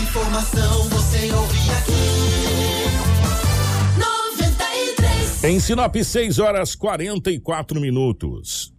Informação 0.00 0.88
você 0.90 1.32
ouve 1.32 1.70
aqui. 1.72 1.92
93. 3.98 5.42
Em 5.42 5.58
Sinop, 5.58 5.96
6 5.96 6.38
horas 6.38 6.76
44 6.76 7.80
minutos. 7.80 8.72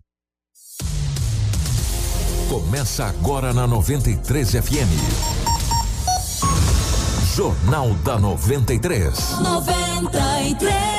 Começa 2.48 3.04
agora 3.04 3.52
na 3.52 3.68
93 3.68 4.52
FM. 4.52 4.94
Jornal 7.36 7.94
da 7.96 8.18
93. 8.18 9.40
93. 9.42 10.99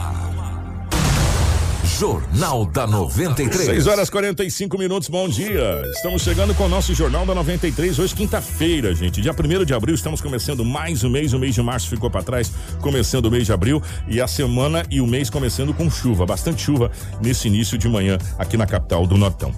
Jornal 2.01 2.65
da 2.65 2.87
93. 2.87 3.63
6 3.63 3.85
horas 3.85 4.09
45 4.09 4.75
minutos, 4.75 5.07
bom 5.07 5.29
dia. 5.29 5.83
Estamos 5.93 6.23
chegando 6.23 6.55
com 6.55 6.63
o 6.63 6.67
nosso 6.67 6.95
Jornal 6.95 7.27
da 7.27 7.35
93, 7.35 7.99
hoje 7.99 8.15
quinta-feira, 8.15 8.95
gente. 8.95 9.21
Dia 9.21 9.31
1 9.31 9.63
de 9.65 9.71
abril, 9.75 9.93
estamos 9.93 10.19
começando 10.19 10.65
mais 10.65 11.03
um 11.03 11.11
mês. 11.11 11.31
O 11.31 11.37
mês 11.37 11.53
de 11.53 11.61
março 11.61 11.87
ficou 11.87 12.09
para 12.09 12.23
trás, 12.23 12.51
começando 12.81 13.27
o 13.27 13.31
mês 13.31 13.45
de 13.45 13.53
abril. 13.53 13.83
E 14.07 14.19
a 14.19 14.25
semana 14.25 14.83
e 14.89 14.99
o 14.99 15.05
mês 15.05 15.29
começando 15.29 15.75
com 15.75 15.91
chuva, 15.91 16.25
bastante 16.25 16.63
chuva 16.63 16.89
nesse 17.21 17.47
início 17.47 17.77
de 17.77 17.87
manhã 17.87 18.17
aqui 18.35 18.57
na 18.57 18.65
capital 18.65 19.05
do 19.05 19.15
Nortão. 19.15 19.53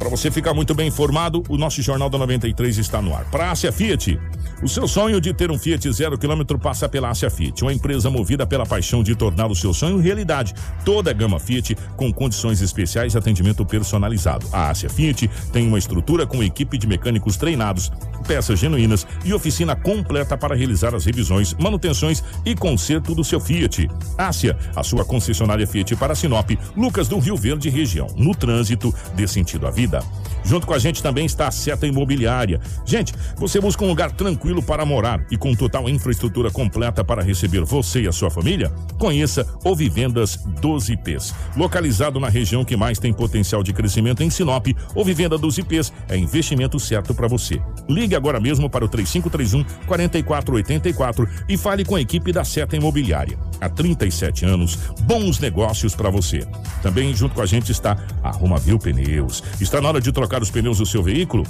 Para 0.00 0.08
você 0.08 0.30
ficar 0.30 0.54
muito 0.54 0.74
bem 0.74 0.88
informado, 0.88 1.42
o 1.46 1.58
nosso 1.58 1.82
Jornal 1.82 2.08
da 2.08 2.16
93 2.16 2.78
está 2.78 3.02
no 3.02 3.14
ar. 3.14 3.26
Para 3.26 3.50
Ásia 3.50 3.70
Fiat, 3.70 4.18
o 4.62 4.68
seu 4.68 4.88
sonho 4.88 5.20
de 5.20 5.34
ter 5.34 5.50
um 5.50 5.58
Fiat 5.58 5.92
zero 5.92 6.16
quilômetro 6.16 6.58
passa 6.58 6.88
pela 6.88 7.10
Ásia 7.10 7.28
Fiat, 7.28 7.62
uma 7.62 7.70
empresa 7.70 8.08
movida 8.08 8.46
pela 8.46 8.64
paixão 8.64 9.02
de 9.02 9.14
tornar 9.14 9.48
o 9.48 9.54
seu 9.54 9.74
sonho 9.74 9.98
realidade. 9.98 10.54
Toda 10.86 11.10
a 11.10 11.12
gama 11.12 11.38
Fiat 11.38 11.76
com 11.98 12.10
condições 12.10 12.62
especiais 12.62 13.12
e 13.12 13.18
atendimento 13.18 13.62
personalizado. 13.66 14.46
A 14.50 14.70
Ásia 14.70 14.88
Fiat 14.88 15.28
tem 15.52 15.68
uma 15.68 15.78
estrutura 15.78 16.26
com 16.26 16.42
equipe 16.42 16.78
de 16.78 16.86
mecânicos 16.86 17.36
treinados, 17.36 17.92
peças 18.30 18.60
genuínas 18.60 19.04
e 19.24 19.34
oficina 19.34 19.74
completa 19.74 20.38
para 20.38 20.54
realizar 20.54 20.94
as 20.94 21.04
revisões, 21.04 21.52
manutenções 21.54 22.22
e 22.46 22.54
conserto 22.54 23.12
do 23.12 23.24
seu 23.24 23.40
Fiat. 23.40 23.90
Ásia, 24.16 24.56
a 24.76 24.84
sua 24.84 25.04
concessionária 25.04 25.66
Fiat 25.66 25.96
para 25.96 26.14
Sinop, 26.14 26.48
Lucas 26.76 27.08
do 27.08 27.18
Rio 27.18 27.36
Verde 27.36 27.68
região, 27.68 28.06
no 28.16 28.32
trânsito 28.32 28.94
dê 29.16 29.26
sentido 29.26 29.66
à 29.66 29.70
vida. 29.72 30.00
Junto 30.44 30.66
com 30.66 30.74
a 30.74 30.78
gente 30.78 31.02
também 31.02 31.26
está 31.26 31.48
a 31.48 31.50
Seta 31.50 31.86
Imobiliária. 31.86 32.60
Gente, 32.84 33.14
você 33.36 33.60
busca 33.60 33.84
um 33.84 33.88
lugar 33.88 34.10
tranquilo 34.10 34.62
para 34.62 34.84
morar 34.84 35.24
e 35.30 35.36
com 35.36 35.54
total 35.54 35.88
infraestrutura 35.88 36.50
completa 36.50 37.04
para 37.04 37.22
receber 37.22 37.64
você 37.64 38.02
e 38.02 38.08
a 38.08 38.12
sua 38.12 38.30
família? 38.30 38.72
Conheça 38.98 39.46
o 39.64 39.74
Vivendas 39.74 40.36
12 40.60 40.92
IPs. 40.92 41.34
Localizado 41.56 42.18
na 42.18 42.28
região 42.28 42.64
que 42.64 42.76
mais 42.76 42.98
tem 42.98 43.12
potencial 43.12 43.62
de 43.62 43.72
crescimento 43.72 44.22
em 44.22 44.30
Sinop, 44.30 44.66
o 44.94 45.04
Vivenda 45.04 45.36
dos 45.36 45.58
IPs 45.58 45.92
é 46.08 46.16
investimento 46.16 46.78
certo 46.78 47.14
para 47.14 47.28
você. 47.28 47.60
Ligue 47.88 48.14
agora 48.14 48.40
mesmo 48.40 48.68
para 48.68 48.84
o 48.84 48.88
3531 48.88 49.64
4484 49.86 51.28
e 51.48 51.56
fale 51.56 51.84
com 51.84 51.96
a 51.96 52.00
equipe 52.00 52.32
da 52.32 52.44
Seta 52.44 52.76
Imobiliária. 52.76 53.38
Há 53.60 53.68
37 53.68 54.44
anos, 54.44 54.78
bons 55.02 55.38
negócios 55.38 55.94
para 55.94 56.08
você. 56.08 56.46
Também 56.82 57.14
junto 57.14 57.34
com 57.34 57.42
a 57.42 57.46
gente 57.46 57.70
está 57.70 57.96
a 58.22 58.30
Romavil 58.30 58.78
Pneus. 58.78 59.42
Está 59.60 59.80
na 59.80 59.88
hora 59.88 60.00
de 60.00 60.12
trocar 60.12 60.29
os 60.38 60.50
pneus 60.50 60.78
do 60.78 60.86
seu 60.86 61.02
veículo? 61.02 61.44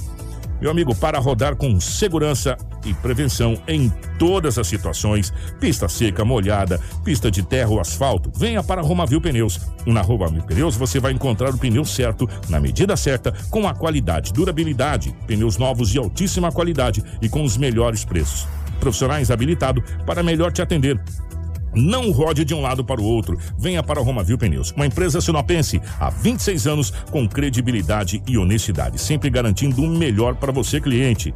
Meu 0.61 0.71
amigo, 0.71 0.95
para 0.95 1.19
rodar 1.19 1.57
com 1.57 1.81
segurança 1.81 2.57
e 2.85 2.93
prevenção 2.93 3.61
em 3.67 3.91
todas 4.19 4.59
as 4.59 4.67
situações, 4.67 5.33
pista 5.59 5.89
seca, 5.89 6.23
molhada, 6.23 6.79
pista 7.03 7.31
de 7.31 7.43
terra 7.43 7.71
ou 7.71 7.81
asfalto, 7.81 8.31
venha 8.37 8.63
para 8.63 8.83
Romavil 8.83 9.23
Pneus. 9.23 9.59
Na 9.87 10.03
Romavil 10.03 10.43
Pneus 10.43 10.77
você 10.77 11.01
vai 11.01 11.13
encontrar 11.13 11.55
o 11.55 11.59
pneu 11.59 11.85
certo, 11.85 12.29
na 12.51 12.61
medida 12.61 12.95
certa, 12.95 13.33
com 13.51 13.67
a 13.67 13.75
qualidade, 13.75 14.35
durabilidade, 14.35 15.17
pneus 15.27 15.57
novos 15.57 15.89
de 15.89 15.99
altíssima 15.99 16.53
qualidade 16.53 17.03
e 17.23 17.29
com 17.29 17.43
os 17.43 17.57
melhores 17.57 18.05
preços. 18.05 18.47
Profissionais 18.79 19.31
habilitados 19.31 19.83
para 20.05 20.23
melhor 20.23 20.53
te 20.53 20.61
atender. 20.61 21.01
Não 21.75 22.11
rode 22.11 22.45
de 22.45 22.55
um 22.55 22.61
lado 22.61 22.85
para 22.85 23.01
o 23.01 23.05
outro. 23.05 23.39
Venha 23.59 23.83
para 23.83 24.01
a 24.01 24.05
Romavil 24.05 24.39
Pneus, 24.39 24.73
uma 24.73 24.87
empresa 24.87 25.21
sinopense 25.21 25.81
há 25.99 26.11
26 26.11 26.67
anos 26.67 26.91
com 27.11 27.29
credibilidade 27.29 28.23
e 28.27 28.37
honestidade, 28.37 29.01
sempre 29.01 29.31
garantindo 29.31 29.83
o 29.83 29.89
melhor 29.89 30.35
para 30.35 30.53
você, 30.53 30.81
cliente. 30.81 31.35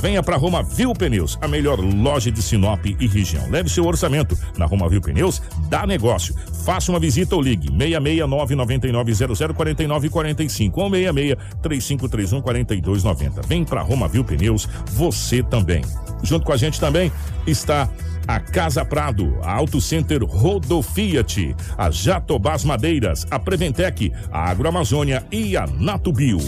Venha 0.00 0.22
para 0.22 0.36
Roma 0.36 0.62
Viu 0.62 0.92
Pneus, 0.92 1.36
a 1.40 1.48
melhor 1.48 1.80
loja 1.80 2.30
de 2.30 2.40
Sinop 2.40 2.86
e 2.86 3.08
região. 3.08 3.50
Leve 3.50 3.68
seu 3.68 3.84
orçamento. 3.84 4.38
Na 4.56 4.64
Roma 4.64 4.88
Viu 4.88 5.00
Pneus, 5.00 5.42
dá 5.68 5.84
negócio. 5.84 6.36
Faça 6.64 6.92
uma 6.92 7.00
visita 7.00 7.34
ou 7.34 7.42
ligue 7.42 7.68
669-9900-4945 7.72 10.72
ou 10.76 10.88
66-3531-4290. 10.90 13.44
Vem 13.48 13.64
para 13.64 13.82
Roma 13.82 14.06
Viu 14.06 14.22
Pneus, 14.22 14.68
você 14.92 15.42
também. 15.42 15.82
Junto 16.22 16.46
com 16.46 16.52
a 16.52 16.56
gente 16.56 16.78
também 16.78 17.10
está 17.44 17.90
a 18.28 18.38
Casa 18.38 18.84
Prado, 18.84 19.38
a 19.42 19.50
Auto 19.50 19.80
Center 19.80 20.22
Rodo 20.22 20.82
Fiat, 20.82 21.56
a 21.78 21.90
Jatobás 21.90 22.62
Madeiras, 22.62 23.26
a 23.30 23.38
Preventec, 23.38 24.12
a 24.30 24.50
Agroamazônia 24.50 25.24
e 25.32 25.56
a 25.56 25.66
Natubio. 25.66 26.38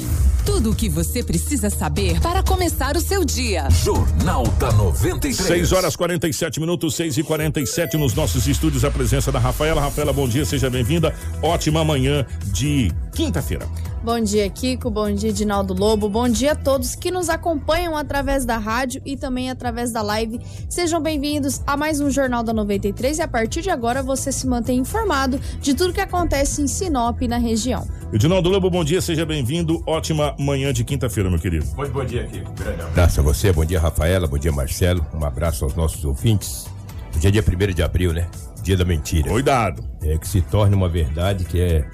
Tudo 0.44 0.72
o 0.72 0.74
que 0.74 0.90
você 0.90 1.22
precisa 1.22 1.70
saber 1.70 2.20
para 2.20 2.42
começar 2.42 2.96
o 2.96 3.00
seu 3.00 3.24
dia. 3.24 3.68
Jornal 3.70 4.46
da 4.58 4.70
93. 4.72 5.36
6 5.36 5.72
horas 5.72 5.96
47 5.96 6.60
minutos, 6.60 6.94
6 6.96 7.16
e 7.16 7.22
47 7.22 7.96
nos 7.96 8.14
nossos 8.14 8.46
estúdios. 8.46 8.84
A 8.84 8.90
presença 8.90 9.32
da 9.32 9.38
Rafaela. 9.38 9.80
Rafaela, 9.80 10.12
bom 10.12 10.28
dia, 10.28 10.44
seja 10.44 10.68
bem-vinda. 10.68 11.14
Ótima 11.42 11.82
manhã 11.82 12.26
de 12.52 12.92
quinta-feira. 13.14 13.66
Bom 14.02 14.18
dia, 14.18 14.48
Kiko. 14.48 14.88
Bom 14.90 15.12
dia, 15.12 15.30
Dinaldo 15.30 15.74
Lobo. 15.74 16.08
Bom 16.08 16.26
dia 16.26 16.52
a 16.52 16.56
todos 16.56 16.94
que 16.94 17.10
nos 17.10 17.28
acompanham 17.28 17.94
através 17.94 18.46
da 18.46 18.56
rádio 18.56 19.02
e 19.04 19.14
também 19.14 19.50
através 19.50 19.92
da 19.92 20.00
live. 20.00 20.40
Sejam 20.70 21.02
bem-vindos 21.02 21.60
a 21.66 21.76
mais 21.76 22.00
um 22.00 22.10
Jornal 22.10 22.42
da 22.42 22.54
93 22.54 23.18
e 23.18 23.22
a 23.22 23.28
partir 23.28 23.60
de 23.60 23.68
agora 23.68 24.02
você 24.02 24.32
se 24.32 24.46
mantém 24.46 24.78
informado 24.78 25.38
de 25.60 25.74
tudo 25.74 25.92
que 25.92 26.00
acontece 26.00 26.62
em 26.62 26.66
Sinop 26.66 27.20
e 27.20 27.28
na 27.28 27.36
região. 27.36 27.86
Edinaldo 28.10 28.48
Lobo, 28.48 28.70
bom 28.70 28.82
dia, 28.82 29.02
seja 29.02 29.26
bem-vindo. 29.26 29.82
Ótima 29.86 30.34
manhã 30.38 30.72
de 30.72 30.82
quinta-feira, 30.82 31.28
meu 31.28 31.38
querido. 31.38 31.66
Muito 31.76 31.92
bom 31.92 32.04
dia, 32.04 32.26
Kiko. 32.26 32.52
Grande 32.54 32.80
abraço 32.80 33.20
a 33.20 33.22
você, 33.22 33.52
bom 33.52 33.66
dia, 33.66 33.78
Rafaela, 33.78 34.26
bom 34.26 34.38
dia, 34.38 34.50
Marcelo. 34.50 35.06
Um 35.12 35.22
abraço 35.26 35.62
aos 35.62 35.74
nossos 35.74 36.06
ouvintes. 36.06 36.66
Hoje 37.14 37.28
é 37.28 37.30
dia 37.30 37.44
1 37.46 37.74
de 37.74 37.82
abril, 37.82 38.14
né? 38.14 38.26
Dia 38.62 38.78
da 38.78 38.84
mentira. 38.84 39.28
Cuidado. 39.28 39.84
É 40.02 40.16
que 40.16 40.26
se 40.26 40.40
torne 40.40 40.74
uma 40.74 40.88
verdade 40.88 41.44
que 41.44 41.60
é 41.60 41.84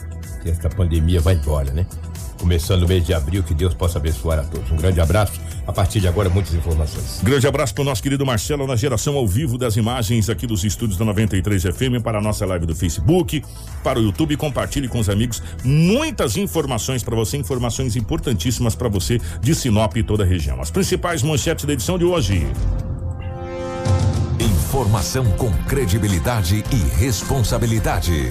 que 0.46 0.50
esta 0.50 0.68
pandemia 0.68 1.20
vai 1.20 1.34
embora, 1.34 1.72
né? 1.72 1.84
Começando 2.38 2.84
o 2.84 2.88
mês 2.88 3.04
de 3.04 3.12
abril, 3.12 3.42
que 3.42 3.54
Deus 3.54 3.74
possa 3.74 3.98
abençoar 3.98 4.38
a 4.38 4.42
todos. 4.44 4.70
Um 4.70 4.76
grande 4.76 5.00
abraço. 5.00 5.40
A 5.66 5.72
partir 5.72 6.00
de 6.00 6.06
agora, 6.06 6.28
muitas 6.28 6.54
informações. 6.54 7.20
Grande 7.22 7.46
abraço 7.46 7.74
para 7.74 7.82
o 7.82 7.84
nosso 7.84 8.00
querido 8.00 8.24
Marcelo 8.24 8.66
na 8.66 8.76
geração 8.76 9.16
ao 9.16 9.26
vivo 9.26 9.58
das 9.58 9.76
imagens 9.76 10.30
aqui 10.30 10.46
dos 10.46 10.62
estúdios 10.62 10.96
da 10.96 11.04
93 11.04 11.62
FM 11.62 12.02
para 12.04 12.18
a 12.18 12.20
nossa 12.20 12.46
live 12.46 12.66
do 12.66 12.74
Facebook, 12.74 13.42
para 13.82 13.98
o 13.98 14.02
YouTube. 14.02 14.36
Compartilhe 14.36 14.86
com 14.86 15.00
os 15.00 15.08
amigos 15.08 15.42
muitas 15.64 16.36
informações 16.36 17.02
para 17.02 17.16
você, 17.16 17.36
informações 17.36 17.96
importantíssimas 17.96 18.76
para 18.76 18.88
você 18.88 19.20
de 19.40 19.54
Sinop 19.54 19.96
e 19.96 20.04
toda 20.04 20.22
a 20.22 20.26
região. 20.26 20.60
As 20.60 20.70
principais 20.70 21.22
manchetes 21.22 21.64
da 21.64 21.72
edição 21.72 21.98
de 21.98 22.04
hoje. 22.04 22.46
Informação 24.38 25.24
com 25.32 25.50
credibilidade 25.64 26.62
e 26.70 26.76
responsabilidade. 26.98 28.30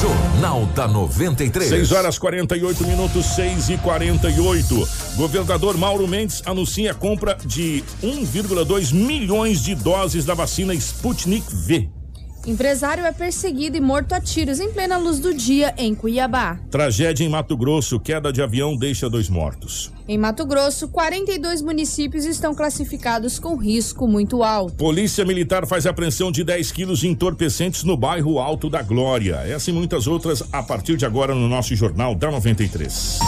Jornal 0.00 0.66
da 0.66 0.86
93. 0.86 1.68
6 1.68 1.92
horas 1.92 2.18
48 2.18 2.84
minutos, 2.84 3.24
6 3.36 3.70
e 3.70 3.78
48. 3.78 4.88
Governador 5.16 5.78
Mauro 5.78 6.06
Mendes 6.06 6.42
anuncia 6.44 6.90
a 6.90 6.94
compra 6.94 7.38
de 7.44 7.82
1,2 8.02 8.92
milhões 8.92 9.62
de 9.62 9.74
doses 9.74 10.24
da 10.24 10.34
vacina 10.34 10.74
Sputnik 10.74 11.46
V. 11.54 11.99
Empresário 12.46 13.04
é 13.04 13.12
perseguido 13.12 13.76
e 13.76 13.80
morto 13.80 14.14
a 14.14 14.20
tiros 14.20 14.60
em 14.60 14.72
plena 14.72 14.96
luz 14.96 15.18
do 15.18 15.34
dia 15.34 15.74
em 15.76 15.94
Cuiabá. 15.94 16.58
Tragédia 16.70 17.24
em 17.24 17.28
Mato 17.28 17.54
Grosso, 17.56 18.00
queda 18.00 18.32
de 18.32 18.40
avião 18.40 18.76
deixa 18.76 19.10
dois 19.10 19.28
mortos. 19.28 19.92
Em 20.08 20.16
Mato 20.16 20.46
Grosso, 20.46 20.88
42 20.88 21.60
municípios 21.60 22.24
estão 22.24 22.54
classificados 22.54 23.38
com 23.38 23.56
risco 23.56 24.08
muito 24.08 24.42
alto. 24.42 24.74
Polícia 24.74 25.24
Militar 25.24 25.66
faz 25.66 25.86
apreensão 25.86 26.32
de 26.32 26.42
10 26.42 26.72
quilos 26.72 27.00
de 27.00 27.08
entorpecentes 27.08 27.84
no 27.84 27.96
bairro 27.96 28.38
Alto 28.38 28.70
da 28.70 28.82
Glória. 28.82 29.36
Essa 29.46 29.70
e 29.70 29.72
muitas 29.72 30.06
outras 30.06 30.42
a 30.50 30.62
partir 30.62 30.96
de 30.96 31.04
agora 31.04 31.34
no 31.34 31.46
nosso 31.46 31.76
Jornal 31.76 32.14
da 32.14 32.30
93. 32.30 33.18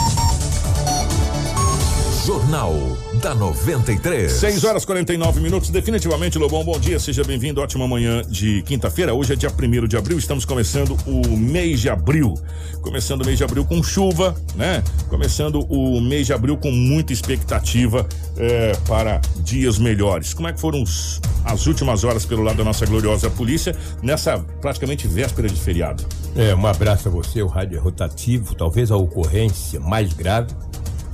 Jornal 2.25 2.73
da 3.21 3.35
93. 3.35 4.31
6 4.31 4.63
horas 4.63 4.85
49 4.85 5.41
minutos, 5.41 5.69
definitivamente, 5.69 6.37
Lobão, 6.37 6.63
bom 6.63 6.79
dia, 6.79 6.97
seja 6.97 7.21
bem-vindo, 7.21 7.59
ótima 7.59 7.85
manhã 7.85 8.21
de 8.25 8.61
quinta-feira, 8.61 9.13
hoje 9.13 9.33
é 9.33 9.35
dia 9.35 9.49
1 9.51 9.87
de 9.87 9.97
abril, 9.97 10.17
estamos 10.17 10.45
começando 10.45 10.97
o 11.05 11.35
mês 11.35 11.81
de 11.81 11.89
abril, 11.89 12.33
começando 12.81 13.23
o 13.23 13.25
mês 13.25 13.37
de 13.37 13.43
abril 13.43 13.65
com 13.65 13.83
chuva, 13.83 14.33
né? 14.55 14.81
Começando 15.09 15.65
o 15.69 15.99
mês 15.99 16.25
de 16.25 16.31
abril 16.31 16.55
com 16.55 16.71
muita 16.71 17.11
expectativa 17.11 18.07
é, 18.37 18.71
para 18.87 19.19
dias 19.39 19.77
melhores. 19.77 20.33
Como 20.33 20.47
é 20.47 20.53
que 20.53 20.61
foram 20.61 20.81
os, 20.81 21.19
as 21.43 21.67
últimas 21.67 22.05
horas 22.05 22.25
pelo 22.25 22.41
lado 22.41 22.55
da 22.55 22.63
nossa 22.63 22.85
gloriosa 22.85 23.29
polícia 23.29 23.75
nessa 24.01 24.39
praticamente 24.61 25.09
véspera 25.09 25.49
de 25.49 25.59
feriado? 25.59 26.05
É, 26.37 26.55
um 26.55 26.65
abraço 26.65 27.09
a 27.09 27.11
você, 27.11 27.41
o 27.41 27.47
rádio 27.47 27.77
é 27.77 27.81
rotativo, 27.81 28.55
talvez 28.55 28.91
a 28.91 28.95
ocorrência 28.95 29.77
mais 29.81 30.13
grave 30.13 30.53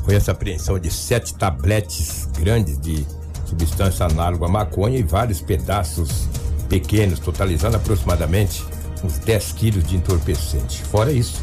foi 0.09 0.15
essa 0.15 0.31
apreensão 0.31 0.79
de 0.79 0.89
sete 0.89 1.35
tabletes 1.35 2.27
grandes 2.35 2.79
de 2.79 3.05
substância 3.45 4.07
análoga 4.07 4.47
à 4.47 4.49
maconha 4.49 4.97
e 4.97 5.03
vários 5.03 5.39
pedaços 5.39 6.27
pequenos, 6.67 7.19
totalizando 7.19 7.77
aproximadamente 7.77 8.65
uns 9.03 9.19
10 9.19 9.51
quilos 9.51 9.83
de 9.83 9.97
entorpecente. 9.97 10.81
Fora 10.81 11.11
isso, 11.11 11.39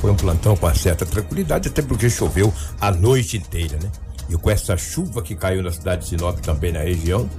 foi 0.00 0.10
um 0.10 0.16
plantão 0.16 0.56
com 0.56 0.74
certa 0.74 1.06
tranquilidade, 1.06 1.68
até 1.68 1.80
porque 1.80 2.10
choveu 2.10 2.52
a 2.80 2.90
noite 2.90 3.36
inteira, 3.36 3.78
né? 3.80 3.88
E 4.28 4.36
com 4.36 4.50
essa 4.50 4.76
chuva 4.76 5.22
que 5.22 5.36
caiu 5.36 5.62
na 5.62 5.70
cidade 5.70 6.02
de 6.02 6.08
Sinop 6.08 6.40
também 6.40 6.72
na 6.72 6.80
região, 6.80 7.30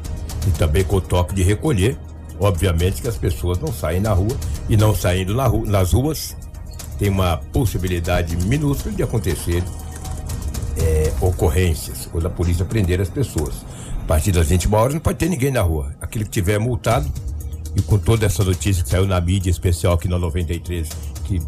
e 0.47 0.51
também 0.51 0.85
com 0.85 0.95
o 0.95 1.01
toque 1.01 1.35
de 1.35 1.43
recolher, 1.43 1.97
obviamente 2.39 3.01
que 3.01 3.07
as 3.09 3.17
pessoas 3.17 3.59
não 3.59 3.73
saem 3.73 3.99
na 3.99 4.13
rua 4.13 4.37
e 4.69 4.77
não 4.77 4.95
saindo 4.95 5.35
na 5.35 5.49
nas 5.49 5.91
ruas 5.91 6.37
tem 6.97 7.09
uma 7.09 7.37
possibilidade 7.37 8.35
minúscula 8.45 8.93
de 8.93 9.03
acontecer 9.03 9.63
é, 10.81 11.13
ocorrências, 11.21 12.07
quando 12.11 12.25
a 12.27 12.29
polícia 12.29 12.65
prender 12.65 12.99
as 13.01 13.09
pessoas. 13.09 13.55
A 14.03 14.05
partir 14.07 14.31
das 14.31 14.47
21 14.47 14.73
horas 14.73 14.93
não 14.93 15.01
pode 15.01 15.17
ter 15.17 15.29
ninguém 15.29 15.51
na 15.51 15.61
rua. 15.61 15.93
Aquele 16.01 16.25
que 16.25 16.31
tiver 16.31 16.59
multado, 16.59 17.07
e 17.75 17.81
com 17.81 17.97
toda 17.99 18.25
essa 18.25 18.43
notícia 18.43 18.83
que 18.83 18.89
saiu 18.89 19.05
na 19.05 19.21
mídia 19.21 19.49
especial 19.51 19.93
aqui 19.93 20.07
na 20.07 20.17
93, 20.17 20.89
que 21.25 21.39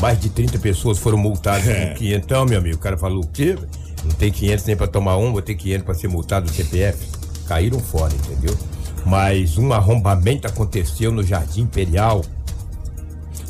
mais 0.00 0.20
de 0.20 0.28
30 0.28 0.58
pessoas 0.58 0.98
foram 0.98 1.18
multadas 1.18 1.66
É. 1.66 1.86
com 1.86 1.94
500, 1.96 2.24
então, 2.24 2.44
meu 2.44 2.58
amigo, 2.58 2.76
o 2.76 2.80
cara 2.80 2.96
falou 2.96 3.24
o 3.24 3.26
quê? 3.26 3.56
Não 4.04 4.12
tem 4.12 4.30
500 4.30 4.64
nem 4.66 4.76
pra 4.76 4.86
tomar 4.86 5.16
um, 5.16 5.32
vou 5.32 5.42
ter 5.42 5.54
500 5.56 5.84
pra 5.84 5.94
ser 5.94 6.08
multado 6.08 6.46
no 6.46 6.52
CPF. 6.52 7.08
Caíram 7.48 7.80
fora, 7.80 8.12
entendeu? 8.14 8.56
Mas 9.04 9.56
um 9.58 9.72
arrombamento 9.72 10.46
aconteceu 10.46 11.10
no 11.10 11.22
Jardim 11.24 11.62
Imperial, 11.62 12.22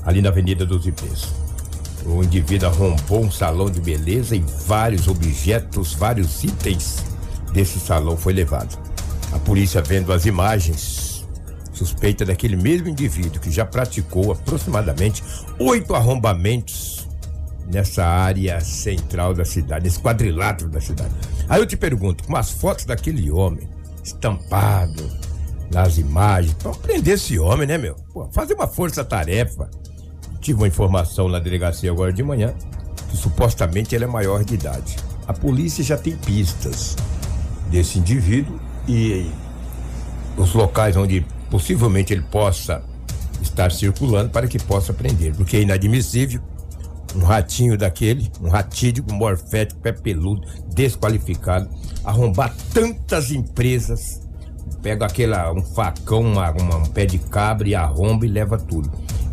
ali 0.04 0.22
na 0.22 0.28
Avenida 0.30 0.64
dos 0.64 0.86
Ipês. 0.86 1.28
O 2.08 2.22
indivíduo 2.22 2.68
arrombou 2.68 3.24
um 3.24 3.30
salão 3.30 3.68
de 3.68 3.80
beleza 3.80 4.36
e 4.36 4.40
vários 4.66 5.08
objetos, 5.08 5.92
vários 5.94 6.44
itens 6.44 7.04
desse 7.52 7.80
salão 7.80 8.16
foi 8.16 8.32
levado. 8.32 8.78
A 9.32 9.38
polícia 9.40 9.82
vendo 9.82 10.12
as 10.12 10.24
imagens 10.24 11.26
suspeita 11.72 12.24
daquele 12.24 12.56
mesmo 12.56 12.88
indivíduo 12.88 13.40
que 13.40 13.50
já 13.50 13.66
praticou 13.66 14.32
aproximadamente 14.32 15.22
oito 15.58 15.94
arrombamentos 15.94 17.06
nessa 17.66 18.04
área 18.04 18.60
central 18.60 19.34
da 19.34 19.44
cidade, 19.44 19.84
nesse 19.84 19.98
quadrilátero 19.98 20.70
da 20.70 20.80
cidade. 20.80 21.12
Aí 21.48 21.60
eu 21.60 21.66
te 21.66 21.76
pergunto, 21.76 22.24
com 22.24 22.36
as 22.36 22.50
fotos 22.50 22.84
daquele 22.84 23.30
homem 23.30 23.68
estampado 24.02 25.10
nas 25.72 25.98
imagens, 25.98 26.54
pra 26.54 26.70
prender 26.70 27.14
esse 27.14 27.38
homem, 27.38 27.66
né, 27.66 27.76
meu? 27.76 27.96
Pô, 28.12 28.28
fazer 28.30 28.54
uma 28.54 28.68
força-tarefa. 28.68 29.68
Tive 30.46 30.60
uma 30.60 30.68
informação 30.68 31.28
na 31.28 31.40
delegacia 31.40 31.90
agora 31.90 32.12
de 32.12 32.22
manhã 32.22 32.54
que 33.10 33.16
supostamente 33.16 33.96
ele 33.96 34.04
é 34.04 34.06
maior 34.06 34.44
de 34.44 34.54
idade. 34.54 34.94
A 35.26 35.32
polícia 35.32 35.82
já 35.82 35.96
tem 35.96 36.14
pistas 36.16 36.94
desse 37.68 37.98
indivíduo 37.98 38.56
e 38.86 39.28
os 40.36 40.54
locais 40.54 40.96
onde 40.96 41.26
possivelmente 41.50 42.12
ele 42.12 42.22
possa 42.22 42.80
estar 43.42 43.72
circulando 43.72 44.30
para 44.30 44.46
que 44.46 44.56
possa 44.56 44.92
prender, 44.92 45.34
porque 45.34 45.56
é 45.56 45.62
inadmissível 45.62 46.40
um 47.16 47.24
ratinho 47.24 47.76
daquele, 47.76 48.30
um 48.40 48.48
ratídico, 48.48 49.12
morfético, 49.12 49.80
pé 49.80 49.90
peludo, 49.90 50.46
desqualificado, 50.72 51.68
arrombar 52.04 52.54
tantas 52.72 53.32
empresas, 53.32 54.22
pega 54.80 55.06
aquela, 55.06 55.52
um 55.52 55.62
facão, 55.62 56.20
uma, 56.20 56.52
uma- 56.52 56.76
um 56.76 56.86
pé 56.86 57.04
de 57.04 57.18
cabra 57.18 57.68
e 57.68 57.74
arromba 57.74 58.24
e 58.24 58.28
leva 58.28 58.56
tudo. 58.56 58.88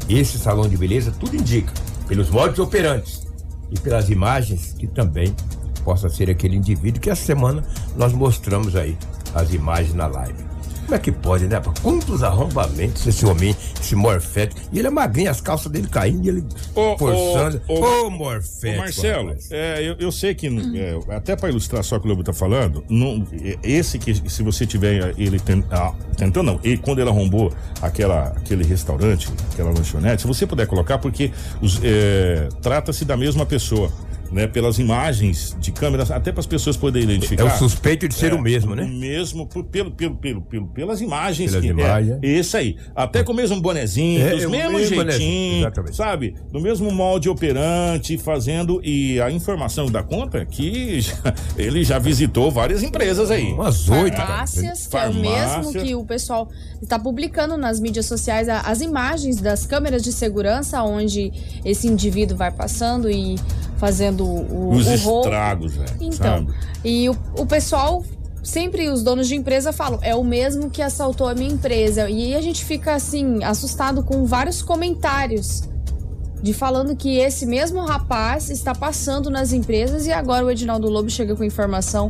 Esse 0.10 0.38
salão 0.38 0.68
de 0.68 0.78
beleza 0.78 1.12
tudo 1.12 1.36
indica, 1.36 1.74
pelos 2.08 2.30
modos 2.30 2.60
operantes 2.60 3.26
e 3.72 3.80
pelas 3.80 4.10
imagens, 4.10 4.74
que 4.74 4.88
também 4.88 5.36
possa 5.84 6.10
ser 6.10 6.30
aquele 6.30 6.56
indivíduo 6.56 7.02
que 7.02 7.10
essa 7.10 7.24
semana 7.24 7.64
nós 7.96 8.14
mostramos 8.14 8.76
aí 8.76 8.98
as 9.34 9.54
imagens 9.54 9.94
na 9.94 10.08
live. 10.08 10.53
Como 10.84 10.96
é 10.96 11.00
que 11.00 11.12
pode, 11.12 11.48
né? 11.48 11.62
Quantos 11.82 12.22
arrombamentos 12.24 13.08
esse 13.08 13.26
homem, 13.26 13.56
esse 13.82 13.96
morfético. 13.96 14.62
E 14.72 14.80
ele 14.80 14.88
é 14.88 14.92
magrinho, 14.92 15.32
as 15.32 15.40
calças 15.42 15.72
dele 15.72 15.88
caindo 15.88 16.26
e 16.26 16.30
ele 16.30 16.44
Ô, 16.76 16.98
forçando. 16.98 17.62
ô, 17.68 17.74
Ô, 17.80 18.08
ô, 18.08 18.10
morfético. 18.10 18.74
Ô 18.82 18.84
Marcelo, 18.84 19.36
é, 19.50 19.82
eu, 19.82 19.96
eu 20.00 20.12
sei 20.12 20.36
que, 20.36 20.48
é, 20.48 21.16
até 21.16 21.36
para 21.36 21.50
ilustrar 21.50 21.84
só 21.84 21.96
o 21.96 22.00
que 22.00 22.06
o 22.06 22.10
Lobo 22.10 22.24
tá 22.24 22.34
falando, 22.34 22.84
não- 22.90 23.26
é, 23.42 23.58
esse 23.64 23.98
que 23.98 24.14
se 24.30 24.44
você 24.44 24.66
tiver 24.66 25.14
ele 25.18 25.40
ten- 25.40 25.64
ah, 25.72 25.94
tentando, 26.18 26.44
não, 26.52 26.60
ele, 26.64 26.78
quando 26.78 27.00
ele 27.00 27.10
arrombou 27.10 27.52
aquela, 27.82 28.28
aquele 28.30 28.64
restaurante, 28.66 29.30
aquela 29.52 29.72
lanchonete, 29.72 30.22
se 30.22 30.28
você 30.28 30.46
puder 30.46 30.68
colocar, 30.68 30.98
porque 30.98 31.32
é, 31.82 32.50
trata-se 32.62 33.06
da 33.06 33.16
mesma 33.18 33.46
pessoa. 33.46 33.92
Né, 34.34 34.48
pelas 34.48 34.80
imagens 34.80 35.56
de 35.60 35.72
câmeras, 35.72 36.10
até 36.10 36.32
para 36.32 36.40
as 36.40 36.48
pessoas 36.48 36.76
poderem 36.76 37.08
identificar. 37.08 37.44
É 37.44 37.46
o 37.46 37.58
suspeito 37.58 38.08
de 38.08 38.16
ser 38.16 38.32
É, 38.32 38.36
o 38.36 38.42
mesmo, 38.42 38.74
né? 38.76 38.84
O 38.84 38.88
mesmo, 38.90 39.46
por- 39.48 39.64
pelo, 39.66 39.92
pelo, 39.92 40.16
pelo, 40.16 40.42
pelo- 40.42 40.68
pelas 40.68 41.02
imagens. 41.02 41.52
Pelas 41.52 41.64
que, 41.64 41.72
imagens. 41.72 42.20
É, 42.22 42.28
esse 42.28 42.58
aí. 42.58 42.76
Até 42.96 43.24
com 43.24 43.32
o 43.32 43.36
mesmo 43.36 43.62
bonezinho, 43.62 44.22
É, 44.26 44.32
dos 44.32 44.44
é 44.44 44.48
o 44.48 44.50
mesmo 44.50 44.78
mesmo 44.80 44.96
jeitinho, 45.12 45.72
sabe? 45.94 46.36
No 46.52 46.60
mesmo 46.60 46.92
molde 46.92 47.30
operante, 47.30 48.18
fazendo. 48.18 48.82
E 48.84 49.22
a 49.22 49.30
informação 49.32 49.86
da 49.86 50.02
conta 50.02 50.40
é 50.40 50.46
que 50.46 51.00
já- 51.02 51.14
ele 51.58 51.84
já 51.84 52.00
visitou 52.00 52.50
várias 52.52 52.82
empresas 52.84 53.30
aí. 53.30 53.54
Umas 53.54 53.88
oito. 53.90 54.16
cara. 54.18 54.28
Farmácias, 54.28 54.88
que 54.88 54.98
é 54.98 55.08
o 55.08 55.14
mesmo 55.14 55.74
que 55.74 55.96
o 55.96 56.04
pessoal 56.04 56.50
está 56.82 56.98
publicando 56.98 57.56
nas 57.58 57.80
mídias 57.80 58.06
sociais 58.06 58.50
as 58.50 58.82
imagens 58.82 59.40
das 59.40 59.66
câmeras 59.66 60.02
de 60.04 60.12
segurança 60.12 60.82
onde 60.84 61.32
esse 61.64 61.88
indivíduo 61.88 62.36
vai 62.36 62.52
passando 62.52 63.10
e 63.10 63.36
fazendo 63.84 64.26
o, 64.26 64.72
Os 64.72 64.88
o 64.88 64.94
estragos, 64.94 65.76
velho. 65.76 65.92
Então, 66.00 66.48
sabe? 66.48 66.54
e 66.86 67.10
o, 67.10 67.18
o 67.38 67.46
pessoal, 67.46 68.02
sempre 68.42 68.88
os 68.88 69.04
donos 69.04 69.28
de 69.28 69.36
empresa 69.36 69.74
falam, 69.74 70.00
é 70.02 70.16
o 70.16 70.24
mesmo 70.24 70.70
que 70.70 70.82
assaltou 70.82 71.28
a 71.28 71.36
minha 71.36 71.52
empresa. 71.52 72.10
E 72.10 72.34
a 72.34 72.40
gente 72.40 72.64
fica 72.64 72.96
assim, 72.96 73.44
assustado 73.44 74.02
com 74.02 74.26
vários 74.26 74.62
comentários 74.62 75.64
de 76.42 76.54
falando 76.54 76.96
que 76.96 77.18
esse 77.18 77.46
mesmo 77.46 77.82
rapaz 77.82 78.50
está 78.50 78.74
passando 78.74 79.30
nas 79.30 79.52
empresas 79.52 80.08
e 80.08 80.14
agora 80.14 80.46
o 80.46 80.50
Edinaldo 80.50 80.88
Lobo 80.90 81.10
chega 81.10 81.36
com 81.36 81.44
informação 81.44 82.10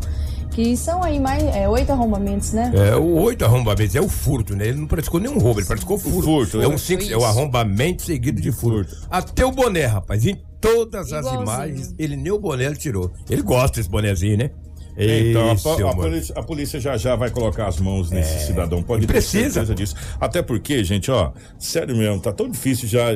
que 0.53 0.77
são 0.77 1.03
aí 1.03 1.19
mais 1.19 1.43
é, 1.43 1.67
oito 1.67 1.91
arrombamentos, 1.91 2.53
né? 2.53 2.71
É 2.75 2.95
o 2.95 3.21
oito 3.21 3.43
arrombamentos, 3.43 3.95
é 3.95 4.01
o 4.01 4.07
furto, 4.07 4.55
né? 4.55 4.67
Ele 4.67 4.79
não 4.79 4.87
praticou 4.87 5.19
nenhum 5.19 5.39
roubo, 5.39 5.59
ele 5.59 5.67
praticou 5.67 5.97
furto. 5.97 6.21
furto, 6.21 6.61
é 6.61 6.65
é. 6.65 6.67
um 6.67 6.77
simples, 6.77 7.09
é 7.09 7.17
o 7.17 7.25
arrombamento 7.25 8.03
seguido 8.03 8.41
de 8.41 8.51
furto. 8.51 8.95
Até 9.09 9.45
o 9.45 9.51
boné, 9.51 9.85
rapaz, 9.85 10.25
em 10.25 10.39
todas 10.61 11.11
as 11.11 11.25
Igualzinho. 11.25 11.41
imagens, 11.43 11.95
ele 11.97 12.15
nem 12.15 12.31
o 12.31 12.39
boné 12.39 12.65
ele 12.65 12.75
tirou. 12.75 13.11
Ele 13.29 13.41
gosta 13.41 13.77
desse 13.77 13.89
bonezinho, 13.89 14.37
né? 14.37 14.51
Então, 14.95 15.49
a, 15.87 15.91
a 15.91 15.95
polícia, 15.95 16.35
a 16.37 16.43
polícia 16.43 16.79
já 16.79 16.97
já 16.97 17.15
vai 17.15 17.29
colocar 17.29 17.67
as 17.67 17.79
mãos 17.79 18.11
nesse 18.11 18.45
cidadão. 18.47 18.83
Pode 18.83 19.05
ter 19.07 19.13
precisa. 19.13 19.49
certeza 19.51 19.75
disso. 19.75 19.95
Até 20.19 20.41
porque, 20.41 20.83
gente, 20.83 21.09
ó, 21.09 21.31
sério 21.57 21.95
mesmo, 21.95 22.19
tá 22.19 22.31
tão 22.31 22.49
difícil 22.49 22.87
já. 22.87 23.07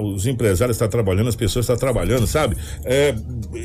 Os 0.00 0.26
empresários 0.26 0.76
estão 0.76 0.88
trabalhando, 0.88 1.28
as 1.28 1.36
pessoas 1.36 1.64
estão 1.64 1.76
trabalhando, 1.76 2.26
sabe? 2.26 2.56
É, 2.84 3.14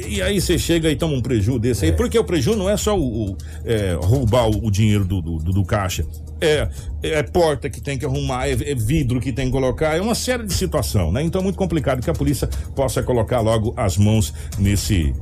e 0.08 0.22
aí 0.22 0.40
você 0.40 0.58
chega 0.60 0.90
e 0.92 0.96
toma 0.96 1.16
um 1.16 1.22
preju 1.22 1.58
desse 1.58 1.86
aí. 1.86 1.92
Porque 1.92 2.18
o 2.18 2.24
preju 2.24 2.56
não 2.56 2.70
é 2.70 2.78
só 2.78 2.98
o, 2.98 3.32
o, 3.32 3.38
é, 3.66 3.98
roubar 4.00 4.48
o, 4.50 4.68
o 4.68 4.72
dinheiro 4.72 5.04
do, 5.06 5.22
do, 5.22 5.38
do- 5.38 5.54
do 5.54 5.66
caixa. 5.66 6.06
É, 6.40 6.70
é 7.02 7.24
porta 7.24 7.68
que 7.68 7.82
tem 7.82 7.98
que 7.98 8.06
arrumar, 8.06 8.48
é, 8.48 8.52
é 8.52 8.76
vidro 8.76 9.20
que 9.20 9.34
tem 9.34 9.48
que 9.48 9.52
colocar, 9.52 9.98
é 9.98 10.02
uma 10.02 10.14
série 10.14 10.44
de 10.46 10.54
situação, 10.54 11.12
né? 11.12 11.24
Então 11.24 11.42
é 11.42 11.44
muito 11.44 11.56
complicado 11.58 12.00
que 12.04 12.10
a 12.10 12.14
polícia 12.14 12.48
possa 12.76 13.02
colocar 13.02 13.40
logo 13.40 13.74
as 13.76 13.98
mãos 13.98 14.32
nesse 14.60 15.16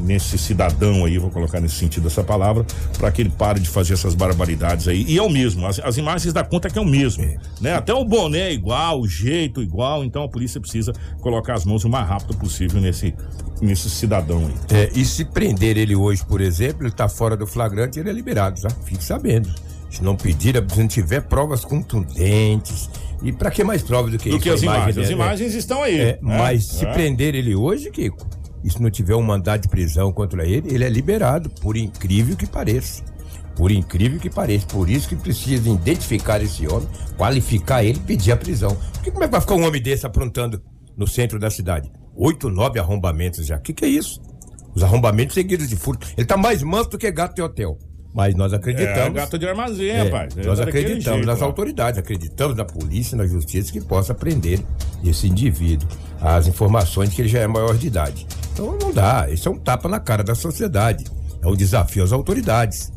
nesse 0.00 0.36
cidadão 0.38 1.04
aí, 1.04 1.18
vou 1.18 1.30
colocar 1.30 1.60
nesse 1.60 1.76
sentido 1.76 2.06
essa 2.08 2.22
palavra, 2.22 2.64
para 2.98 3.10
que 3.12 3.22
ele 3.22 3.30
pare 3.30 3.60
de 3.60 3.68
fazer 3.68 3.94
essas 3.94 4.14
barbaridades 4.14 4.88
aí. 4.88 5.04
E 5.08 5.18
é 5.18 5.22
o 5.22 5.28
mesmo, 5.30 5.66
as, 5.66 5.78
as 5.80 5.96
imagens 5.96 6.32
da 6.32 6.44
conta 6.44 6.68
que 6.68 6.78
é 6.78 6.82
o 6.82 6.84
mesmo, 6.84 7.24
né? 7.60 7.74
Até 7.74 7.92
o 7.94 8.04
boné 8.04 8.38
é 8.48 8.52
igual, 8.52 9.00
o 9.00 9.08
jeito 9.08 9.62
igual, 9.62 10.04
então 10.04 10.22
a 10.24 10.28
polícia 10.28 10.60
precisa 10.60 10.92
colocar 11.20 11.54
as 11.54 11.64
mãos 11.64 11.84
o 11.84 11.88
mais 11.88 12.06
rápido 12.08 12.36
possível 12.36 12.80
nesse 12.80 13.14
nesse 13.62 13.88
cidadão 13.88 14.38
aí. 14.46 14.54
É, 14.76 14.90
e 14.94 15.04
se 15.04 15.24
prender 15.24 15.76
ele 15.78 15.94
hoje, 15.94 16.24
por 16.26 16.40
exemplo, 16.40 16.82
ele 16.84 16.90
tá 16.92 17.08
fora 17.08 17.36
do 17.36 17.46
flagrante, 17.46 17.98
ele 18.00 18.10
é 18.10 18.12
liberado, 18.12 18.60
já 18.60 18.68
fique 18.68 19.02
sabendo. 19.02 19.48
Se 19.88 20.02
não 20.02 20.16
pedir, 20.16 20.56
se 20.70 20.78
não 20.80 20.88
tiver 20.88 21.20
provas 21.22 21.64
contundentes. 21.64 22.90
E 23.22 23.32
pra 23.32 23.50
que 23.50 23.62
mais 23.62 23.80
provas 23.80 24.10
do 24.10 24.18
que 24.18 24.28
Do 24.28 24.36
isso? 24.36 24.42
que 24.42 24.50
as 24.50 24.62
imagem 24.62 24.82
imagens. 24.82 24.98
As 24.98 25.08
dele, 25.08 25.18
né? 25.18 25.24
imagens 25.24 25.54
estão 25.54 25.82
aí. 25.82 26.00
É, 26.00 26.04
né? 26.04 26.18
mas 26.20 26.64
se 26.64 26.84
É. 26.84 26.92
prender 26.92 27.34
ele 27.34 27.54
hoje, 27.54 27.90
Kiko, 27.90 28.26
e 28.64 28.70
se 28.70 28.82
não 28.82 28.90
tiver 28.90 29.14
um 29.14 29.22
mandado 29.22 29.60
de 29.62 29.68
prisão 29.68 30.10
contra 30.12 30.44
ele, 30.46 30.74
ele 30.74 30.82
é 30.84 30.88
liberado, 30.88 31.50
por 31.50 31.76
incrível 31.76 32.34
que 32.36 32.46
pareça. 32.46 33.02
Por 33.54 33.70
incrível 33.70 34.18
que 34.18 34.28
pareça. 34.30 34.66
Por 34.66 34.90
isso 34.90 35.08
que 35.08 35.14
precisa 35.14 35.68
identificar 35.68 36.42
esse 36.42 36.66
homem, 36.66 36.88
qualificar 37.16 37.84
ele 37.84 37.98
e 37.98 38.02
pedir 38.02 38.32
a 38.32 38.36
prisão. 38.36 38.76
Porque 38.94 39.10
como 39.12 39.22
é 39.22 39.28
que 39.28 39.32
vai 39.32 39.40
ficar 39.40 39.54
um 39.54 39.64
homem 39.64 39.80
desse 39.80 40.04
aprontando 40.06 40.60
no 40.96 41.06
centro 41.06 41.38
da 41.38 41.50
cidade? 41.50 41.92
Oito, 42.16 42.48
nove 42.48 42.80
arrombamentos 42.80 43.46
já. 43.46 43.56
O 43.56 43.60
que, 43.60 43.72
que 43.72 43.84
é 43.84 43.88
isso? 43.88 44.20
Os 44.74 44.82
arrombamentos 44.82 45.34
seguidos 45.34 45.68
de 45.68 45.76
furto. 45.76 46.08
Ele 46.16 46.26
tá 46.26 46.36
mais 46.36 46.62
manso 46.62 46.90
do 46.90 46.98
que 46.98 47.08
gato 47.12 47.34
de 47.36 47.42
hotel. 47.42 47.78
Mas 48.12 48.34
nós 48.36 48.52
acreditamos. 48.52 49.08
É, 49.18 49.22
gato 49.22 49.38
de 49.38 49.46
armazém, 49.46 49.90
É, 49.90 50.02
rapaz. 50.04 50.36
É 50.36 50.44
nós 50.44 50.58
acreditamos 50.60 51.02
jeito 51.02 51.26
nas 51.26 51.40
lá. 51.40 51.46
autoridades, 51.46 51.98
acreditamos 51.98 52.56
na 52.56 52.64
polícia, 52.64 53.16
na 53.16 53.26
justiça 53.26 53.72
que 53.72 53.80
possa 53.80 54.14
prender 54.14 54.60
esse 55.04 55.26
indivíduo. 55.28 55.88
As 56.20 56.46
informações 56.46 57.10
que 57.12 57.20
ele 57.22 57.28
já 57.28 57.40
é 57.40 57.46
maior 57.46 57.76
de 57.76 57.88
idade. 57.88 58.24
Então 58.54 58.78
não 58.80 58.92
dá, 58.92 59.28
isso 59.28 59.48
é 59.48 59.50
um 59.50 59.58
tapa 59.58 59.88
na 59.88 59.98
cara 59.98 60.22
da 60.22 60.32
sociedade. 60.32 61.04
É 61.42 61.46
um 61.48 61.56
desafio 61.56 62.04
às 62.04 62.12
autoridades. 62.12 62.92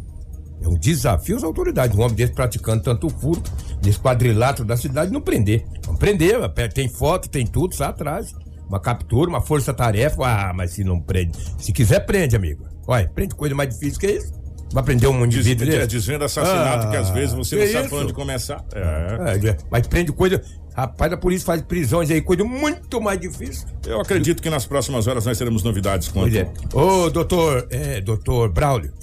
É 0.61 0.67
um 0.67 0.77
desafio 0.77 1.35
às 1.35 1.43
autoridades. 1.43 1.97
Um 1.97 2.01
homem 2.01 2.15
desse 2.15 2.31
praticando 2.31 2.83
tanto 2.83 3.09
furto, 3.09 3.51
nesse 3.83 3.99
quadrilátero 3.99 4.67
da 4.67 4.77
cidade, 4.77 5.11
não 5.11 5.19
prender. 5.19 5.65
Vamos 5.83 5.99
prender, 5.99 6.37
tem 6.71 6.87
foto, 6.87 7.27
tem 7.27 7.45
tudo, 7.45 7.73
sai 7.73 7.89
atrás. 7.89 8.35
Uma 8.69 8.79
captura, 8.79 9.29
uma 9.29 9.41
força-tarefa. 9.41 10.23
Ah, 10.23 10.53
mas 10.53 10.71
se 10.73 10.83
não 10.83 11.01
prende. 11.01 11.35
Se 11.57 11.73
quiser, 11.73 12.05
prende, 12.05 12.35
amigo. 12.35 12.63
Olha, 12.85 13.09
prende 13.09 13.33
coisa 13.33 13.55
mais 13.55 13.73
difícil 13.73 13.99
que 13.99 14.07
isso. 14.07 14.36
Vai 14.71 14.83
prender 14.83 15.09
um 15.09 15.25
Des, 15.27 15.37
indivíduo 15.47 15.67
é, 15.67 15.77
desse? 15.77 15.87
desvenda 15.87 16.25
assassinato 16.25 16.87
Ah, 16.87 16.91
que 16.91 16.97
às 16.97 17.09
vezes 17.09 17.33
você 17.33 17.55
não 17.55 17.65
sabe 17.67 17.79
isso? 17.79 17.89
por 17.89 18.03
onde 18.03 18.13
começar. 18.13 18.63
É. 18.73 19.47
É, 19.49 19.57
mas 19.71 19.87
prende 19.87 20.11
coisa. 20.11 20.41
Rapaz, 20.75 21.11
a 21.11 21.17
polícia 21.17 21.45
faz 21.45 21.61
prisões 21.61 22.11
aí, 22.11 22.21
coisa 22.21 22.43
muito 22.43 23.01
mais 23.01 23.19
difícil. 23.19 23.67
Eu 23.85 23.99
acredito 23.99 24.43
que 24.43 24.49
nas 24.49 24.65
próximas 24.65 25.07
horas 25.07 25.25
nós 25.25 25.37
teremos 25.37 25.63
novidades 25.63 26.07
quanto. 26.09 26.29
Pois 26.31 26.35
é. 26.35 26.51
Ô, 26.73 27.09
doutor, 27.09 27.65
é, 27.71 27.99
doutor 28.01 28.49
Braulio, 28.51 28.93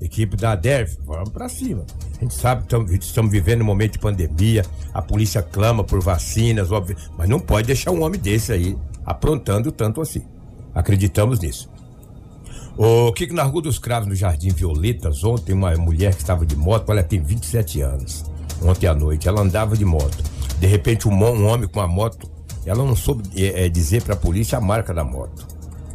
equipe 0.00 0.36
da 0.36 0.54
DERF, 0.54 0.98
vamos 1.06 1.30
pra 1.30 1.48
cima. 1.48 1.86
A 2.18 2.24
gente 2.24 2.34
sabe 2.34 2.62
que 2.64 2.68
tamo- 2.68 2.92
estamos 2.92 3.30
vivendo 3.32 3.62
um 3.62 3.64
momento 3.64 3.92
de 3.92 3.98
pandemia, 4.00 4.62
a 4.92 5.00
polícia 5.00 5.40
clama 5.40 5.82
por 5.82 6.02
vacinas, 6.02 6.70
óbvio, 6.70 6.96
mas 7.16 7.28
não 7.28 7.40
pode 7.40 7.66
deixar 7.68 7.92
um 7.92 8.02
homem 8.02 8.20
desse 8.20 8.52
aí 8.52 8.76
aprontando 9.06 9.72
tanto 9.72 10.02
assim. 10.02 10.22
Acreditamos 10.74 11.38
nisso. 11.40 11.70
O 12.76 13.12
que 13.12 13.30
na 13.32 13.42
Rua 13.42 13.62
dos 13.62 13.78
Cravos, 13.78 14.08
no 14.08 14.14
Jardim 14.14 14.48
Violetas, 14.50 15.22
ontem 15.24 15.52
uma 15.52 15.74
mulher 15.76 16.14
que 16.14 16.20
estava 16.22 16.44
de 16.46 16.56
moto, 16.56 16.90
ela 16.90 17.02
tem 17.02 17.20
27 17.22 17.82
anos, 17.82 18.24
ontem 18.62 18.86
à 18.86 18.94
noite, 18.94 19.28
ela 19.28 19.40
andava 19.42 19.76
de 19.76 19.84
moto. 19.84 20.22
De 20.58 20.66
repente, 20.66 21.06
um, 21.06 21.12
um 21.12 21.46
homem 21.46 21.68
com 21.68 21.80
uma 21.80 21.86
moto, 21.88 22.30
ela 22.64 22.82
não 22.84 22.96
soube 22.96 23.28
é, 23.36 23.66
é, 23.66 23.68
dizer 23.68 24.02
pra 24.02 24.16
polícia 24.16 24.56
a 24.56 24.60
marca 24.60 24.94
da 24.94 25.04
moto. 25.04 25.46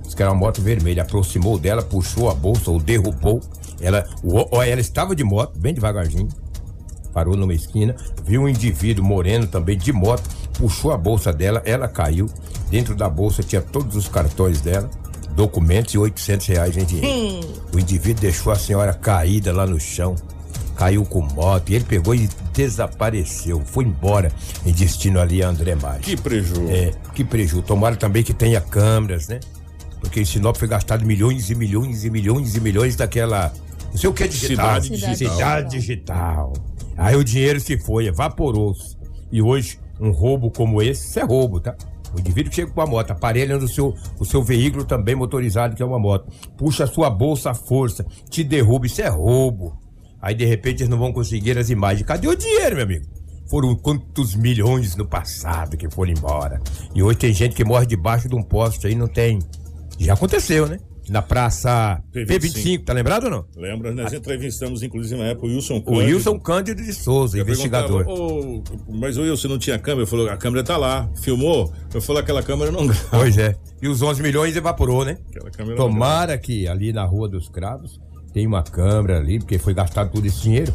Diz 0.03 0.13
que 0.13 0.21
era 0.21 0.31
uma 0.31 0.39
moto 0.39 0.61
vermelha, 0.61 1.01
aproximou 1.01 1.57
dela, 1.57 1.81
puxou 1.81 2.29
a 2.29 2.33
bolsa 2.35 2.69
ou 2.69 2.79
derrubou. 2.79 3.41
Ela, 3.81 4.05
o- 4.23 4.61
ela 4.61 4.81
estava 4.81 5.15
de 5.15 5.23
moto, 5.23 5.57
bem 5.57 5.73
devagarzinho, 5.73 6.27
parou 7.13 7.35
numa 7.35 7.53
esquina, 7.53 7.95
viu 8.23 8.43
um 8.43 8.49
indivíduo 8.49 9.03
moreno 9.03 9.47
também 9.47 9.77
de 9.77 9.91
moto, 9.91 10.23
puxou 10.53 10.91
a 10.91 10.97
bolsa 10.97 11.33
dela, 11.33 11.61
ela 11.65 11.87
caiu. 11.87 12.29
Dentro 12.69 12.95
da 12.95 13.09
bolsa 13.09 13.41
tinha 13.41 13.61
todos 13.61 13.95
os 13.95 14.07
cartões 14.07 14.59
dela, 14.61 14.89
documentos 15.37 15.93
e 15.93 15.99
800 15.99 16.47
reais 16.47 16.75
em 16.75 16.83
dinheiro. 16.83 17.47
O 17.71 17.79
indivíduo 17.79 18.21
deixou 18.21 18.51
a 18.51 18.55
senhora 18.55 18.91
caída 18.91 19.53
lá 19.53 19.67
no 19.67 19.79
chão, 19.79 20.15
caiu 20.75 21.05
com 21.05 21.21
moto 21.21 21.69
e 21.69 21.75
ele 21.75 21.85
pegou 21.85 22.15
e 22.15 22.27
desapareceu, 22.53 23.61
foi 23.63 23.85
embora 23.85 24.31
em 24.65 24.73
destino 24.73 25.19
ali 25.19 25.43
a 25.43 25.49
André 25.49 25.75
Maggi. 25.75 26.01
Que 26.01 26.17
prejuízo. 26.17 26.71
É, 26.71 26.91
que 27.13 27.23
prejuízo. 27.23 27.61
Tomara 27.61 27.95
também 27.95 28.23
que 28.23 28.33
tenha 28.33 28.59
câmeras, 28.59 29.27
né? 29.27 29.39
Porque 30.01 30.19
em 30.19 30.25
Sinop 30.25 30.57
foi 30.57 30.67
gastado 30.67 31.05
milhões 31.05 31.51
e 31.51 31.55
milhões 31.55 32.03
e 32.03 32.09
milhões 32.09 32.55
e 32.55 32.59
milhões 32.59 32.95
daquela. 32.95 33.53
Não 33.91 33.97
sei 33.97 34.09
o 34.09 34.13
que 34.13 34.23
é 34.23 34.27
digital. 34.27 34.81
Cidade 34.81 34.89
digital. 34.89 35.35
Cidade 35.35 35.69
digital. 35.69 36.53
Aí 36.97 37.15
o 37.15 37.23
dinheiro 37.23 37.59
se 37.59 37.77
foi, 37.77 38.07
evaporou-se. 38.07 38.97
E 39.31 39.39
hoje, 39.39 39.79
um 39.99 40.09
roubo 40.09 40.49
como 40.49 40.81
esse, 40.81 41.07
isso 41.07 41.19
é 41.19 41.23
roubo, 41.23 41.59
tá? 41.59 41.75
O 42.17 42.19
indivíduo 42.19 42.51
chega 42.51 42.71
com 42.71 42.81
a 42.81 42.87
moto, 42.87 43.11
aparelha 43.11 43.59
no 43.59 43.67
seu, 43.67 43.93
o 44.19 44.25
seu 44.25 44.41
veículo 44.41 44.83
também 44.83 45.13
motorizado, 45.13 45.75
que 45.75 45.83
é 45.83 45.85
uma 45.85 45.99
moto. 45.99 46.33
Puxa 46.57 46.85
a 46.85 46.87
sua 46.87 47.11
bolsa 47.11 47.51
à 47.51 47.53
força, 47.53 48.03
te 48.27 48.43
derruba, 48.43 48.87
isso 48.87 49.03
é 49.03 49.07
roubo. 49.07 49.77
Aí 50.19 50.33
de 50.33 50.43
repente 50.43 50.81
eles 50.81 50.89
não 50.89 50.97
vão 50.97 51.13
conseguir 51.13 51.55
as 51.59 51.69
imagens. 51.69 52.07
Cadê 52.07 52.27
o 52.27 52.35
dinheiro, 52.35 52.75
meu 52.75 52.85
amigo? 52.85 53.05
Foram 53.47 53.75
quantos 53.75 54.35
milhões 54.35 54.95
no 54.95 55.07
passado 55.07 55.77
que 55.77 55.87
foram 55.91 56.11
embora. 56.11 56.59
E 56.95 57.03
hoje 57.03 57.19
tem 57.19 57.33
gente 57.33 57.55
que 57.55 57.63
morre 57.63 57.85
debaixo 57.85 58.27
de 58.27 58.35
um 58.35 58.41
poste 58.41 58.87
aí, 58.87 58.95
não 58.95 59.07
tem. 59.07 59.37
Já 59.99 60.15
aconteceu, 60.15 60.67
né? 60.67 60.79
Na 61.09 61.21
praça 61.21 62.01
P25. 62.13 62.27
P25, 62.27 62.83
tá 62.85 62.93
lembrado 62.93 63.25
ou 63.25 63.29
não? 63.29 63.45
Lembra? 63.55 63.93
Nós 63.93 64.11
entrevistamos, 64.11 64.83
inclusive, 64.83 65.19
na 65.19 65.27
época, 65.27 65.47
o 65.47 65.49
Wilson 65.49 65.77
O 65.77 65.81
Cândido. 65.83 66.05
Wilson 66.17 66.39
Cândido 66.39 66.83
de 66.83 66.93
Souza, 66.93 67.37
Eu 67.37 67.43
investigador. 67.43 68.05
"Ô, 68.07 68.61
mas 68.89 69.17
o 69.17 69.21
Wilson 69.21 69.47
não 69.47 69.57
tinha 69.57 69.79
câmera? 69.79 70.05
Falou, 70.05 70.29
a 70.29 70.35
câmera 70.37 70.63
tá 70.63 70.75
lá. 70.75 71.09
Filmou? 71.21 71.73
Eu 71.93 72.01
falei, 72.01 72.21
aquela 72.23 72.43
câmera 72.43 72.71
não 72.71 72.85
grava. 72.87 73.07
Pois 73.11 73.37
é. 73.37 73.55
E 73.81 73.87
os 73.87 74.01
11 74.01 74.21
milhões 74.21 74.55
evaporou, 74.55 75.05
né? 75.05 75.17
Aquela 75.29 75.49
câmera 75.51 75.77
não 75.77 75.85
Tomara 75.87 76.37
que 76.37 76.67
ali 76.67 76.91
na 76.91 77.05
Rua 77.05 77.29
dos 77.29 77.47
Cravos 77.47 77.99
tem 78.33 78.45
uma 78.45 78.61
câmera 78.63 79.17
ali, 79.17 79.39
porque 79.39 79.57
foi 79.57 79.73
gastado 79.73 80.11
todo 80.11 80.25
esse 80.25 80.41
dinheiro. 80.41 80.73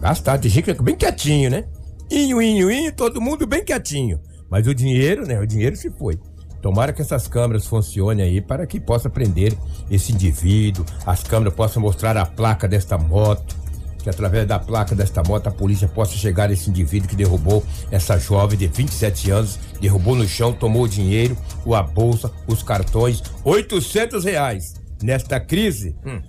Gastado, 0.00 0.42
gente 0.48 0.62
que 0.62 0.70
fica 0.72 0.82
bem 0.82 0.94
quietinho, 0.94 1.50
né? 1.50 1.64
Inho, 2.10 2.40
inho, 2.40 2.70
inho, 2.70 2.92
todo 2.92 3.20
mundo 3.20 3.46
bem 3.46 3.64
quietinho. 3.64 4.20
Mas 4.48 4.66
o 4.66 4.74
dinheiro, 4.74 5.26
né? 5.26 5.40
O 5.40 5.46
dinheiro 5.46 5.74
se 5.74 5.90
foi. 5.90 6.18
Tomara 6.62 6.92
que 6.92 7.02
essas 7.02 7.28
câmeras 7.28 7.66
funcionem 7.66 8.24
aí 8.24 8.40
para 8.40 8.66
que 8.66 8.80
possa 8.80 9.08
prender 9.08 9.56
esse 9.90 10.12
indivíduo, 10.12 10.84
as 11.06 11.22
câmeras 11.22 11.54
possam 11.54 11.80
mostrar 11.82 12.16
a 12.16 12.26
placa 12.26 12.66
desta 12.66 12.98
moto, 12.98 13.54
que 14.02 14.10
através 14.10 14.46
da 14.46 14.58
placa 14.58 14.94
desta 14.94 15.22
moto 15.22 15.48
a 15.48 15.50
polícia 15.50 15.86
possa 15.88 16.16
chegar 16.16 16.48
a 16.48 16.52
esse 16.52 16.68
indivíduo 16.70 17.08
que 17.08 17.16
derrubou 17.16 17.62
essa 17.90 18.18
jovem 18.18 18.58
de 18.58 18.66
27 18.68 19.30
anos, 19.30 19.58
derrubou 19.80 20.14
no 20.14 20.26
chão, 20.26 20.52
tomou 20.52 20.84
o 20.84 20.88
dinheiro, 20.88 21.36
a 21.72 21.82
bolsa, 21.82 22.32
os 22.46 22.62
cartões, 22.62 23.22
800 23.44 24.24
reais. 24.24 24.74
Nesta 25.02 25.38
crise, 25.38 25.94
hum, 26.06 26.20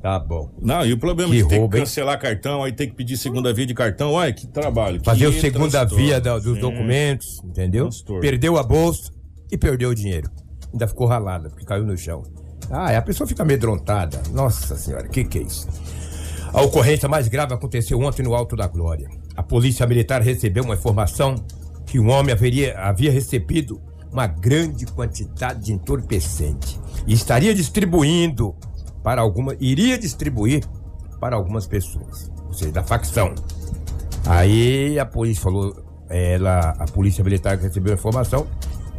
tá 0.00 0.18
bom. 0.18 0.50
Não, 0.60 0.86
e 0.86 0.92
o 0.92 0.98
problema 0.98 1.32
Que 1.32 1.40
é 1.40 1.42
que 1.42 1.48
tem 1.48 1.68
que 1.68 1.78
cancelar 1.78 2.18
cartão, 2.20 2.62
aí 2.62 2.72
tem 2.72 2.88
que 2.88 2.94
pedir 2.94 3.16
segunda 3.16 3.52
via 3.52 3.66
de 3.66 3.74
cartão. 3.74 4.12
Olha, 4.12 4.32
que 4.32 4.46
trabalho. 4.46 4.98
que 5.00 5.04
Fazer 5.04 5.26
o 5.26 5.32
segunda 5.40 5.70
transtorno. 5.80 6.04
via 6.04 6.20
da- 6.20 6.38
dos 6.38 6.54
Sim. 6.54 6.60
documentos, 6.60 7.42
entendeu? 7.44 7.84
Transtorno. 7.84 8.20
Perdeu 8.20 8.56
a 8.58 8.62
bolsa 8.62 9.10
e 9.52 9.58
perdeu 9.58 9.90
o 9.90 9.94
dinheiro. 9.94 10.30
Ainda 10.72 10.88
ficou 10.88 11.06
ralada, 11.06 11.50
porque 11.50 11.66
caiu 11.66 11.84
no 11.84 11.96
chão. 11.96 12.22
Ah, 12.70 12.96
a 12.96 13.02
pessoa 13.02 13.28
fica 13.28 13.42
amedrontada. 13.42 14.22
Nossa 14.32 14.74
senhora, 14.76 15.06
que 15.06 15.24
que 15.24 15.38
é 15.38 15.42
isso? 15.42 15.68
A 16.54 16.62
ocorrência 16.62 17.08
mais 17.08 17.28
grave 17.28 17.52
aconteceu 17.52 18.00
ontem 18.00 18.22
no 18.22 18.34
Alto 18.34 18.56
da 18.56 18.66
Glória. 18.66 19.08
A 19.36 19.42
polícia 19.42 19.86
militar 19.86 20.22
recebeu 20.22 20.64
uma 20.64 20.74
informação 20.74 21.34
que 21.86 22.00
um 22.00 22.10
homem 22.10 22.32
haveria, 22.32 22.78
havia 22.78 23.12
recebido 23.12 23.80
uma 24.10 24.26
grande 24.26 24.86
quantidade 24.86 25.66
de 25.66 25.72
entorpecente 25.72 26.80
e 27.06 27.12
estaria 27.12 27.54
distribuindo 27.54 28.54
para 29.02 29.20
alguma, 29.20 29.54
iria 29.60 29.98
distribuir 29.98 30.64
para 31.20 31.36
algumas 31.36 31.66
pessoas, 31.66 32.30
ou 32.46 32.54
seja, 32.54 32.72
da 32.72 32.82
facção. 32.82 33.34
Aí 34.26 34.98
a 34.98 35.04
polícia 35.06 35.42
falou, 35.42 35.74
ela, 36.08 36.74
a 36.78 36.84
polícia 36.84 37.24
militar 37.24 37.58
recebeu 37.58 37.92
a 37.92 37.96
informação, 37.96 38.46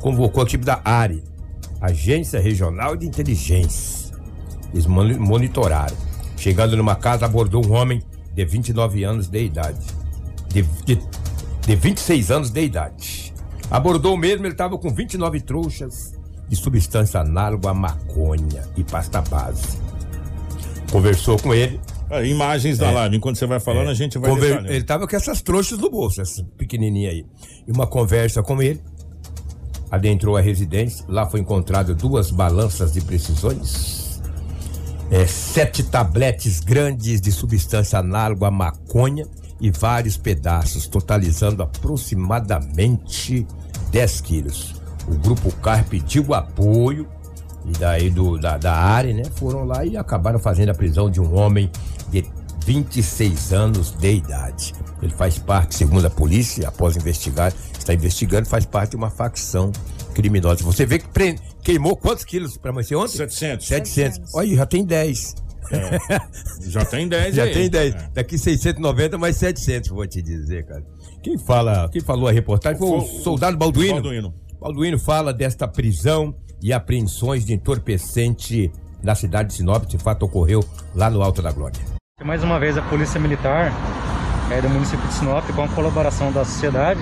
convocou 0.03 0.43
a 0.43 0.45
equipe 0.45 0.65
da 0.65 0.81
ARE, 0.83 1.23
Agência 1.81 2.39
Regional 2.39 2.95
de 2.95 3.05
Inteligência. 3.07 4.13
Eles 4.73 4.85
moni- 4.85 5.17
monitoraram. 5.17 5.95
Chegando 6.37 6.75
numa 6.75 6.95
casa, 6.95 7.25
abordou 7.25 7.65
um 7.65 7.71
homem 7.73 8.01
de 8.35 8.43
29 8.45 9.03
anos 9.03 9.27
de 9.29 9.41
idade. 9.43 9.79
De, 10.49 10.61
de, 10.85 10.99
de 11.65 11.75
26 11.75 12.31
anos 12.31 12.49
de 12.51 12.61
idade. 12.61 13.33
Abordou 13.71 14.17
mesmo, 14.17 14.45
ele 14.45 14.53
estava 14.53 14.77
com 14.77 14.93
29 14.93 15.39
trouxas 15.41 16.13
de 16.49 16.55
substância 16.55 17.21
análoga 17.21 17.69
à 17.69 17.73
maconha 17.73 18.63
e 18.75 18.83
pasta 18.83 19.21
base. 19.21 19.79
Conversou 20.91 21.37
com 21.39 21.53
ele, 21.53 21.79
Ah, 22.09 22.21
imagens 22.21 22.77
da 22.77 22.91
live. 22.91 23.15
Enquanto 23.17 23.37
você 23.37 23.47
vai 23.47 23.59
falando, 23.59 23.89
a 23.89 23.93
gente 23.95 24.19
vai 24.19 24.29
É. 24.29 24.33
Conver-. 24.33 24.65
Ele 24.71 24.83
tava 24.83 25.07
com 25.07 25.15
essas 25.15 25.41
trouxas 25.41 25.79
no 25.79 25.89
bolso, 25.89 26.21
essas 26.21 26.43
pequenininhas 26.57 27.13
aí. 27.13 27.25
E 27.67 27.71
uma 27.71 27.87
conversa 27.87 28.43
com 28.43 28.61
ele. 28.61 28.79
Adentrou 29.93 30.35
a 30.35 30.41
residência. 30.41 31.05
Lá 31.07 31.27
foi 31.27 31.39
encontrado 31.39 31.93
duas 31.93 32.31
balanças 32.31 32.91
de 32.93 32.99
precisões. 33.01 34.19
é, 35.11 35.27
sete 35.27 35.83
tabletes 35.83 36.59
grandes 36.59 37.21
de 37.21 37.31
substância 37.31 37.99
análoga 37.99 38.47
à 38.47 38.51
maconha 38.51 39.27
e 39.61 39.69
vários 39.69 40.17
pedaços, 40.17 40.87
totalizando 40.87 41.61
aproximadamente 41.61 43.45
10 43.91 44.21
quilos. 44.21 44.73
O 45.07 45.13
grupo 45.13 45.51
CAR 45.57 45.85
pediu 45.85 46.33
apoio 46.33 47.07
e 47.63 47.71
daí 47.73 48.09
do, 48.09 48.39
da, 48.39 48.57
da 48.57 48.73
área, 48.73 49.13
né? 49.13 49.23
Foram 49.35 49.63
lá 49.63 49.85
e 49.85 49.95
acabaram 49.95 50.39
fazendo 50.39 50.69
a 50.69 50.73
prisão 50.73 51.07
de 51.11 51.21
um 51.21 51.37
homem 51.37 51.69
26 52.63 53.53
anos 53.53 53.91
de 53.91 54.13
idade. 54.15 54.73
Ele 55.01 55.13
faz 55.13 55.37
parte, 55.37 55.75
segundo 55.75 56.05
a 56.05 56.09
polícia, 56.09 56.67
após 56.67 56.95
investigar, 56.95 57.53
está 57.77 57.93
investigando, 57.93 58.47
faz 58.47 58.65
parte 58.65 58.91
de 58.91 58.95
uma 58.95 59.09
facção 59.09 59.71
criminosa. 60.13 60.63
Você 60.63 60.85
vê 60.85 60.99
que 60.99 61.07
pre... 61.09 61.35
queimou 61.61 61.95
quantos 61.97 62.23
quilos 62.23 62.57
para 62.57 62.71
amanhecer 62.71 62.95
ontem? 62.95 63.17
700. 63.17 63.67
700. 63.67 64.33
Olha, 64.35 64.55
já 64.55 64.65
tem 64.65 64.85
10. 64.85 65.35
Já 66.61 66.85
tem 66.85 67.07
10 67.07 67.35
Já 67.35 67.43
aí. 67.43 67.53
tem 67.53 67.69
10. 67.69 67.95
É. 67.95 68.09
Daqui 68.13 68.37
690 68.37 69.17
mais 69.17 69.35
700, 69.37 69.89
vou 69.89 70.05
te 70.07 70.21
dizer, 70.21 70.65
cara. 70.65 70.83
Quem 71.21 71.37
fala, 71.37 71.89
quem 71.89 72.01
falou 72.01 72.27
a 72.27 72.31
reportagem 72.31 72.77
foi 72.79 72.87
o 72.89 72.97
o- 72.99 73.05
soldado 73.23 73.57
Balduino. 73.57 73.93
Balduino. 73.95 74.33
Balduino 74.59 74.99
fala 74.99 75.33
desta 75.33 75.67
prisão 75.67 76.33
e 76.61 76.71
apreensões 76.71 77.45
de 77.45 77.53
entorpecente 77.53 78.71
na 79.01 79.15
cidade 79.15 79.49
de 79.49 79.55
Sinop. 79.55 79.83
Esse 79.87 79.97
fato 79.97 80.23
ocorreu 80.23 80.63
lá 80.95 81.09
no 81.09 81.21
Alto 81.21 81.41
da 81.41 81.51
Glória. 81.51 81.79
Mais 82.23 82.41
uma 82.41 82.57
vez 82.57 82.77
a 82.77 82.81
Polícia 82.81 83.19
Militar 83.19 83.73
é, 84.49 84.61
do 84.61 84.69
município 84.69 85.05
de 85.07 85.13
Sinop, 85.13 85.43
com 85.53 85.63
a 85.63 85.67
colaboração 85.67 86.31
da 86.31 86.45
sociedade, 86.45 87.01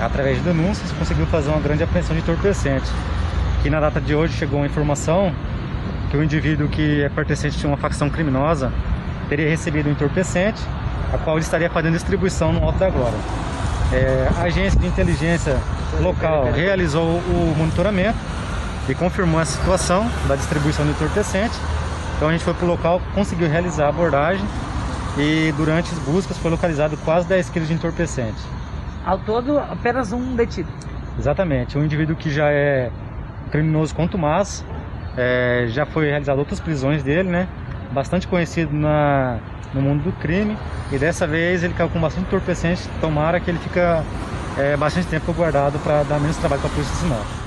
através 0.00 0.38
de 0.38 0.42
denúncias, 0.42 0.90
conseguiu 0.90 1.26
fazer 1.26 1.48
uma 1.50 1.60
grande 1.60 1.84
apreensão 1.84 2.16
de 2.16 2.22
entorpecente. 2.22 2.90
Que 3.62 3.70
na 3.70 3.78
data 3.78 4.00
de 4.00 4.16
hoje 4.16 4.34
chegou 4.34 4.60
a 4.64 4.66
informação 4.66 5.32
que 6.10 6.16
o 6.16 6.24
indivíduo 6.24 6.66
que 6.66 7.02
é 7.02 7.08
pertencente 7.08 7.56
de 7.56 7.64
uma 7.64 7.76
facção 7.76 8.10
criminosa 8.10 8.72
teria 9.28 9.48
recebido 9.48 9.88
um 9.88 9.92
entorpecente, 9.92 10.60
a 11.12 11.18
qual 11.18 11.36
ele 11.36 11.44
estaria 11.44 11.70
fazendo 11.70 11.92
distribuição 11.92 12.52
no 12.52 12.64
Alto 12.64 12.80
da 12.80 12.90
Glória. 12.90 13.18
É, 13.92 14.28
a 14.36 14.42
agência 14.42 14.78
de 14.80 14.88
inteligência 14.88 15.56
local 16.00 16.50
realizou 16.50 17.04
o 17.04 17.54
monitoramento 17.56 18.18
e 18.88 18.94
confirmou 18.94 19.40
a 19.40 19.44
situação 19.44 20.10
da 20.26 20.34
distribuição 20.34 20.84
do 20.84 20.90
entorpecente. 20.90 21.54
Então 22.22 22.30
a 22.30 22.32
gente 22.34 22.44
foi 22.44 22.54
para 22.54 22.64
o 22.64 22.68
local, 22.68 23.02
conseguiu 23.16 23.48
realizar 23.48 23.86
a 23.86 23.88
abordagem 23.88 24.46
e 25.18 25.52
durante 25.56 25.92
as 25.92 25.98
buscas 25.98 26.38
foi 26.38 26.52
localizado 26.52 26.96
quase 26.98 27.26
10 27.26 27.50
quilos 27.50 27.66
de 27.66 27.74
entorpecente. 27.74 28.38
Ao 29.04 29.18
todo, 29.18 29.58
apenas 29.58 30.12
um 30.12 30.36
detido. 30.36 30.68
Exatamente, 31.18 31.76
um 31.76 31.84
indivíduo 31.84 32.14
que 32.14 32.30
já 32.30 32.48
é 32.48 32.92
criminoso 33.50 33.92
contumaz, 33.92 34.64
é, 35.16 35.66
já 35.70 35.84
foi 35.84 36.10
realizado 36.10 36.38
outras 36.38 36.60
prisões 36.60 37.02
dele, 37.02 37.28
né? 37.28 37.48
Bastante 37.90 38.28
conhecido 38.28 38.72
na, 38.72 39.38
no 39.74 39.82
mundo 39.82 40.04
do 40.04 40.12
crime 40.12 40.56
e 40.92 40.98
dessa 40.98 41.26
vez 41.26 41.64
ele 41.64 41.74
caiu 41.74 41.88
com 41.88 42.00
bastante 42.00 42.28
entorpecente. 42.28 42.88
Tomara 43.00 43.40
que 43.40 43.50
ele 43.50 43.58
fica 43.58 44.04
é, 44.56 44.76
bastante 44.76 45.08
tempo 45.08 45.32
guardado 45.32 45.76
para 45.80 46.04
dar 46.04 46.20
menos 46.20 46.36
trabalho 46.36 46.62
para 46.62 46.70
a 46.70 46.72
polícia 46.72 46.94
de 46.94 47.00
Sinop. 47.00 47.41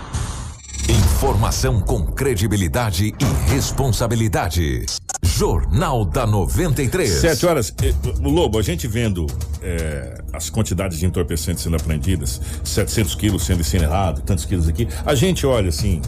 Informação 1.16 1.80
com 1.80 2.06
credibilidade 2.06 3.16
e 3.18 3.50
responsabilidade. 3.50 4.86
Jornal 5.24 6.04
da 6.04 6.28
93. 6.28 7.10
7 7.10 7.46
horas. 7.46 7.74
Lobo, 8.20 8.60
a 8.60 8.62
gente 8.62 8.86
vendo 8.86 9.26
eh, 9.62 10.22
as 10.34 10.50
quantidades 10.50 11.00
de 11.00 11.06
entorpecentes 11.06 11.64
sendo 11.64 11.78
apreendidas, 11.78 12.42
700 12.66 13.16
quilos 13.16 13.46
sendo 13.46 13.62
incinerado, 13.62 14.24
tantos 14.24 14.44
quilos 14.44 14.68
aqui, 14.68 14.90
a 15.06 15.16
gente 15.16 15.46
olha 15.46 15.70
assim, 15.70 16.02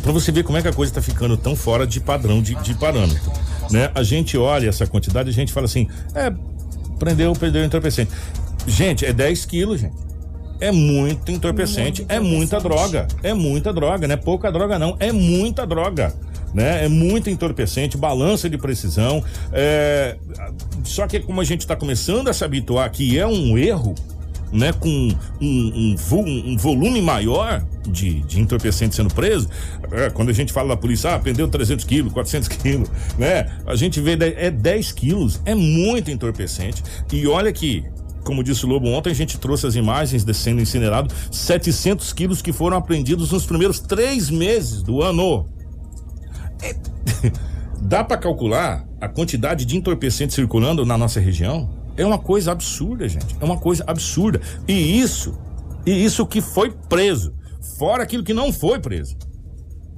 pra 0.00 0.12
você 0.12 0.30
ver 0.30 0.44
como 0.44 0.56
é 0.56 0.62
que 0.62 0.68
a 0.68 0.72
coisa 0.72 0.94
tá 0.94 1.02
ficando 1.02 1.36
tão 1.36 1.56
fora 1.56 1.84
de 1.84 1.98
padrão, 1.98 2.40
de, 2.40 2.54
de 2.54 2.74
parâmetro, 2.74 3.32
né? 3.68 3.90
A 3.96 4.04
gente 4.04 4.38
olha 4.38 4.68
essa 4.68 4.86
quantidade 4.86 5.28
e 5.28 5.32
a 5.32 5.34
gente 5.34 5.52
fala 5.52 5.66
assim, 5.66 5.88
é, 6.14 6.32
prendeu, 7.00 7.32
perdeu 7.32 7.62
o 7.62 7.64
entorpecente. 7.64 8.12
Gente, 8.64 9.04
é 9.04 9.12
10 9.12 9.44
quilos, 9.44 9.80
gente. 9.80 10.06
É 10.60 10.72
muito 10.72 11.30
entorpecente, 11.30 12.04
é 12.08 12.18
muita 12.18 12.58
droga, 12.58 13.06
é 13.22 13.34
muita 13.34 13.72
droga, 13.72 14.06
não 14.06 14.14
é 14.14 14.16
pouca 14.16 14.50
droga 14.50 14.78
não, 14.78 14.96
é 14.98 15.12
muita 15.12 15.66
droga, 15.66 16.14
né? 16.54 16.84
É 16.84 16.88
muito 16.88 17.28
entorpecente, 17.28 17.96
balança 17.96 18.48
de 18.48 18.56
precisão, 18.56 19.22
é... 19.52 20.16
só 20.82 21.06
que 21.06 21.20
como 21.20 21.40
a 21.40 21.44
gente 21.44 21.60
está 21.60 21.76
começando 21.76 22.28
a 22.28 22.32
se 22.32 22.44
habituar 22.44 22.90
que 22.90 23.18
é 23.18 23.26
um 23.26 23.58
erro, 23.58 23.94
né, 24.52 24.72
com 24.72 24.88
um, 24.88 25.14
um 25.40 25.96
um 26.46 26.56
volume 26.56 27.02
maior 27.02 27.64
de, 27.86 28.20
de 28.20 28.40
entorpecente 28.40 28.94
sendo 28.94 29.12
preso, 29.12 29.48
é, 29.92 30.10
quando 30.10 30.30
a 30.30 30.32
gente 30.32 30.52
fala 30.52 30.68
da 30.68 30.76
polícia, 30.76 31.14
ah, 31.14 31.18
prendeu 31.18 31.48
300 31.48 31.84
quilos, 31.84 32.12
400 32.12 32.48
quilos, 32.48 32.90
né, 33.18 33.50
a 33.66 33.74
gente 33.74 34.00
vê, 34.00 34.12
é 34.36 34.50
10 34.50 34.92
quilos, 34.92 35.40
é 35.44 35.54
muito 35.54 36.10
entorpecente, 36.10 36.82
e 37.12 37.26
olha 37.26 37.52
que, 37.52 37.84
como 38.26 38.42
disse 38.42 38.66
o 38.66 38.68
Lobo 38.68 38.88
ontem, 38.88 39.10
a 39.10 39.14
gente 39.14 39.38
trouxe 39.38 39.66
as 39.68 39.76
imagens 39.76 40.24
de 40.24 40.34
sendo 40.34 40.60
incinerado, 40.60 41.14
700 41.30 42.12
quilos 42.12 42.42
que 42.42 42.52
foram 42.52 42.76
apreendidos 42.76 43.30
nos 43.30 43.46
primeiros 43.46 43.78
três 43.78 44.28
meses 44.28 44.82
do 44.82 45.00
ano. 45.00 45.48
É- 46.60 46.74
Dá 47.80 48.02
pra 48.02 48.16
calcular 48.16 48.84
a 49.00 49.08
quantidade 49.08 49.64
de 49.64 49.76
entorpecente 49.76 50.34
circulando 50.34 50.84
na 50.84 50.98
nossa 50.98 51.20
região? 51.20 51.70
É 51.96 52.04
uma 52.04 52.18
coisa 52.18 52.50
absurda, 52.50 53.08
gente. 53.08 53.36
É 53.40 53.44
uma 53.44 53.58
coisa 53.58 53.84
absurda. 53.86 54.40
E 54.66 55.00
isso, 55.00 55.38
e 55.86 56.04
isso 56.04 56.26
que 56.26 56.40
foi 56.40 56.72
preso, 56.88 57.32
fora 57.78 58.02
aquilo 58.02 58.24
que 58.24 58.34
não 58.34 58.52
foi 58.52 58.80
preso. 58.80 59.16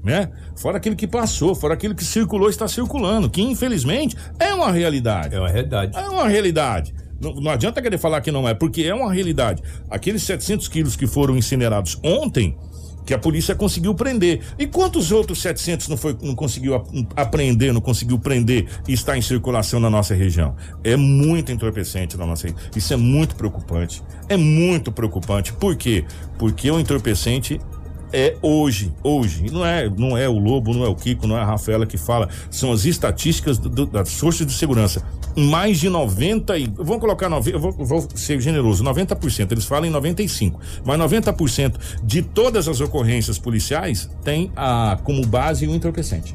Né? 0.04 0.30
Fora 0.56 0.76
aquilo 0.76 0.94
que 0.94 1.06
passou, 1.06 1.54
fora 1.54 1.74
aquilo 1.74 1.94
que 1.94 2.04
circulou, 2.04 2.50
está 2.50 2.68
circulando, 2.68 3.30
que 3.30 3.40
infelizmente 3.42 4.16
é 4.38 4.52
uma 4.52 4.70
realidade. 4.70 5.34
É 5.34 5.40
uma 5.40 5.48
realidade. 5.48 5.96
É 5.96 6.08
uma 6.08 6.28
realidade. 6.28 6.94
Não, 7.20 7.34
não 7.34 7.50
adianta 7.50 7.82
querer 7.82 7.98
falar 7.98 8.20
que 8.20 8.30
não 8.30 8.48
é, 8.48 8.54
porque 8.54 8.82
é 8.84 8.94
uma 8.94 9.12
realidade. 9.12 9.62
Aqueles 9.90 10.22
700 10.22 10.68
quilos 10.68 10.96
que 10.96 11.06
foram 11.06 11.36
incinerados 11.36 11.98
ontem, 12.04 12.56
que 13.04 13.14
a 13.14 13.18
polícia 13.18 13.54
conseguiu 13.54 13.94
prender. 13.94 14.40
E 14.58 14.66
quantos 14.66 15.10
outros 15.10 15.40
700 15.40 15.88
não, 15.88 15.96
foi, 15.96 16.14
não 16.22 16.34
conseguiu 16.34 16.74
ap- 16.74 16.86
apreender, 17.16 17.72
não 17.72 17.80
conseguiu 17.80 18.18
prender 18.18 18.68
e 18.86 18.92
está 18.92 19.16
em 19.16 19.22
circulação 19.22 19.80
na 19.80 19.88
nossa 19.88 20.14
região? 20.14 20.54
É 20.84 20.94
muito 20.94 21.50
entorpecente 21.50 22.18
na 22.18 22.26
nossa 22.26 22.48
região. 22.48 22.60
Isso 22.76 22.92
é 22.92 22.96
muito 22.98 23.34
preocupante. 23.34 24.02
É 24.28 24.36
muito 24.36 24.92
preocupante. 24.92 25.54
Por 25.54 25.74
quê? 25.74 26.04
Porque 26.38 26.70
o 26.70 26.78
entorpecente 26.78 27.58
é 28.12 28.36
hoje, 28.42 28.92
hoje. 29.02 29.46
Não 29.50 29.64
é, 29.64 29.88
não 29.88 30.16
é 30.16 30.28
o 30.28 30.38
Lobo, 30.38 30.72
não 30.74 30.84
é 30.84 30.88
o 30.88 30.94
Kiko, 30.94 31.26
não 31.26 31.36
é 31.36 31.40
a 31.40 31.44
Rafaela 31.44 31.86
que 31.86 31.96
fala. 31.96 32.28
São 32.50 32.72
as 32.72 32.84
estatísticas 32.84 33.58
do- 33.58 33.68
do- 33.68 33.86
das 33.86 34.12
forças 34.14 34.46
de 34.46 34.52
segurança. 34.52 35.02
Mais 35.36 35.78
de 35.78 35.88
90 35.88 36.58
e. 36.58 36.66
Vamos 36.76 36.98
colocar. 37.00 37.28
nove- 37.28 37.52
Eu 37.54 37.60
vou, 37.60 37.72
vou 37.72 38.08
ser 38.14 38.40
generoso, 38.40 38.82
90%. 38.82 39.52
Eles 39.52 39.64
falam 39.64 39.86
em 39.86 39.90
95%. 39.90 40.58
Mas 40.84 40.98
90% 40.98 41.78
de 42.02 42.22
todas 42.22 42.66
as 42.68 42.80
ocorrências 42.80 43.38
policiais 43.38 44.08
tem 44.24 44.50
a, 44.56 44.98
como 45.04 45.24
base 45.26 45.66
o 45.66 45.74
entorpecente. 45.74 46.34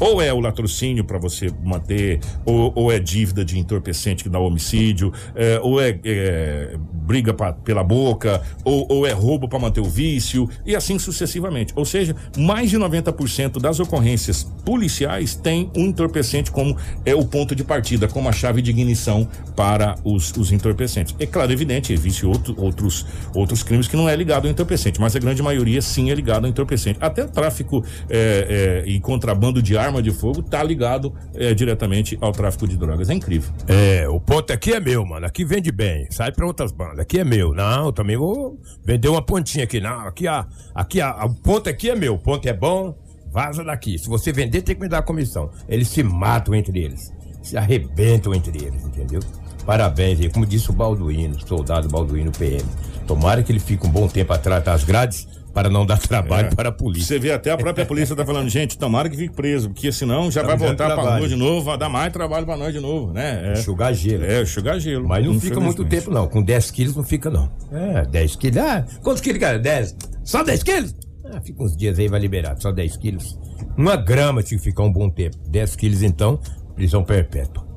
Ou 0.00 0.20
é 0.22 0.32
o 0.32 0.40
latrocínio 0.40 1.04
para 1.04 1.18
você 1.18 1.50
manter, 1.64 2.20
ou, 2.44 2.72
ou 2.74 2.92
é 2.92 2.98
dívida 2.98 3.44
de 3.44 3.58
entorpecente 3.58 4.22
que 4.24 4.30
dá 4.30 4.38
homicídio, 4.38 5.12
é, 5.34 5.58
ou 5.62 5.80
é, 5.80 5.98
é, 6.04 6.76
briga 6.92 7.32
pra- 7.34 7.52
pela 7.52 7.82
boca, 7.82 8.42
ou, 8.64 8.86
ou 8.88 9.06
é 9.06 9.12
roubo 9.12 9.48
para 9.48 9.58
manter 9.58 9.80
o 9.80 9.84
vício, 9.84 10.48
e 10.64 10.76
assim 10.76 10.98
sucessivamente. 10.98 11.72
Ou 11.76 11.84
seja, 11.84 12.14
mais 12.36 12.70
de 12.70 12.78
90% 12.78 13.60
das 13.60 13.80
ocorrências 13.80 14.44
policiais 14.64 15.34
tem 15.34 15.70
um 15.76 15.86
entorpecente 15.86 16.50
como 16.50 16.76
é 17.04 17.14
o 17.14 17.24
ponto 17.24 17.54
de 17.54 17.64
partida, 17.64 18.06
como 18.06 18.28
a 18.28 18.32
chave 18.32 18.62
de 18.62 18.70
ignição 18.70 19.28
para 19.56 19.94
os, 20.04 20.32
os 20.36 20.52
entorpecentes. 20.52 21.14
É 21.18 21.26
claro, 21.26 21.52
evidente, 21.52 21.92
existe 21.92 22.24
outro, 22.26 22.54
outros, 22.58 23.06
outros 23.34 23.62
crimes 23.62 23.88
que 23.88 23.96
não 23.96 24.08
é 24.08 24.14
ligado 24.14 24.44
ao 24.46 24.50
entorpecente, 24.50 25.00
mas 25.00 25.16
a 25.16 25.18
grande 25.18 25.42
maioria 25.42 25.80
sim 25.82 26.10
é 26.10 26.14
ligado 26.14 26.44
ao 26.44 26.50
entorpecente. 26.50 26.98
Até 27.00 27.24
tráfico 27.24 27.84
é, 28.08 28.82
é, 28.86 28.90
e 28.90 29.00
contrabando 29.00 29.62
de 29.62 29.76
arma 29.88 30.02
de 30.02 30.10
fogo 30.10 30.42
tá 30.42 30.62
ligado 30.62 31.12
é, 31.34 31.52
diretamente 31.52 32.16
ao 32.20 32.32
tráfico 32.32 32.66
de 32.66 32.76
drogas. 32.76 33.10
É 33.10 33.14
incrível. 33.14 33.52
É, 33.66 34.08
o 34.08 34.20
ponto 34.20 34.52
aqui 34.52 34.72
é 34.72 34.80
meu, 34.80 35.04
mano. 35.04 35.26
Aqui 35.26 35.44
vende 35.44 35.72
bem. 35.72 36.06
Sai 36.10 36.32
pra 36.32 36.46
outras 36.46 36.72
bandas. 36.72 37.00
Aqui 37.00 37.18
é 37.18 37.24
meu. 37.24 37.54
Não, 37.54 37.86
eu 37.86 37.92
também 37.92 38.16
vou 38.16 38.58
vender 38.84 39.08
uma 39.08 39.22
pontinha 39.22 39.64
aqui. 39.64 39.80
Não, 39.80 40.00
aqui, 40.00 40.26
a, 40.26 40.46
aqui 40.74 41.00
a, 41.00 41.24
o 41.24 41.34
ponto 41.34 41.68
aqui 41.68 41.90
é 41.90 41.96
meu. 41.96 42.14
O 42.14 42.18
ponto 42.18 42.46
é 42.46 42.52
bom, 42.52 42.96
vaza 43.30 43.64
daqui. 43.64 43.98
Se 43.98 44.08
você 44.08 44.32
vender, 44.32 44.62
tem 44.62 44.74
que 44.74 44.80
me 44.80 44.88
dar 44.88 44.98
a 44.98 45.02
comissão. 45.02 45.50
Eles 45.68 45.88
se 45.88 46.02
matam 46.02 46.54
entre 46.54 46.78
eles. 46.78 47.12
Se 47.42 47.56
arrebentam 47.56 48.34
entre 48.34 48.64
eles, 48.64 48.84
entendeu? 48.84 49.20
Parabéns 49.64 50.18
aí. 50.20 50.30
Como 50.30 50.46
disse 50.46 50.70
o 50.70 50.72
Balduino, 50.72 51.38
soldado 51.46 51.88
Balduino 51.88 52.32
PM. 52.32 52.64
Tomara 53.06 53.42
que 53.42 53.52
ele 53.52 53.60
fique 53.60 53.86
um 53.86 53.90
bom 53.90 54.08
tempo 54.08 54.32
atrás 54.32 54.64
das 54.64 54.84
grades 54.84 55.27
para 55.52 55.68
não 55.68 55.84
dar 55.86 55.98
trabalho 55.98 56.48
É. 56.48 56.54
para 56.54 56.68
a 56.68 56.72
polícia. 56.72 57.06
Você 57.06 57.18
vê 57.18 57.32
até 57.32 57.50
a 57.50 57.56
própria 57.56 57.84
polícia 57.86 58.14
tá 58.14 58.24
falando, 58.24 58.48
gente, 58.48 58.76
tomara 58.78 59.08
que 59.08 59.16
fique 59.16 59.34
preso, 59.34 59.70
porque 59.70 59.90
senão 59.90 60.30
já 60.30 60.42
Tá 60.42 60.48
vai 60.48 60.56
voltar 60.56 60.86
pra 60.86 60.94
trabalho. 60.94 61.18
rua 61.18 61.28
de 61.28 61.36
novo, 61.36 61.64
vai 61.64 61.78
dar 61.78 61.88
mais 61.88 62.12
trabalho 62.12 62.46
pra 62.46 62.56
nós 62.56 62.72
de 62.72 62.80
novo, 62.80 63.12
né? 63.12 63.52
É, 63.54 63.58
Enxugar 63.60 63.92
gelo. 63.94 64.24
é 64.24 64.42
enxugar 64.42 64.78
gelo. 64.78 65.08
Mas 65.08 65.24
não 65.26 65.38
fica 65.40 65.58
muito 65.60 65.84
tempo, 65.84 66.10
não. 66.10 66.28
Com 66.28 66.42
10 66.42 66.70
quilos 66.70 66.94
não 66.96 67.04
fica, 67.04 67.28
não. 67.30 67.50
É, 67.72 68.04
10 68.06 68.36
quilos. 68.36 68.56
Ah, 68.58 68.84
quantos 69.02 69.20
quilos, 69.20 69.40
cara? 69.40 69.58
10? 69.58 69.96
Só 70.24 70.42
10 70.42 70.62
quilos? 70.62 70.94
Ah, 71.30 71.40
fica 71.42 71.62
uns 71.62 71.76
dias 71.76 71.98
aí, 71.98 72.08
vai 72.08 72.20
liberar. 72.20 72.56
Só 72.58 72.72
10 72.72 72.96
quilos. 72.96 73.38
Uma 73.76 73.96
grama 73.96 74.42
tinha 74.42 74.56
que 74.58 74.64
ficar 74.64 74.82
um 74.82 74.92
bom 74.92 75.10
tempo. 75.10 75.36
10 75.48 75.76
quilos, 75.76 76.02
então, 76.02 76.38
prisão 76.74 77.04
perpétua. 77.04 77.67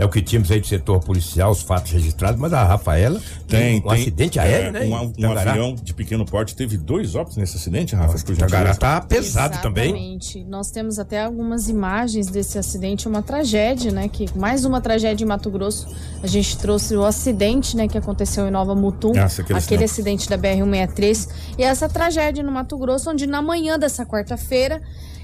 É 0.00 0.04
o 0.04 0.08
que 0.08 0.22
tínhamos 0.22 0.50
aí 0.50 0.58
do 0.58 0.66
setor 0.66 0.98
policial, 1.00 1.50
os 1.50 1.60
fatos 1.60 1.92
registrados, 1.92 2.40
mas 2.40 2.54
a 2.54 2.64
Rafaela 2.64 3.20
Tem, 3.46 3.76
um 3.76 3.82
tem, 3.82 3.92
acidente 3.92 4.40
aéreo, 4.40 4.68
é, 4.74 4.86
né? 4.86 4.86
Um, 4.86 5.26
um 5.26 5.32
avião 5.32 5.74
de 5.74 5.92
pequeno 5.92 6.24
porte 6.24 6.56
teve 6.56 6.78
dois 6.78 7.14
óbitos 7.14 7.36
nesse 7.36 7.58
acidente, 7.58 7.94
Rafa. 7.94 8.14
por 8.24 8.34
Tangará 8.34 8.72
gentileza. 8.72 8.78
tá 8.78 9.00
pesado 9.02 9.60
também. 9.60 9.90
Exatamente. 9.90 10.44
Nós 10.44 10.70
temos 10.70 10.98
até 10.98 11.22
algumas 11.22 11.68
imagens 11.68 12.28
desse 12.28 12.58
acidente, 12.58 13.06
uma 13.06 13.20
tragédia, 13.20 13.92
né? 13.92 14.08
Que 14.08 14.26
mais 14.34 14.64
uma 14.64 14.80
tragédia 14.80 15.22
em 15.22 15.28
Mato 15.28 15.50
Grosso. 15.50 15.86
A 16.22 16.26
gente 16.26 16.56
trouxe 16.56 16.96
o 16.96 17.04
acidente, 17.04 17.76
né, 17.76 17.86
que 17.86 17.98
aconteceu 17.98 18.48
em 18.48 18.50
Nova 18.50 18.74
Mutum, 18.74 19.12
Nossa, 19.12 19.42
aquele 19.42 19.58
aquele 19.58 19.84
acidente. 19.84 20.24
acidente 20.24 20.30
da 20.30 20.36
BR 20.38 20.64
163 20.64 21.28
e 21.58 21.62
essa 21.62 21.90
tragédia 21.90 22.42
no 22.42 22.50
Mato 22.50 22.78
Grosso, 22.78 23.10
onde 23.10 23.26
na 23.26 23.42
manhã 23.42 23.78
dessa 23.78 24.06
quarta-feira 24.06 24.80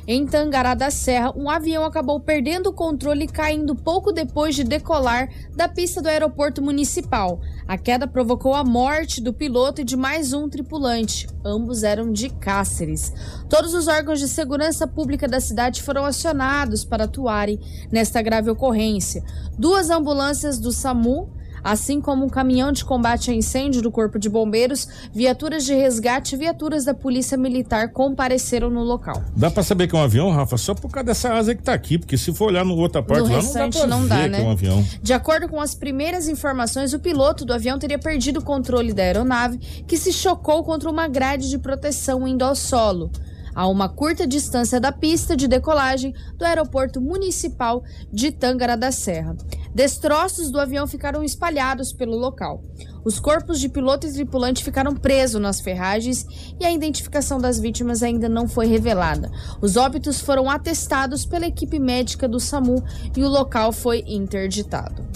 em 0.06 0.24
Tangará 0.24 0.74
da 0.74 0.88
Serra, 0.88 1.32
um 1.36 1.50
avião 1.50 1.84
acabou 1.84 2.20
perdendo 2.20 2.68
o 2.68 2.72
controle 2.72 3.24
e 3.24 3.28
caindo 3.28 3.74
pouco 3.74 4.12
depois 4.12 4.54
de 4.54 4.62
decolar 4.62 5.28
da 5.54 5.68
pista 5.68 6.00
do 6.00 6.08
aeroporto 6.08 6.62
municipal. 6.62 7.40
A 7.66 7.76
queda 7.76 8.06
provocou 8.06 8.54
a 8.54 8.62
morte 8.62 9.20
do 9.20 9.32
piloto 9.32 9.80
e 9.80 9.84
de 9.84 9.96
mais 9.96 10.32
um 10.32 10.48
tripulante. 10.48 11.26
Ambos 11.44 11.82
eram 11.82 12.12
de 12.12 12.30
Cáceres. 12.30 13.12
Todos 13.48 13.74
os 13.74 13.88
órgãos 13.88 14.20
de 14.20 14.28
segurança 14.28 14.86
pública 14.86 15.26
da 15.26 15.40
cidade 15.40 15.82
foram 15.82 16.04
acionados 16.04 16.84
para 16.84 17.04
atuarem 17.04 17.58
nesta 17.90 18.22
grave 18.22 18.48
ocorrência. 18.48 19.24
Duas 19.58 19.90
ambulâncias 19.90 20.60
do 20.60 20.70
SAMU 20.70 21.35
assim 21.62 22.00
como 22.00 22.24
um 22.24 22.28
caminhão 22.28 22.72
de 22.72 22.84
combate 22.84 23.30
a 23.30 23.34
incêndio 23.34 23.82
do 23.82 23.90
Corpo 23.90 24.18
de 24.18 24.28
Bombeiros, 24.28 24.88
viaturas 25.12 25.64
de 25.64 25.74
resgate 25.74 26.34
e 26.34 26.38
viaturas 26.38 26.84
da 26.84 26.94
Polícia 26.94 27.36
Militar 27.36 27.90
compareceram 27.92 28.70
no 28.70 28.82
local. 28.82 29.22
Dá 29.36 29.50
pra 29.50 29.62
saber 29.62 29.88
que 29.88 29.96
é 29.96 29.98
um 29.98 30.02
avião, 30.02 30.30
Rafa? 30.30 30.56
Só 30.56 30.74
por 30.74 30.90
causa 30.90 31.06
dessa 31.06 31.34
asa 31.34 31.54
que 31.54 31.62
tá 31.62 31.72
aqui, 31.74 31.98
porque 31.98 32.16
se 32.16 32.32
for 32.32 32.46
olhar 32.46 32.64
no 32.64 32.76
outra 32.76 33.02
parte 33.02 33.22
No 33.24 33.30
lá, 33.30 33.36
restante 33.40 33.78
não 33.86 33.86
dá 33.86 33.86
pra 33.86 33.96
não 33.96 34.02
ver 34.02 34.08
dá, 34.08 34.22
que 34.22 34.28
né? 34.28 34.40
é 34.40 34.42
um 34.42 34.50
avião. 34.50 34.84
De 35.02 35.12
acordo 35.12 35.48
com 35.48 35.60
as 35.60 35.74
primeiras 35.74 36.28
informações, 36.28 36.92
o 36.92 36.98
piloto 36.98 37.44
do 37.44 37.52
avião 37.52 37.78
teria 37.78 37.98
perdido 37.98 38.40
o 38.40 38.42
controle 38.44 38.92
da 38.92 39.02
aeronave, 39.02 39.58
que 39.86 39.96
se 39.96 40.12
chocou 40.12 40.62
contra 40.64 40.90
uma 40.90 41.08
grade 41.08 41.48
de 41.48 41.58
proteção 41.58 42.26
indo 42.26 42.44
ao 42.44 42.54
solo. 42.54 43.10
A 43.54 43.66
uma 43.68 43.88
curta 43.88 44.26
distância 44.26 44.78
da 44.78 44.92
pista 44.92 45.34
de 45.34 45.48
decolagem 45.48 46.14
do 46.36 46.44
aeroporto 46.44 47.00
municipal 47.00 47.82
de 48.12 48.30
Tângara 48.30 48.76
da 48.76 48.92
Serra. 48.92 49.34
Destroços 49.76 50.50
do 50.50 50.58
avião 50.58 50.86
ficaram 50.86 51.22
espalhados 51.22 51.92
pelo 51.92 52.16
local. 52.16 52.64
Os 53.04 53.20
corpos 53.20 53.60
de 53.60 53.68
piloto 53.68 54.06
e 54.06 54.10
tripulante 54.10 54.64
ficaram 54.64 54.94
presos 54.94 55.38
nas 55.38 55.60
ferragens 55.60 56.26
e 56.58 56.64
a 56.64 56.72
identificação 56.72 57.38
das 57.38 57.60
vítimas 57.60 58.02
ainda 58.02 58.26
não 58.26 58.48
foi 58.48 58.64
revelada. 58.68 59.30
Os 59.60 59.76
óbitos 59.76 60.18
foram 60.18 60.48
atestados 60.48 61.26
pela 61.26 61.46
equipe 61.46 61.78
médica 61.78 62.26
do 62.26 62.40
SAMU 62.40 62.82
e 63.14 63.22
o 63.22 63.28
local 63.28 63.70
foi 63.70 64.02
interditado. 64.06 65.06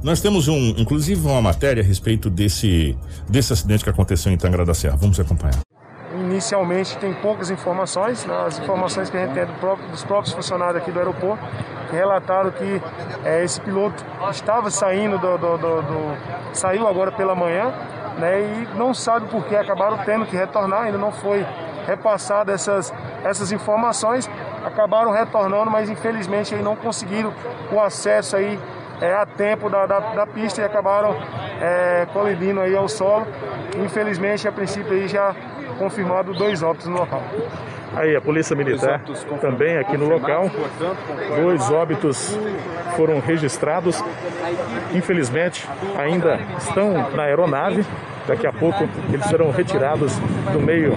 Nós 0.00 0.20
temos 0.20 0.46
um, 0.46 0.68
inclusive, 0.78 1.20
uma 1.26 1.42
matéria 1.42 1.82
a 1.82 1.84
respeito 1.84 2.30
desse, 2.30 2.96
desse 3.28 3.52
acidente 3.52 3.82
que 3.82 3.90
aconteceu 3.90 4.30
em 4.30 4.38
Tangra 4.38 4.64
da 4.64 4.74
Serra. 4.74 4.94
Vamos 4.94 5.18
acompanhar. 5.18 5.63
Inicialmente 6.34 6.98
tem 6.98 7.14
poucas 7.14 7.48
informações, 7.48 8.26
né? 8.26 8.34
as 8.44 8.58
informações 8.58 9.08
que 9.08 9.16
a 9.16 9.20
gente 9.20 9.34
tem 9.34 9.46
do 9.46 9.52
próprio- 9.54 9.86
dos 9.88 10.02
próprios 10.02 10.34
funcionários 10.34 10.78
aqui 10.82 10.90
do 10.90 10.98
aeroporto, 10.98 11.44
que 11.88 11.94
relataram 11.94 12.50
que 12.50 12.82
eh, 13.24 13.44
esse 13.44 13.60
piloto 13.60 14.04
estava 14.32 14.68
saindo 14.68 15.16
do, 15.16 15.38
do- 15.38 15.56
do- 15.56 15.82
do- 15.82 16.16
saiu 16.52 16.88
agora 16.88 17.12
pela 17.12 17.36
manhã, 17.36 17.72
né? 18.18 18.40
E 18.40 18.68
não 18.76 18.92
sabe 18.92 19.28
por 19.28 19.44
que 19.44 19.54
acabaram 19.54 19.98
tendo 19.98 20.26
que 20.26 20.34
retornar, 20.36 20.82
ainda 20.82 20.98
não 20.98 21.12
foi 21.12 21.46
repassada 21.86 22.50
essas, 22.52 22.92
essas 23.22 23.52
informações, 23.52 24.28
acabaram 24.66 25.12
retornando, 25.12 25.70
mas 25.70 25.88
infelizmente 25.88 26.52
aí 26.52 26.62
não 26.62 26.74
conseguiram 26.74 27.32
o 27.70 27.78
acesso 27.80 28.34
aí 28.34 28.58
é, 29.00 29.14
a 29.14 29.24
tempo 29.24 29.70
da, 29.70 29.86
da, 29.86 30.00
da 30.00 30.26
pista 30.26 30.60
e 30.60 30.64
acabaram 30.64 31.14
é, 31.60 32.06
colidindo 32.12 32.60
aí 32.60 32.74
ao 32.76 32.88
solo. 32.88 33.24
Infelizmente, 33.76 34.46
a 34.48 34.52
princípio 34.52 34.92
aí 34.92 35.08
já 35.08 35.34
confirmado 35.74 36.32
dois 36.32 36.62
óbitos 36.62 36.88
no 36.88 36.96
local. 36.96 37.22
Aí 37.96 38.16
a 38.16 38.20
Polícia 38.20 38.56
Militar 38.56 39.02
também 39.40 39.76
aqui 39.78 39.96
no 39.96 40.08
local. 40.08 40.50
Dois 41.40 41.70
óbitos 41.70 42.36
foram 42.96 43.20
registrados. 43.20 44.02
Infelizmente, 44.92 45.68
ainda 45.96 46.40
estão 46.58 47.10
na 47.12 47.24
aeronave. 47.24 47.84
Daqui 48.26 48.46
a 48.46 48.52
pouco 48.52 48.88
eles 49.12 49.26
serão 49.26 49.50
retirados 49.50 50.12
do 50.52 50.60
meio 50.60 50.94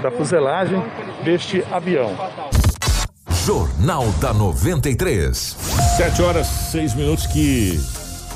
da 0.00 0.10
fuselagem 0.10 0.82
deste 1.22 1.64
avião. 1.70 2.16
Jornal 3.44 4.06
da 4.20 4.32
93. 4.32 5.36
Sete 5.96 6.22
horas, 6.22 6.46
seis 6.46 6.94
minutos, 6.94 7.26
que, 7.26 7.78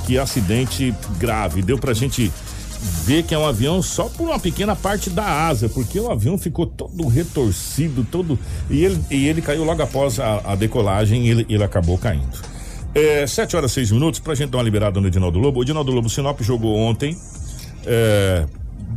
que 0.04 0.18
acidente 0.18 0.94
grave. 1.18 1.62
Deu 1.62 1.78
pra 1.78 1.94
gente 1.94 2.32
ver 2.80 3.22
que 3.22 3.34
é 3.34 3.38
um 3.38 3.46
avião 3.46 3.80
só 3.82 4.08
por 4.08 4.26
uma 4.28 4.38
pequena 4.38 4.74
parte 4.74 5.10
da 5.10 5.46
asa, 5.46 5.68
porque 5.68 5.98
o 5.98 6.10
avião 6.10 6.36
ficou 6.36 6.66
todo 6.66 7.06
retorcido, 7.06 8.04
todo. 8.04 8.38
E 8.70 8.84
ele, 8.84 9.00
e 9.10 9.26
ele 9.26 9.42
caiu 9.42 9.64
logo 9.64 9.82
após 9.82 10.18
a, 10.20 10.52
a 10.52 10.54
decolagem 10.54 11.26
e 11.26 11.30
ele, 11.30 11.46
ele 11.48 11.64
acabou 11.64 11.96
caindo. 11.98 12.38
É, 12.94 13.26
sete 13.26 13.54
horas, 13.54 13.72
seis 13.72 13.90
minutos, 13.90 14.20
pra 14.20 14.34
gente 14.34 14.50
dar 14.50 14.58
uma 14.58 14.64
liberada 14.64 15.00
no 15.00 15.06
Edinaldo 15.06 15.38
Lobo. 15.38 15.60
O 15.60 15.62
Edinaldo 15.62 15.92
Lobo 15.92 16.08
Sinop 16.08 16.40
jogou 16.40 16.76
ontem. 16.76 17.16
É, 17.84 18.46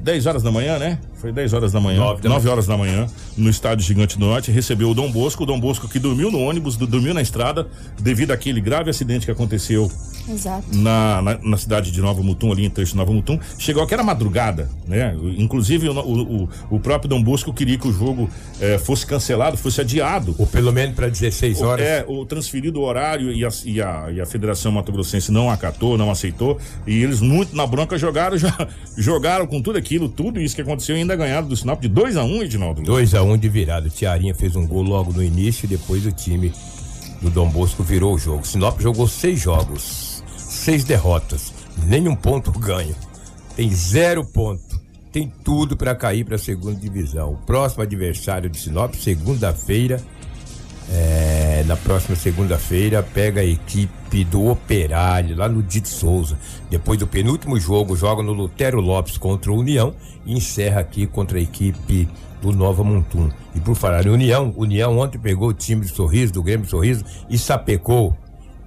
10 0.04 0.26
horas 0.26 0.44
da 0.44 0.52
manhã, 0.52 0.78
né? 0.80 0.98
Foi 1.16 1.32
10 1.34 1.54
horas 1.54 1.72
da 1.74 1.80
manhã. 1.82 2.00
Nove 2.00 2.28
9, 2.28 2.46
da 2.46 2.52
horas 2.52 2.66
da 2.66 2.78
manhã, 2.78 3.06
no 3.38 3.50
estádio 3.50 3.86
Gigante 3.86 4.18
do 4.18 4.26
Norte, 4.26 4.52
recebeu 4.52 4.90
o 4.90 4.94
Dom 4.94 5.12
Bosco. 5.12 5.44
O 5.44 5.46
Dom 5.46 5.60
Bosco 5.60 5.88
que 5.90 6.00
dormiu 6.00 6.32
no 6.32 6.40
ônibus, 6.40 6.78
do- 6.78 6.88
dormiu 6.88 7.14
na 7.14 7.22
estrada, 7.22 7.68
devido 8.00 8.32
àquele 8.32 8.62
grave 8.62 8.90
acidente 8.90 9.26
que 9.26 9.32
aconteceu 9.32 9.92
Exato. 10.30 10.64
na, 10.74 11.22
na, 11.22 11.38
na 11.44 11.58
cidade 11.58 11.92
de 11.92 12.00
Nova 12.02 12.24
Mutum, 12.24 12.52
ali 12.54 12.66
em 12.66 12.70
trecho 12.70 12.92
de 12.94 12.98
Nova 12.98 13.12
Mutum. 13.12 13.38
Chegou 13.58 13.84
aquela 13.84 14.02
madrugada, 14.02 14.70
né? 14.88 15.14
Inclusive, 15.38 15.90
o, 15.90 15.94
o, 16.00 16.44
o- 16.44 16.50
o 16.72 16.80
próprio 16.80 17.10
Dom 17.10 17.22
Bosco 17.22 17.52
queria 17.54 17.78
que 17.78 17.88
o 17.88 17.92
jogo 17.92 18.30
eh, 18.62 18.78
fosse 18.78 19.06
cancelado, 19.06 19.58
fosse 19.58 19.82
adiado. 19.82 20.34
Ou 20.38 20.48
pelo 20.48 20.72
menos 20.72 20.96
para 20.96 21.10
16 21.10 21.62
horas. 21.62 21.86
É, 21.86 22.06
o 22.08 22.26
transferido 22.26 22.80
o 22.80 22.84
horário 22.84 23.34
e 23.34 23.44
a, 23.44 23.50
e, 23.66 23.82
a, 23.82 24.08
e 24.14 24.22
a 24.22 24.26
Federação 24.26 24.72
Mato 24.72 24.90
Grossense 24.92 25.32
não 25.34 25.50
acatou, 25.50 25.98
não 25.98 26.10
aceitou. 26.10 26.58
E 26.88 27.04
eles, 27.04 27.20
muito 27.20 27.54
na 27.54 27.68
bronca, 27.68 27.98
jogaram, 27.98 28.38
já, 28.38 28.56
jogaram 28.98 29.46
com 29.46 29.62
tudo 29.62 29.78
aquilo, 29.90 30.08
tudo 30.08 30.40
isso 30.40 30.56
que 30.56 30.62
aconteceu 30.62 30.96
ainda 30.96 31.16
ganharam 31.16 31.48
do 31.48 31.58
Sinop 31.58 31.82
de 31.82 31.88
2 31.88 32.16
a 32.16 32.24
1 32.24 32.28
um, 32.28 32.44
Edinaldo. 32.44 32.84
2 32.84 33.16
a 33.16 33.24
1 33.24 33.38
de 33.40 33.50
virada. 33.50 33.88
O 33.88 33.90
Tiarinha 33.90 34.36
fez 34.36 34.56
um 34.56 34.68
gol 34.68 34.84
logo 34.84 35.12
no 35.12 35.24
início 35.24 35.66
e 35.66 35.68
depois 35.68 36.06
o 36.06 36.12
time 36.12 36.54
do 37.20 37.32
Dom 37.32 37.50
Bosco 37.50 37.82
virou 37.82 38.14
o 38.14 38.20
jogo. 38.20 38.46
Sinop 38.46 38.80
jogou 38.80 39.08
seis 39.08 39.42
jogos, 39.42 40.24
seis 40.38 40.84
derrotas, 40.84 41.52
nenhum 41.88 42.16
ponto 42.16 42.52
ganho. 42.60 42.96
Tem 43.56 43.72
zero 43.72 44.24
ponto. 44.24 44.80
Tem 45.12 45.32
tudo 45.44 45.76
para 45.76 45.96
cair 45.96 46.24
para 46.24 46.36
a 46.36 46.40
segunda 46.40 46.80
divisão. 46.80 47.34
O 47.34 47.38
próximo 47.38 47.82
adversário 47.82 48.48
de 48.48 48.60
Sinop, 48.60 48.94
segunda-feira, 48.94 50.00
é, 50.92 51.64
na 51.68 51.78
próxima 51.78 52.16
segunda-feira, 52.16 53.04
pega 53.04 53.42
a 53.42 53.46
equipe 53.46 54.24
do 54.24 54.48
Operário, 54.48 55.38
lá 55.38 55.48
no 55.48 55.62
Dito 55.62 55.88
Souza. 55.88 56.38
Depois 56.70 56.98
do 56.98 57.06
penúltimo 57.06 57.60
jogo, 57.60 57.96
joga 57.96 58.24
no 58.24 58.34
Lutero 58.34 58.82
Lopes 58.82 59.18
contra 59.18 59.52
o 59.52 59.58
União 59.58 59.94
e 60.26 60.34
encerra 60.34 60.82
aqui 60.82 61.06
contra 61.06 61.38
a 61.38 61.42
equipe 61.42 62.08
do 62.42 62.52
Nova 62.52 62.84
Montum. 62.84 63.30
E 63.54 63.60
por 63.60 63.76
falar 63.76 64.06
em 64.06 64.10
União, 64.10 64.54
União 64.58 64.98
ontem 64.98 65.20
pegou 65.20 65.50
o 65.50 65.54
time 65.54 65.86
de 65.86 65.92
Sorriso, 65.92 66.34
do 66.34 66.42
Grêmio 66.42 66.68
Sorriso, 66.68 67.04
e 67.30 67.38
sapecou, 67.38 68.18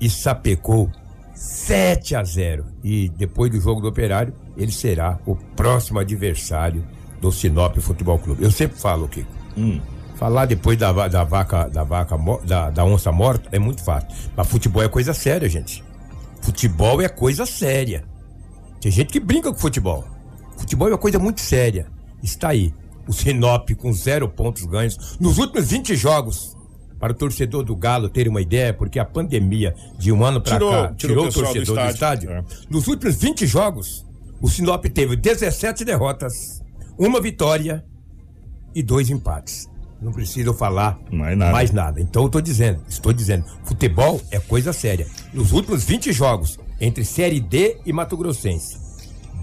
e 0.00 0.08
sapecou 0.08 0.90
7 1.34 2.14
a 2.14 2.22
0. 2.22 2.66
E 2.84 3.08
depois 3.08 3.50
do 3.50 3.60
jogo 3.60 3.80
do 3.80 3.88
Operário, 3.88 4.32
ele 4.56 4.70
será 4.70 5.18
o 5.26 5.34
próximo 5.34 5.98
adversário 5.98 6.84
do 7.20 7.32
Sinop 7.32 7.76
Futebol 7.78 8.18
Clube. 8.18 8.44
Eu 8.44 8.50
sempre 8.50 8.78
falo, 8.78 9.08
Kiko. 9.08 9.30
Falar 10.22 10.46
depois 10.46 10.78
da, 10.78 10.92
da 11.08 11.24
vaca, 11.24 11.68
da 11.68 11.82
vaca, 11.82 12.16
da, 12.44 12.70
da 12.70 12.84
onça 12.84 13.10
morta 13.10 13.48
é 13.50 13.58
muito 13.58 13.82
fácil. 13.82 14.08
Mas 14.36 14.46
futebol 14.46 14.80
é 14.80 14.88
coisa 14.88 15.12
séria, 15.12 15.48
gente. 15.48 15.82
Futebol 16.40 17.02
é 17.02 17.08
coisa 17.08 17.44
séria. 17.44 18.04
Tem 18.80 18.92
gente 18.92 19.10
que 19.10 19.18
brinca 19.18 19.50
com 19.50 19.58
futebol. 19.58 20.04
Futebol 20.56 20.86
é 20.86 20.92
uma 20.92 20.98
coisa 20.98 21.18
muito 21.18 21.40
séria. 21.40 21.88
Está 22.22 22.50
aí. 22.50 22.72
O 23.08 23.12
Sinop 23.12 23.68
com 23.70 23.92
zero 23.92 24.28
pontos 24.28 24.64
ganhos 24.64 25.18
nos 25.18 25.38
últimos 25.38 25.68
20 25.68 25.96
jogos. 25.96 26.56
Para 27.00 27.10
o 27.10 27.16
torcedor 27.16 27.64
do 27.64 27.74
Galo 27.74 28.08
ter 28.08 28.28
uma 28.28 28.40
ideia, 28.40 28.72
porque 28.72 29.00
a 29.00 29.04
pandemia 29.04 29.74
de 29.98 30.12
um 30.12 30.24
ano 30.24 30.40
para 30.40 30.52
cá 30.52 30.94
tirou 30.94 30.94
tirou, 30.94 31.24
o 31.24 31.26
pessoal 31.26 31.46
do 31.46 31.54
torcedor 31.54 31.84
do 31.84 31.90
estádio. 31.90 32.30
estádio. 32.30 32.68
Nos 32.70 32.86
últimos 32.86 33.16
20 33.16 33.44
jogos, 33.44 34.06
o 34.40 34.48
Sinop 34.48 34.84
teve 34.84 35.16
17 35.16 35.84
derrotas, 35.84 36.62
uma 36.96 37.20
vitória 37.20 37.84
e 38.72 38.84
dois 38.84 39.10
empates. 39.10 39.71
Não 40.02 40.12
preciso 40.12 40.52
falar 40.52 40.98
Mais 41.12 41.38
nada. 41.38 41.52
mais 41.52 41.70
nada. 41.70 42.00
Então 42.00 42.24
eu 42.24 42.28
tô 42.28 42.40
dizendo, 42.40 42.80
estou 42.88 43.12
dizendo, 43.12 43.44
futebol 43.64 44.20
é 44.30 44.38
coisa 44.40 44.72
séria. 44.72 45.06
Nos 45.32 45.52
últimos 45.52 45.84
20 45.84 46.12
jogos, 46.12 46.58
entre 46.80 47.04
Série 47.04 47.38
D 47.40 47.76
e 47.86 47.92
Mato 47.92 48.16
Grossense, 48.16 48.76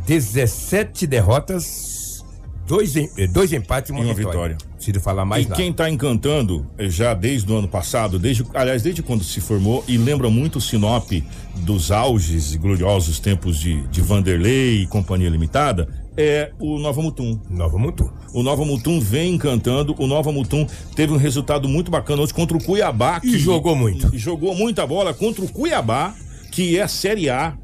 17 0.05 1.07
derrotas, 1.07 2.25
dois, 2.67 2.95
eh, 2.95 3.27
dois 3.27 3.53
empates 3.53 3.89
e 3.89 3.93
uma, 3.93 4.01
E 4.01 4.05
uma 4.05 4.13
vitória. 4.13 4.55
vitória. 4.55 4.57
Preciso 4.75 4.99
falar 4.99 5.23
mais 5.25 5.45
e 5.45 5.49
nada. 5.49 5.61
quem 5.61 5.71
tá 5.73 5.89
encantando 5.89 6.65
eh, 6.77 6.89
já 6.89 7.13
desde 7.13 7.51
o 7.51 7.55
ano 7.55 7.67
passado, 7.67 8.17
desde, 8.19 8.45
aliás, 8.53 8.81
desde 8.81 9.01
quando 9.01 9.23
se 9.23 9.39
formou, 9.39 9.83
e 9.87 9.97
lembra 9.97 10.29
muito 10.29 10.57
o 10.57 10.61
Sinop 10.61 11.11
dos 11.55 11.91
auges 11.91 12.53
e 12.53 12.57
gloriosos 12.57 13.19
tempos 13.19 13.59
de, 13.59 13.81
de 13.87 14.01
Vanderlei 14.01 14.83
e 14.83 14.87
Companhia 14.87 15.29
Limitada, 15.29 15.87
é 16.21 16.51
o 16.59 16.77
Nova 16.79 17.01
Mutum. 17.01 17.39
Nova 17.49 17.77
Mutum. 17.77 18.09
O 18.33 18.43
Nova 18.43 18.65
Mutum 18.65 18.99
vem 18.99 19.33
encantando. 19.35 19.95
O 19.97 20.05
Nova 20.05 20.31
Mutum 20.33 20.67
teve 20.95 21.13
um 21.13 21.17
resultado 21.17 21.69
muito 21.69 21.89
bacana 21.89 22.21
hoje 22.21 22.33
contra 22.33 22.57
o 22.57 22.63
Cuiabá. 22.63 23.21
E 23.23 23.37
jogou 23.39 23.73
muito. 23.75 24.13
E 24.13 24.17
jogou 24.17 24.53
muita 24.53 24.85
bola 24.85 25.13
contra 25.13 25.43
o 25.43 25.47
Cuiabá, 25.49 26.13
que 26.51 26.77
é 26.77 26.85
Série 26.89 27.29
A. 27.29 27.57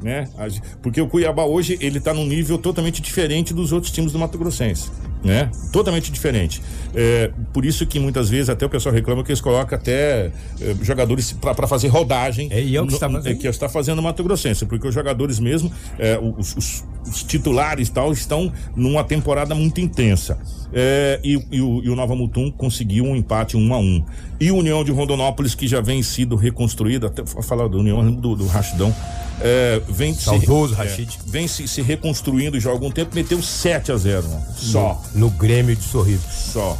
Né? 0.00 0.28
A 0.38 0.48
gen- 0.48 0.62
Porque 0.80 1.00
o 1.00 1.08
Cuiabá 1.08 1.44
hoje 1.44 1.76
ele 1.80 1.98
tá 2.00 2.14
num 2.14 2.24
nível 2.24 2.56
totalmente 2.56 3.02
diferente 3.02 3.52
dos 3.52 3.72
outros 3.72 3.92
times 3.92 4.12
do 4.12 4.18
Mato 4.18 4.38
Grossense. 4.38 4.90
Né? 5.24 5.50
Totalmente 5.72 6.12
diferente. 6.12 6.62
É, 6.94 7.32
por 7.52 7.64
isso 7.66 7.84
que 7.84 7.98
muitas 7.98 8.28
vezes 8.28 8.48
até 8.48 8.64
o 8.64 8.68
pessoal 8.70 8.94
reclama 8.94 9.24
que 9.24 9.32
eles 9.32 9.40
colocam 9.40 9.76
até 9.76 10.30
é, 10.60 10.74
jogadores 10.82 11.32
para 11.32 11.66
fazer 11.66 11.88
rodagem. 11.88 12.46
É, 12.52 12.62
e 12.62 12.76
é 12.76 12.80
o 12.80 12.86
que 12.86 12.92
está 12.94 13.10
fazendo. 13.10 13.32
é, 13.32 13.34
que 13.34 13.48
está 13.48 13.68
fazendo 13.68 13.98
o 13.98 14.02
Mato 14.02 14.22
Grossense, 14.22 14.64
porque 14.66 14.86
os 14.86 14.94
jogadores 14.94 15.40
mesmo, 15.40 15.72
é, 15.98 16.16
os, 16.38 16.56
os- 16.56 16.84
os 17.08 17.22
titulares 17.22 17.88
e 17.88 17.92
tal, 17.92 18.12
estão 18.12 18.52
numa 18.76 19.02
temporada 19.04 19.54
muito 19.54 19.80
intensa. 19.80 20.38
É, 20.72 21.18
e, 21.24 21.32
e 21.50 21.60
o, 21.62 21.82
e 21.82 21.88
o 21.90 21.96
Nova 21.96 22.14
Mutum 22.14 22.50
conseguiu 22.50 23.04
um 23.04 23.16
empate 23.16 23.56
um 23.56 23.72
a 23.72 23.78
um. 23.78 24.04
E 24.38 24.50
União 24.50 24.84
de 24.84 24.92
Rondonópolis, 24.92 25.54
que 25.54 25.66
já 25.66 25.80
vem 25.80 26.02
sido 26.02 26.36
reconstruída, 26.36 27.06
até 27.06 27.24
falar 27.24 27.68
do 27.68 27.78
União 27.78 28.12
do, 28.12 28.36
do 28.36 28.46
Rachidão, 28.46 28.94
é, 29.40 29.80
vem 29.88 30.12
se- 30.14 30.24
Saudoso 30.24 30.74
é, 30.74 30.76
Rachid. 30.76 31.16
vem 31.26 31.48
se, 31.48 31.66
se 31.66 31.80
reconstruindo 31.80 32.60
já 32.60 32.68
há 32.70 32.72
algum 32.72 32.90
tempo, 32.90 33.14
meteu 33.14 33.40
7 33.42 33.92
a 33.92 33.96
0 33.96 34.28
mano. 34.28 34.42
só. 34.56 35.02
No, 35.14 35.20
no 35.20 35.30
Grêmio 35.30 35.74
de 35.74 35.82
Sorriso. 35.84 36.24
Só. 36.30 36.76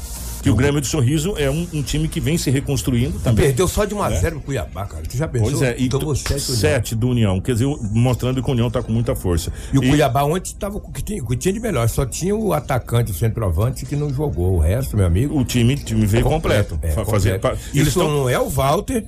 Que 0.49 0.53
o 0.53 0.57
Grêmio 0.57 0.81
de 0.81 0.87
Sorriso 0.87 1.35
é 1.37 1.51
um, 1.51 1.67
um 1.75 1.83
time 1.83 2.09
que 2.09 2.21
vem 2.21 2.39
se 2.39 2.51
reconstruindo 2.51 3.19
também. 3.19 3.45
Perdeu 3.47 3.69
só 3.69 3.85
de 3.85 3.95
1 3.95 4.03
a 4.03 4.13
É. 4.13 4.17
0 4.21 4.35
no 4.37 4.41
Cuiabá, 4.41 4.87
cara. 4.87 5.03
Tu 5.07 5.17
já 5.17 5.29
pensou? 5.29 5.51
Pois 5.51 5.63
é, 5.63 5.77
e 5.79 5.89
Tomou 5.89 6.15
tu- 6.15 6.17
sete, 6.21 6.31
União. 6.51 6.57
sete 6.61 6.95
do 6.95 7.09
União, 7.09 7.41
quer 7.41 7.53
dizer, 7.53 7.67
mostrando 7.93 8.43
que 8.43 8.49
o 8.49 8.53
União 8.53 8.71
tá 8.71 8.83
com 8.83 8.91
muita 8.93 9.15
força. 9.15 9.53
E 9.73 9.79
o 9.79 9.83
Cuiabá 9.83 10.23
ontem 10.25 10.51
estava 10.53 10.81
com 10.81 10.89
o 10.91 10.93
que 10.93 11.03
tinha, 11.03 11.23
que 11.23 11.37
tinha 11.37 11.53
de 11.53 11.61
melhor. 11.61 11.89
Só 11.89 12.07
tinha 12.07 12.35
o 12.35 12.53
atacante, 12.53 13.11
o 13.11 13.15
centroavante, 13.15 13.85
que 13.85 13.95
não 13.95 14.13
jogou. 14.13 14.55
O 14.55 14.59
resto, 14.59 14.97
meu 14.97 15.05
amigo. 15.07 15.39
O 15.39 15.45
time, 15.45 15.77
time 15.77 16.07
veio 16.07 16.25
completo. 16.25 16.79
É, 16.83 16.89
Fa- 16.89 17.05
completo. 17.05 17.11
fazer- 17.11 17.41
pa- 17.41 17.57
eles 17.75 17.89
Isso 17.89 17.99
tão- 18.01 18.11
não 18.11 18.29
é 18.29 18.39
o 18.39 18.49
Walter, 18.49 19.05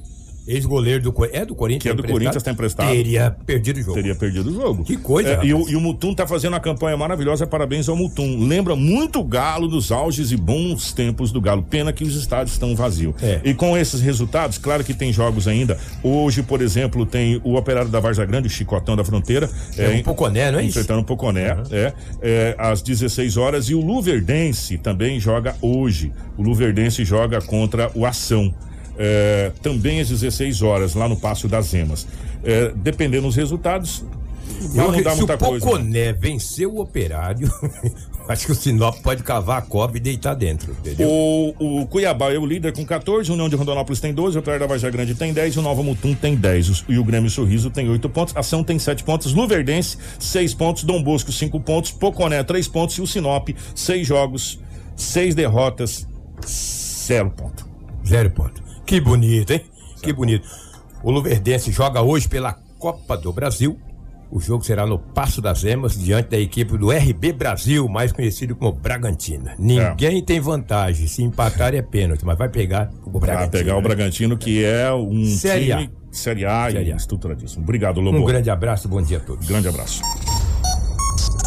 ex-goleiro 0.50 1.02
do 1.02 1.12
Corinthians. 1.12 1.42
É 1.42 1.46
do 1.46 1.54
Corinthians. 1.54 1.82
Que 1.82 1.88
é 1.88 1.94
do 1.94 2.02
Corinthians, 2.02 2.42
tá 2.42 2.50
emprestado. 2.50 2.90
Teria 2.90 3.30
perdido 3.30 3.78
o 3.78 3.82
jogo. 3.82 3.94
Teria 3.94 4.14
perdido 4.14 4.50
o 4.50 4.54
jogo. 4.54 4.84
Que 4.84 4.96
coisa, 4.96 5.30
É, 5.30 5.44
e, 5.44 5.54
o, 5.54 5.68
e 5.68 5.76
o 5.76 5.80
Mutum 5.80 6.14
tá 6.14 6.26
fazendo 6.26 6.54
uma 6.54 6.60
campanha 6.60 6.96
maravilhosa, 6.96 7.46
parabéns 7.46 7.88
ao 7.88 7.96
Mutum. 7.96 8.46
Lembra 8.46 8.74
muito 8.74 9.20
o 9.20 9.24
Galo 9.24 9.68
dos 9.68 9.92
auges 9.92 10.32
e 10.32 10.36
bons 10.36 10.92
tempos 10.92 11.32
do 11.32 11.40
Galo. 11.40 11.62
Pena 11.62 11.92
que 11.92 12.04
os 12.04 12.16
estádios 12.16 12.52
estão 12.52 12.74
vazios. 12.74 13.14
É. 13.22 13.40
E 13.44 13.54
com 13.54 13.76
esses 13.76 14.00
resultados, 14.00 14.58
claro 14.58 14.84
que 14.84 14.94
tem 14.94 15.12
jogos 15.12 15.46
ainda. 15.46 15.78
Hoje, 16.02 16.42
por 16.42 16.60
exemplo, 16.60 17.06
tem 17.06 17.40
o 17.44 17.56
Operário 17.56 17.90
da 17.90 18.00
Varza 18.00 18.24
Grande, 18.24 18.48
o 18.48 18.50
Chicotão 18.50 18.96
da 18.96 19.04
Fronteira. 19.04 19.48
É 19.76 19.88
um 19.88 20.02
Poconé, 20.02 20.50
não 20.50 20.58
é 20.58 20.62
isso? 20.62 20.78
Enfrentando 20.78 21.00
o 21.00 21.04
Poconé, 21.04 21.56
é, 21.70 21.92
é, 22.22 22.56
às 22.58 22.82
16 22.82 23.36
horas. 23.36 23.68
E 23.68 23.74
o 23.74 23.80
Luverdense 23.80 24.78
também 24.78 25.20
joga 25.20 25.54
hoje. 25.60 26.12
O 26.36 26.42
Luverdense 26.42 27.04
joga 27.04 27.40
contra 27.40 27.90
o 27.94 28.04
Ação. 28.06 28.52
É, 29.02 29.50
também 29.62 29.98
às 29.98 30.10
16 30.10 30.60
horas, 30.60 30.94
lá 30.94 31.08
no 31.08 31.16
Passo 31.16 31.48
das 31.48 31.72
Emas. 31.72 32.06
É, 32.44 32.70
dependendo 32.76 33.26
dos 33.28 33.34
resultados, 33.36 34.04
vai 34.74 34.84
Eu, 34.86 34.92
mudar 34.92 35.12
se 35.12 35.16
muita 35.18 35.34
o 35.36 35.38
coisa. 35.38 35.64
né? 35.66 35.72
Poconé 35.72 36.12
vencer 36.12 36.66
o 36.66 36.80
operário, 36.80 37.50
acho 38.28 38.44
que 38.44 38.52
o 38.52 38.54
Sinop 38.54 38.96
pode 39.02 39.22
cavar 39.22 39.58
a 39.58 39.62
cova 39.62 39.96
e 39.96 40.00
deitar 40.00 40.34
dentro, 40.34 40.72
entendeu? 40.80 41.08
O, 41.08 41.80
o 41.80 41.86
Cuiabá 41.86 42.30
é 42.30 42.38
o 42.38 42.44
líder 42.44 42.72
com 42.74 42.84
14, 42.84 43.30
o 43.30 43.34
União 43.34 43.48
de 43.48 43.56
Rondonópolis 43.56 44.00
tem 44.00 44.12
12, 44.12 44.36
o 44.36 44.40
Operário 44.40 44.60
da 44.66 44.68
Vargem 44.68 44.90
Grande 44.90 45.14
tem 45.14 45.32
10, 45.32 45.56
o 45.56 45.62
Nova 45.62 45.82
Mutum 45.82 46.14
tem 46.14 46.34
10 46.36 46.68
os- 46.68 46.84
e 46.86 46.98
o 46.98 47.04
Grêmio 47.04 47.30
Sorriso 47.30 47.70
tem 47.70 47.88
8 47.88 48.06
pontos, 48.10 48.36
Ação 48.36 48.62
tem 48.62 48.78
7 48.78 49.02
pontos, 49.02 49.32
Luverdense 49.32 49.96
6 50.18 50.52
pontos, 50.52 50.84
Dom 50.84 51.02
Bosco 51.02 51.32
5 51.32 51.58
pontos, 51.60 51.90
Poconé 51.90 52.42
3 52.44 52.68
pontos 52.68 52.96
e 52.98 53.00
o 53.00 53.06
Sinop 53.06 53.48
6 53.74 54.06
jogos, 54.06 54.60
6 54.94 55.34
derrotas, 55.34 56.06
0 56.46 57.30
ponto. 57.30 57.68
Zero 58.06 58.30
ponto. 58.30 58.62
Que 58.90 59.00
bonito, 59.00 59.52
hein? 59.52 59.60
Que 60.02 60.12
bonito. 60.12 60.48
O 61.04 61.12
Luverdense 61.12 61.70
joga 61.70 62.02
hoje 62.02 62.28
pela 62.28 62.54
Copa 62.76 63.16
do 63.16 63.32
Brasil. 63.32 63.78
O 64.28 64.40
jogo 64.40 64.64
será 64.64 64.84
no 64.84 64.98
Passo 64.98 65.40
das 65.40 65.62
Emas, 65.62 65.96
diante 65.96 66.30
da 66.30 66.36
equipe 66.36 66.76
do 66.76 66.90
RB 66.90 67.32
Brasil, 67.32 67.88
mais 67.88 68.10
conhecido 68.10 68.56
como 68.56 68.72
Bragantina. 68.72 69.54
Ninguém 69.56 70.20
tem 70.24 70.40
vantagem. 70.40 71.06
Se 71.06 71.22
empatar 71.22 71.72
é 71.72 71.82
pênalti, 71.82 72.24
mas 72.24 72.36
vai 72.36 72.48
pegar 72.48 72.90
o 73.04 73.20
Bragantino. 73.20 73.52
pegar 73.52 73.74
o 73.74 73.76
né? 73.76 73.82
Bragantino, 73.82 74.36
que 74.36 74.64
é 74.64 74.92
um 74.92 75.24
Série 75.24 75.70
A. 75.70 75.76
time 75.76 75.90
Série 76.10 76.44
A 76.44 76.68
Série 76.72 76.88
e 76.88 76.92
A. 76.92 76.96
estruturadíssimo. 76.96 77.62
Obrigado, 77.62 78.00
Lobo. 78.00 78.18
Um 78.18 78.24
grande 78.24 78.50
abraço, 78.50 78.88
bom 78.88 79.00
dia 79.00 79.18
a 79.18 79.20
todos. 79.20 79.46
Grande 79.46 79.68
abraço. 79.68 80.02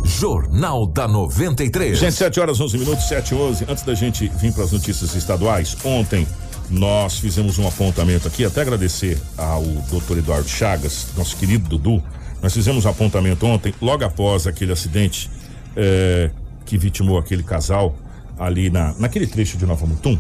Jornal 0.06 0.88
da 0.88 1.10
93. 1.10 1.98
Gente, 1.98 2.14
7 2.14 2.40
horas 2.40 2.62
11 2.62 2.78
minutos, 2.78 3.06
7 3.06 3.32
e 3.32 3.36
11. 3.36 3.66
Antes 3.68 3.84
da 3.84 3.94
gente 3.94 4.30
vir 4.30 4.54
para 4.54 4.64
as 4.64 4.72
notícias 4.72 5.14
estaduais, 5.14 5.76
ontem 5.84 6.26
nós 6.70 7.20
fizemos 7.20 7.58
um 7.60 7.68
apontamento 7.68 8.28
aqui, 8.28 8.46
até 8.46 8.62
agradecer 8.62 9.20
ao 9.38 9.64
doutor 9.90 10.18
Eduardo 10.18 10.48
Chagas, 10.48 11.08
nosso 11.18 11.38
querido 11.38 11.70
Dudu. 11.70 12.04
Nós 12.42 12.54
fizemos 12.54 12.86
um 12.86 12.90
apontamento 12.90 13.46
ontem, 13.46 13.74
logo 13.82 14.04
após 14.04 14.48
aquele 14.48 14.72
acidente 14.72 15.30
eh, 15.76 16.30
que 16.66 16.78
vitimou 16.78 17.18
aquele 17.18 17.44
casal 17.44 17.96
ali 18.38 18.70
na, 18.70 18.94
naquele 19.00 19.28
trecho 19.28 19.58
de 19.58 19.66
Nova 19.66 19.86
Mutum. 19.86 20.20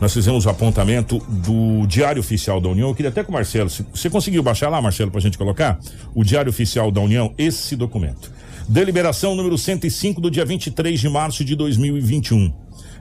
Nós 0.00 0.12
fizemos 0.12 0.44
o 0.44 0.50
apontamento 0.50 1.18
do 1.28 1.86
Diário 1.86 2.20
Oficial 2.20 2.60
da 2.60 2.68
União. 2.68 2.88
Eu 2.88 2.94
queria 2.94 3.10
até 3.10 3.22
que 3.22 3.30
o 3.30 3.32
Marcelo, 3.32 3.70
se 3.70 3.84
você 3.94 4.10
conseguiu 4.10 4.42
baixar 4.42 4.68
lá, 4.68 4.80
Marcelo, 4.82 5.10
pra 5.10 5.20
gente 5.20 5.38
colocar? 5.38 5.78
O 6.14 6.24
Diário 6.24 6.50
Oficial 6.50 6.90
da 6.90 7.00
União, 7.00 7.32
esse 7.38 7.76
documento. 7.76 8.30
Deliberação 8.68 9.34
número 9.34 9.56
105 9.56 10.20
do 10.20 10.30
dia 10.30 10.44
23 10.44 10.98
de 10.98 11.08
março 11.08 11.44
de 11.44 11.54
2021. 11.54 12.52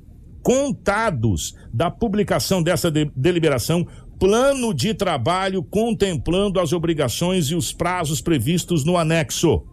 contados 0.44 1.54
da 1.74 1.90
publicação 1.90 2.62
dessa 2.62 2.90
de- 2.92 3.12
deliberação 3.16 3.86
plano 4.20 4.74
de 4.74 4.94
trabalho 4.94 5.64
contemplando 5.64 6.60
as 6.60 6.74
obrigações 6.74 7.48
e 7.48 7.56
os 7.56 7.74
prazos 7.74 8.22
previstos 8.22 8.86
no 8.86 8.98
anexo. 8.98 9.64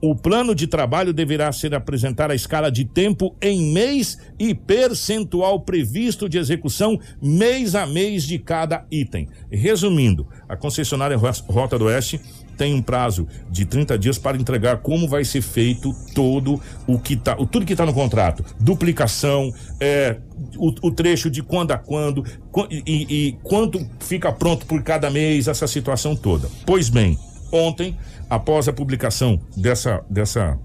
O 0.00 0.14
plano 0.14 0.54
de 0.54 0.68
trabalho 0.68 1.12
deverá 1.12 1.50
ser 1.50 1.74
apresentar 1.74 2.30
a 2.30 2.34
escala 2.34 2.70
de 2.70 2.84
tempo 2.84 3.34
em 3.42 3.72
mês 3.72 4.18
e 4.38 4.54
percentual 4.54 5.60
previsto 5.60 6.28
de 6.28 6.38
execução 6.38 7.00
mês 7.20 7.74
a 7.74 7.84
mês 7.84 8.22
de 8.22 8.38
cada 8.38 8.84
item. 8.92 9.28
Resumindo, 9.50 10.26
a 10.48 10.56
concessionária 10.56 11.16
Rota 11.16 11.76
do 11.76 11.86
Oeste 11.86 12.20
tem 12.56 12.74
um 12.74 12.82
prazo 12.82 13.26
de 13.50 13.64
30 13.64 13.98
dias 13.98 14.18
para 14.18 14.36
entregar 14.36 14.78
como 14.78 15.08
vai 15.08 15.24
ser 15.24 15.42
feito 15.42 15.94
todo 16.14 16.60
o 16.86 16.98
que 16.98 17.16
tá, 17.16 17.34
tudo 17.34 17.64
que 17.64 17.72
está 17.72 17.86
no 17.86 17.94
contrato. 17.94 18.44
Duplicação, 18.60 19.52
é, 19.80 20.18
o, 20.56 20.68
o, 20.82 20.90
trecho 20.90 21.30
de 21.30 21.42
quando 21.42 21.70
a 21.70 21.78
quando 21.78 22.24
e, 22.70 23.28
e 23.28 23.32
quanto 23.42 23.84
fica 24.00 24.32
pronto 24.32 24.66
por 24.66 24.82
cada 24.82 25.08
mês, 25.08 25.46
essa 25.46 25.66
situação 25.66 26.16
toda. 26.16 26.48
Pois 26.66 26.88
bem, 26.88 27.16
ontem, 27.52 27.96
após 28.28 28.68
a 28.68 28.72
publicação 28.72 29.40
dessa, 29.56 30.02
dessa 30.08 30.58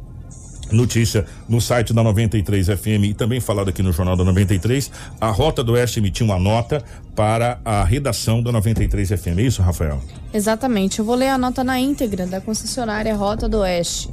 notícia 0.71 1.25
no 1.47 1.61
site 1.61 1.93
da 1.93 2.03
93 2.03 2.67
FM 2.67 3.03
e 3.03 3.13
também 3.13 3.39
falado 3.39 3.69
aqui 3.69 3.83
no 3.83 3.91
Jornal 3.91 4.15
da 4.15 4.23
93, 4.23 4.91
a 5.19 5.29
Rota 5.29 5.63
do 5.63 5.73
Oeste 5.73 5.99
emitiu 5.99 6.25
uma 6.25 6.39
nota 6.39 6.83
para 7.15 7.59
a 7.63 7.83
redação 7.83 8.41
da 8.41 8.51
93 8.51 9.09
FM. 9.09 9.37
É 9.37 9.41
isso, 9.41 9.61
Rafael? 9.61 10.01
Exatamente. 10.33 10.99
Eu 10.99 11.05
vou 11.05 11.15
ler 11.15 11.29
a 11.29 11.37
nota 11.37 11.63
na 11.63 11.79
íntegra 11.79 12.25
da 12.25 12.41
concessionária 12.41 13.15
Rota 13.15 13.47
do 13.47 13.59
Oeste. 13.59 14.09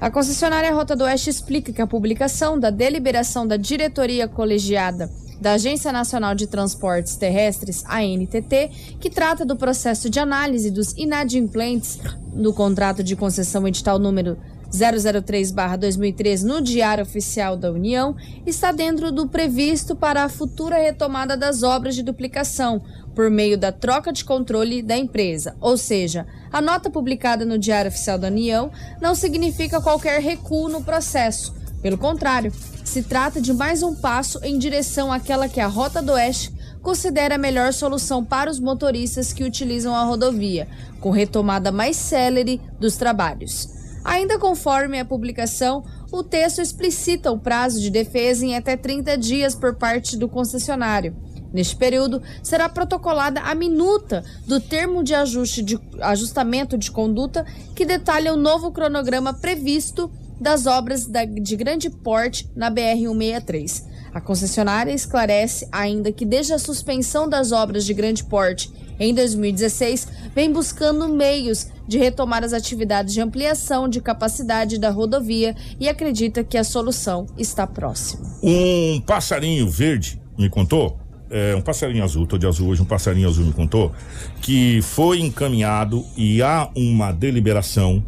A 0.00 0.10
concessionária 0.10 0.72
Rota 0.74 0.96
do 0.96 1.04
Oeste 1.04 1.30
explica 1.30 1.72
que 1.72 1.80
a 1.80 1.86
publicação 1.86 2.58
da 2.58 2.70
deliberação 2.70 3.46
da 3.46 3.56
diretoria 3.56 4.26
colegiada 4.26 5.08
da 5.42 5.54
Agência 5.54 5.90
Nacional 5.90 6.36
de 6.36 6.46
Transportes 6.46 7.16
Terrestres, 7.16 7.84
ANTT, 7.86 8.96
que 9.00 9.10
trata 9.10 9.44
do 9.44 9.56
processo 9.56 10.08
de 10.08 10.20
análise 10.20 10.70
dos 10.70 10.92
inadimplentes 10.92 11.98
no 12.32 12.54
contrato 12.54 13.02
de 13.02 13.16
concessão 13.16 13.66
edital 13.66 13.98
número 13.98 14.38
003-2013 14.72 16.44
no 16.44 16.62
Diário 16.62 17.02
Oficial 17.02 17.56
da 17.56 17.72
União 17.72 18.14
está 18.46 18.70
dentro 18.70 19.10
do 19.10 19.26
previsto 19.26 19.96
para 19.96 20.22
a 20.22 20.28
futura 20.28 20.76
retomada 20.76 21.36
das 21.36 21.64
obras 21.64 21.96
de 21.96 22.04
duplicação 22.04 22.80
por 23.12 23.28
meio 23.28 23.58
da 23.58 23.72
troca 23.72 24.12
de 24.12 24.24
controle 24.24 24.80
da 24.80 24.96
empresa. 24.96 25.56
Ou 25.60 25.76
seja, 25.76 26.24
a 26.52 26.62
nota 26.62 26.88
publicada 26.88 27.44
no 27.44 27.58
Diário 27.58 27.88
Oficial 27.88 28.16
da 28.16 28.28
União 28.28 28.70
não 29.00 29.14
significa 29.14 29.80
qualquer 29.80 30.20
recuo 30.20 30.68
no 30.68 30.84
processo. 30.84 31.52
Pelo 31.82 31.98
contrário, 31.98 32.52
se 32.92 33.02
trata 33.02 33.40
de 33.40 33.54
mais 33.54 33.82
um 33.82 33.94
passo 33.94 34.38
em 34.42 34.58
direção 34.58 35.10
àquela 35.10 35.48
que 35.48 35.60
a 35.60 35.66
Rota 35.66 36.02
do 36.02 36.12
Oeste 36.12 36.52
considera 36.82 37.36
a 37.36 37.38
melhor 37.38 37.72
solução 37.72 38.22
para 38.22 38.50
os 38.50 38.60
motoristas 38.60 39.32
que 39.32 39.44
utilizam 39.44 39.94
a 39.94 40.04
rodovia, 40.04 40.68
com 41.00 41.08
retomada 41.08 41.72
mais 41.72 41.96
célere 41.96 42.60
dos 42.78 42.98
trabalhos. 42.98 43.66
Ainda 44.04 44.38
conforme 44.38 45.00
a 45.00 45.06
publicação, 45.06 45.82
o 46.12 46.22
texto 46.22 46.60
explicita 46.60 47.32
o 47.32 47.38
prazo 47.38 47.80
de 47.80 47.88
defesa 47.88 48.44
em 48.44 48.56
até 48.56 48.76
30 48.76 49.16
dias 49.16 49.54
por 49.54 49.74
parte 49.74 50.14
do 50.14 50.28
concessionário. 50.28 51.16
Neste 51.50 51.74
período, 51.74 52.20
será 52.42 52.68
protocolada 52.68 53.40
a 53.40 53.54
minuta 53.54 54.22
do 54.46 54.60
termo 54.60 55.02
de 55.02 55.14
ajuste 55.14 55.62
de 55.62 55.80
ajustamento 55.98 56.76
de 56.76 56.90
conduta 56.90 57.46
que 57.74 57.86
detalha 57.86 58.34
o 58.34 58.36
novo 58.36 58.70
cronograma 58.70 59.32
previsto 59.32 60.10
das 60.42 60.66
obras 60.66 61.08
de 61.40 61.56
grande 61.56 61.88
porte 61.88 62.50
na 62.54 62.70
BR-163. 62.70 63.84
A 64.12 64.20
concessionária 64.20 64.92
esclarece 64.92 65.66
ainda 65.72 66.12
que 66.12 66.26
desde 66.26 66.52
a 66.52 66.58
suspensão 66.58 67.26
das 67.26 67.50
obras 67.50 67.86
de 67.86 67.94
grande 67.94 68.24
porte 68.24 68.70
em 69.02 69.14
2016, 69.14 70.06
vem 70.34 70.52
buscando 70.52 71.08
meios 71.08 71.66
de 71.88 71.98
retomar 71.98 72.44
as 72.44 72.52
atividades 72.52 73.12
de 73.12 73.20
ampliação 73.20 73.88
de 73.88 74.00
capacidade 74.00 74.78
da 74.78 74.90
rodovia 74.90 75.56
e 75.80 75.88
acredita 75.88 76.44
que 76.44 76.56
a 76.56 76.62
solução 76.62 77.26
está 77.36 77.66
próxima. 77.66 78.22
Um 78.42 79.00
passarinho 79.00 79.68
verde 79.68 80.20
me 80.38 80.48
contou, 80.48 80.98
é, 81.30 81.54
um 81.56 81.60
passarinho 81.60 82.04
azul, 82.04 82.26
tô 82.26 82.38
de 82.38 82.46
azul 82.46 82.68
hoje, 82.68 82.82
um 82.82 82.86
passarinho 82.86 83.28
azul 83.28 83.44
me 83.44 83.52
contou, 83.52 83.92
que 84.40 84.80
foi 84.82 85.20
encaminhado 85.20 86.04
e 86.16 86.42
há 86.42 86.70
uma 86.76 87.10
deliberação 87.10 88.04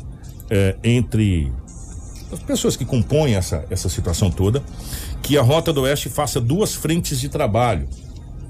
é, 0.49 0.77
entre 0.85 1.51
as 2.35 2.43
pessoas 2.43 2.77
que 2.77 2.85
compõem 2.85 3.35
essa, 3.35 3.65
essa 3.71 3.89
situação 3.89 4.31
toda, 4.31 4.63
que 5.23 5.39
a 5.39 5.43
Rota 5.43 5.73
do 5.73 5.83
Oeste 5.83 6.09
faça 6.09 6.41
duas 6.41 6.75
frentes 6.75 7.21
de 7.21 7.29
trabalho 7.29 7.89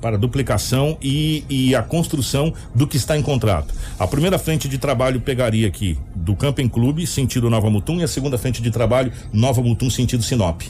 para 0.00 0.16
a 0.16 0.18
duplicação 0.18 0.98
e, 1.00 1.44
e 1.48 1.74
a 1.74 1.82
construção 1.82 2.52
do 2.74 2.86
que 2.86 2.96
está 2.96 3.16
em 3.16 3.22
contrato. 3.22 3.72
A 3.98 4.06
primeira 4.06 4.38
frente 4.38 4.68
de 4.68 4.76
trabalho 4.76 5.20
pegaria 5.20 5.66
aqui 5.66 5.98
do 6.14 6.36
Camping 6.36 6.68
Clube, 6.68 7.06
sentido 7.06 7.48
Nova 7.48 7.70
Mutum, 7.70 8.00
e 8.00 8.02
a 8.02 8.08
segunda 8.08 8.36
frente 8.36 8.60
de 8.60 8.70
trabalho, 8.70 9.10
Nova 9.32 9.62
Mutum, 9.62 9.88
sentido 9.88 10.22
Sinop. 10.22 10.62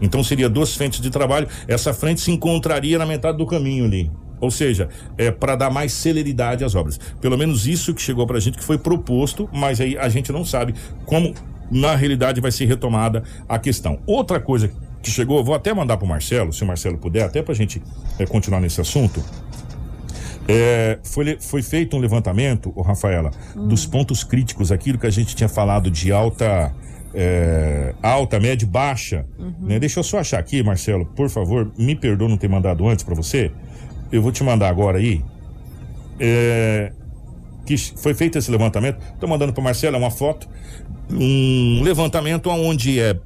Então 0.00 0.22
seria 0.22 0.48
duas 0.48 0.74
frentes 0.74 1.00
de 1.00 1.10
trabalho. 1.10 1.48
Essa 1.66 1.94
frente 1.94 2.20
se 2.20 2.30
encontraria 2.30 2.98
na 2.98 3.06
metade 3.06 3.38
do 3.38 3.46
caminho 3.46 3.86
ali. 3.86 4.10
Ou 4.40 4.50
seja, 4.50 4.88
é 5.16 5.30
para 5.30 5.56
dar 5.56 5.70
mais 5.70 5.92
celeridade 5.92 6.62
às 6.62 6.74
obras. 6.74 7.00
Pelo 7.20 7.36
menos 7.36 7.66
isso 7.66 7.92
que 7.94 8.02
chegou 8.02 8.26
para 8.26 8.36
a 8.36 8.40
gente, 8.40 8.58
que 8.58 8.64
foi 8.64 8.78
proposto, 8.78 9.48
mas 9.52 9.80
aí 9.80 9.96
a 9.98 10.08
gente 10.08 10.30
não 10.30 10.44
sabe 10.44 10.74
como 11.04 11.34
na 11.70 11.94
realidade 11.94 12.40
vai 12.40 12.50
ser 12.50 12.66
retomada 12.66 13.22
a 13.48 13.58
questão. 13.58 13.98
Outra 14.06 14.40
coisa 14.40 14.70
que 15.02 15.10
chegou, 15.10 15.42
vou 15.44 15.54
até 15.54 15.72
mandar 15.72 15.96
para 15.96 16.04
o 16.04 16.08
Marcelo, 16.08 16.52
se 16.52 16.62
o 16.62 16.66
Marcelo 16.66 16.98
puder, 16.98 17.24
até 17.24 17.42
para 17.42 17.52
a 17.52 17.56
gente 17.56 17.82
é, 18.18 18.26
continuar 18.26 18.60
nesse 18.60 18.80
assunto. 18.80 19.22
É, 20.46 20.98
foi, 21.02 21.36
foi 21.38 21.62
feito 21.62 21.96
um 21.96 22.00
levantamento, 22.00 22.72
o 22.74 22.80
Rafaela, 22.80 23.30
hum. 23.54 23.68
dos 23.68 23.84
pontos 23.84 24.24
críticos, 24.24 24.72
aquilo 24.72 24.98
que 24.98 25.06
a 25.06 25.10
gente 25.10 25.36
tinha 25.36 25.48
falado 25.48 25.90
de 25.90 26.10
alta, 26.10 26.74
é, 27.14 27.94
alta, 28.02 28.40
média 28.40 28.64
e 28.64 28.68
baixa. 28.68 29.26
Uhum. 29.38 29.54
Né? 29.60 29.78
Deixa 29.78 30.00
eu 30.00 30.04
só 30.04 30.18
achar 30.18 30.38
aqui, 30.38 30.62
Marcelo, 30.62 31.04
por 31.04 31.28
favor, 31.28 31.70
me 31.76 31.94
perdoa 31.94 32.28
não 32.28 32.38
ter 32.38 32.48
mandado 32.48 32.88
antes 32.88 33.04
para 33.04 33.14
você. 33.14 33.52
Eu 34.10 34.22
vou 34.22 34.32
te 34.32 34.42
mandar 34.42 34.70
agora 34.70 34.98
aí. 34.98 35.22
É, 36.18 36.92
que 37.68 37.76
foi 37.76 38.14
feito 38.14 38.38
esse 38.38 38.50
levantamento. 38.50 38.98
Estou 39.12 39.28
mandando 39.28 39.52
para 39.52 39.62
Marcelo 39.62 39.94
é 39.94 39.98
uma 39.98 40.10
foto, 40.10 40.48
um 41.10 41.82
levantamento 41.82 42.50
onde 42.50 43.00
é 43.00 43.18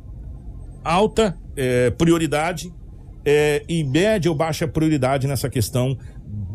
alta 0.85 1.37
é, 1.57 1.91
prioridade 1.91 2.73
é, 3.25 3.63
e 3.69 3.85
média 3.85 4.31
ou 4.31 4.37
baixa 4.37 4.67
prioridade 4.67 5.27
nessa 5.27 5.49
questão 5.49 5.97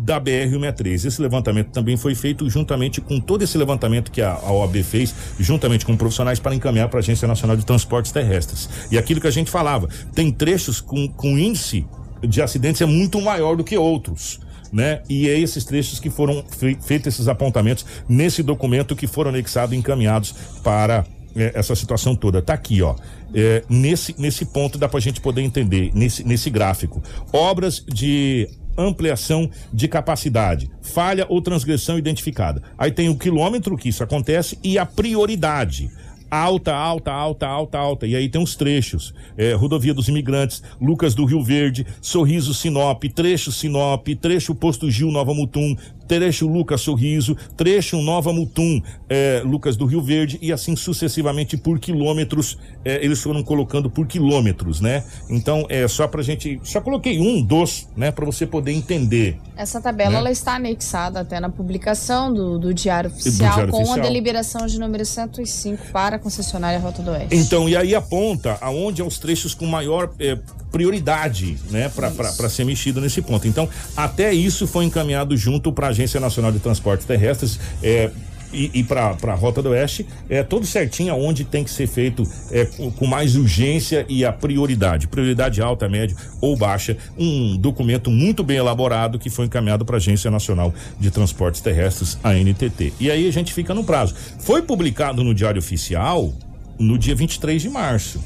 da 0.08 0.20
BR-163. 0.22 1.06
Esse 1.06 1.22
levantamento 1.22 1.72
também 1.72 1.98
foi 1.98 2.16
feito 2.16 2.50
juntamente 2.50 3.02
com 3.02 3.20
todo 3.20 3.44
esse 3.44 3.58
levantamento 3.58 4.12
que 4.12 4.22
a, 4.22 4.34
a 4.34 4.52
OAB 4.52 4.78
fez, 4.84 5.14
juntamente 5.40 5.86
com 5.86 5.98
profissionais 5.98 6.40
para 6.40 6.56
encaminhar 6.56 6.88
para 6.88 7.00
a 7.00 7.02
Agência 7.02 7.28
Nacional 7.28 7.58
de 7.58 7.66
Transportes 7.66 8.12
Terrestres. 8.12 8.70
E 8.90 8.98
aquilo 8.98 9.20
que 9.20 9.28
a 9.28 9.32
gente 9.32 9.52
falava, 9.52 9.88
tem 10.16 10.32
trechos 10.32 10.80
com, 10.80 11.08
com 11.10 11.38
índice 11.38 11.86
de 12.22 12.42
acidentes 12.42 12.82
é 12.82 12.86
muito 12.86 13.22
maior 13.22 13.56
do 13.56 13.64
que 13.64 13.78
outros. 13.78 14.40
Né? 14.72 15.02
E 15.08 15.30
é 15.30 15.40
esses 15.40 15.64
trechos 15.64 16.00
que 16.00 16.10
foram 16.10 16.44
feitos 16.82 17.08
esses 17.08 17.28
apontamentos 17.30 17.86
nesse 18.08 18.44
documento 18.44 18.98
que 18.98 19.08
foram 19.08 19.30
anexados 19.30 19.74
e 19.74 19.78
encaminhados 19.78 20.34
para 20.62 21.06
é, 21.38 21.52
essa 21.54 21.76
situação 21.76 22.16
toda. 22.16 22.42
Tá 22.42 22.54
aqui, 22.54 22.82
ó. 22.82 22.96
É, 23.34 23.64
nesse, 23.70 24.16
nesse 24.20 24.46
ponto 24.46 24.78
dá 24.78 24.88
pra 24.90 25.00
gente 25.00 25.22
poder 25.22 25.42
entender, 25.42 25.92
nesse, 25.94 26.24
nesse 26.24 26.50
gráfico. 26.50 27.02
Obras 27.32 27.84
de 27.88 28.50
ampliação 28.78 29.50
de 29.74 29.88
capacidade, 29.88 30.70
falha 30.82 31.26
ou 31.30 31.42
transgressão 31.42 31.98
identificada. 31.98 32.62
Aí 32.78 32.92
tem 32.92 33.10
o 33.10 33.18
quilômetro 33.18 33.76
que 33.76 33.90
isso 33.90 34.04
acontece 34.04 34.58
e 34.64 34.78
a 34.78 34.86
prioridade 34.86 35.90
alta, 36.30 36.74
alta, 36.74 37.12
alta, 37.12 37.48
alta, 37.48 37.78
alta. 37.78 38.08
E 38.08 38.16
aí 38.16 38.30
tem 38.30 38.42
os 38.42 38.56
trechos. 38.56 39.14
É, 39.38 39.54
Rodovia 39.54 39.94
dos 39.94 40.08
Imigrantes, 40.08 40.62
Lucas 40.80 41.16
do 41.16 41.26
Rio 41.26 41.44
Verde, 41.44 41.86
Sorriso 42.02 42.54
Sinop, 42.54 43.04
trecho 43.16 43.52
Sinop, 43.52 44.08
trecho 44.22 44.54
Posto 44.54 44.90
Gil 44.92 45.12
Nova 45.12 45.34
Mutum, 45.34 45.76
trecho 46.08 46.48
Lucas 46.48 46.82
Sorriso, 46.82 47.36
trecho 47.56 48.02
Nova 48.02 48.32
Mutum, 48.32 48.82
é, 49.10 49.42
Lucas 49.46 49.76
do 49.76 49.86
Rio 49.86 50.02
Verde 50.02 50.38
e 50.42 50.52
assim 50.52 50.76
sucessivamente 50.76 51.58
por 51.58 51.80
quilômetros, 51.80 52.58
é, 52.84 53.04
eles 53.04 53.22
foram 53.22 53.44
colocando 53.44 53.90
por 53.90 54.08
quilômetros, 54.08 54.82
né? 54.82 55.04
Então 55.30 55.66
é 55.70 55.88
só 55.88 56.08
pra 56.08 56.22
gente, 56.24 56.60
só 56.64 56.82
coloquei 56.82 57.20
um 57.20 57.42
dos, 57.42 57.88
né, 57.96 58.12
para 58.12 58.26
você 58.26 58.46
poder 58.46 58.72
entender. 58.72 59.38
Essa 59.56 59.82
tabela 59.82 60.12
né? 60.12 60.18
ela 60.18 60.32
está 60.32 60.56
anexada 60.56 61.20
até 61.20 61.40
na 61.40 61.50
publicação 61.50 62.34
do, 62.34 62.58
do 62.58 62.74
Diário 62.74 63.10
Oficial 63.10 63.34
do 63.34 63.38
Diário 63.38 63.72
com 63.72 63.78
Oficial. 63.78 64.00
a 64.00 64.02
deliberação 64.02 64.66
de 64.68 64.80
número 64.80 65.06
105 65.06 65.92
para 65.92 66.16
a 66.16 66.20
concessionária 66.20 66.80
Rota 66.80 67.02
do 67.02 67.12
Oeste. 67.12 67.36
Então, 67.36 67.68
e 67.68 67.76
aí 67.76 67.96
aponta 67.96 68.58
aonde 68.62 69.02
é 69.02 69.06
os 69.06 69.18
trechos 69.18 69.54
com 69.54 69.66
maior 69.66 70.12
é, 70.20 70.38
prioridade, 70.72 71.58
né, 71.72 71.90
para 71.90 72.50
ser 72.50 72.64
mexido 72.64 73.02
nesse 73.02 73.22
ponto. 73.22 73.48
Então, 73.48 73.68
até 73.96 74.34
isso 74.34 74.68
foi 74.68 74.86
encaminhado 74.86 75.36
junto 75.36 75.72
para 75.72 75.88
a 75.88 75.94
Agência 75.98 76.20
Nacional 76.20 76.52
de 76.52 76.60
Transportes 76.60 77.06
Terrestres. 77.06 77.60
É, 77.82 78.12
e, 78.54 78.72
e 78.76 78.84
para 78.84 79.10
a 79.10 79.34
Rota 79.34 79.62
do 79.62 79.70
Oeste, 79.70 80.06
é 80.30 80.42
tudo 80.42 80.66
certinho 80.66 81.12
aonde 81.12 81.44
tem 81.44 81.66
que 81.66 81.70
ser 81.70 81.86
feito 81.86 82.24
é, 82.50 82.64
com, 82.64 82.90
com, 82.90 83.06
mais 83.06 83.36
urgência 83.36 84.06
e 84.08 84.24
a 84.24 84.32
prioridade, 84.32 85.06
prioridade 85.06 85.62
alta, 85.62 85.90
média 85.90 86.16
ou 86.40 86.56
baixa, 86.56 86.96
um 87.18 87.58
documento 87.58 88.10
muito 88.10 88.46
bem 88.46 88.56
elaborado 88.56 89.20
que 89.20 89.30
foi 89.30 89.48
encaminhado 89.48 89.84
para 89.84 89.98
a 89.98 90.00
Agência 90.00 90.32
Nacional 90.32 90.74
de 90.98 91.12
Transportes 91.12 91.60
Terrestres, 91.60 92.18
a 92.24 92.34
NTT. 92.34 92.94
E 93.02 93.12
aí 93.12 93.28
a 93.28 93.32
gente 93.34 93.54
fica 93.54 93.74
no 93.74 93.84
prazo. 93.84 94.16
Foi 94.40 94.62
publicado 94.62 95.26
no 95.26 95.34
Diário 95.34 95.60
Oficial 95.60 96.34
no 96.80 96.98
dia 96.98 97.16
23 97.16 97.62
de 97.62 97.70
março, 97.70 98.24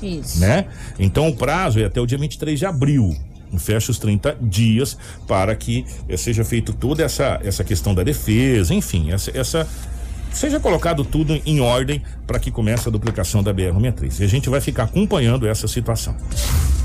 Isso. 0.00 0.38
né? 0.38 0.66
Então 0.96 1.28
o 1.28 1.34
prazo 1.34 1.80
é 1.80 1.86
até 1.86 2.00
o 2.00 2.06
dia 2.06 2.18
23 2.18 2.56
de 2.56 2.66
abril. 2.66 3.16
Fecha 3.58 3.90
os 3.90 3.98
30 3.98 4.36
dias 4.40 4.96
para 5.26 5.54
que 5.54 5.84
eh, 6.08 6.16
seja 6.16 6.44
feito 6.44 6.72
toda 6.72 7.02
essa, 7.02 7.40
essa 7.42 7.64
questão 7.64 7.94
da 7.94 8.02
defesa, 8.02 8.74
enfim, 8.74 9.12
essa, 9.12 9.30
essa 9.36 9.66
seja 10.36 10.60
colocado 10.60 11.04
tudo 11.04 11.40
em 11.46 11.60
ordem 11.60 12.02
para 12.26 12.38
que 12.38 12.50
comece 12.50 12.88
a 12.88 12.92
duplicação 12.92 13.42
da 13.42 13.52
BR-63. 13.52 14.20
E 14.20 14.24
a 14.24 14.28
gente 14.28 14.50
vai 14.50 14.60
ficar 14.60 14.84
acompanhando 14.84 15.46
essa 15.46 15.66
situação. 15.66 16.14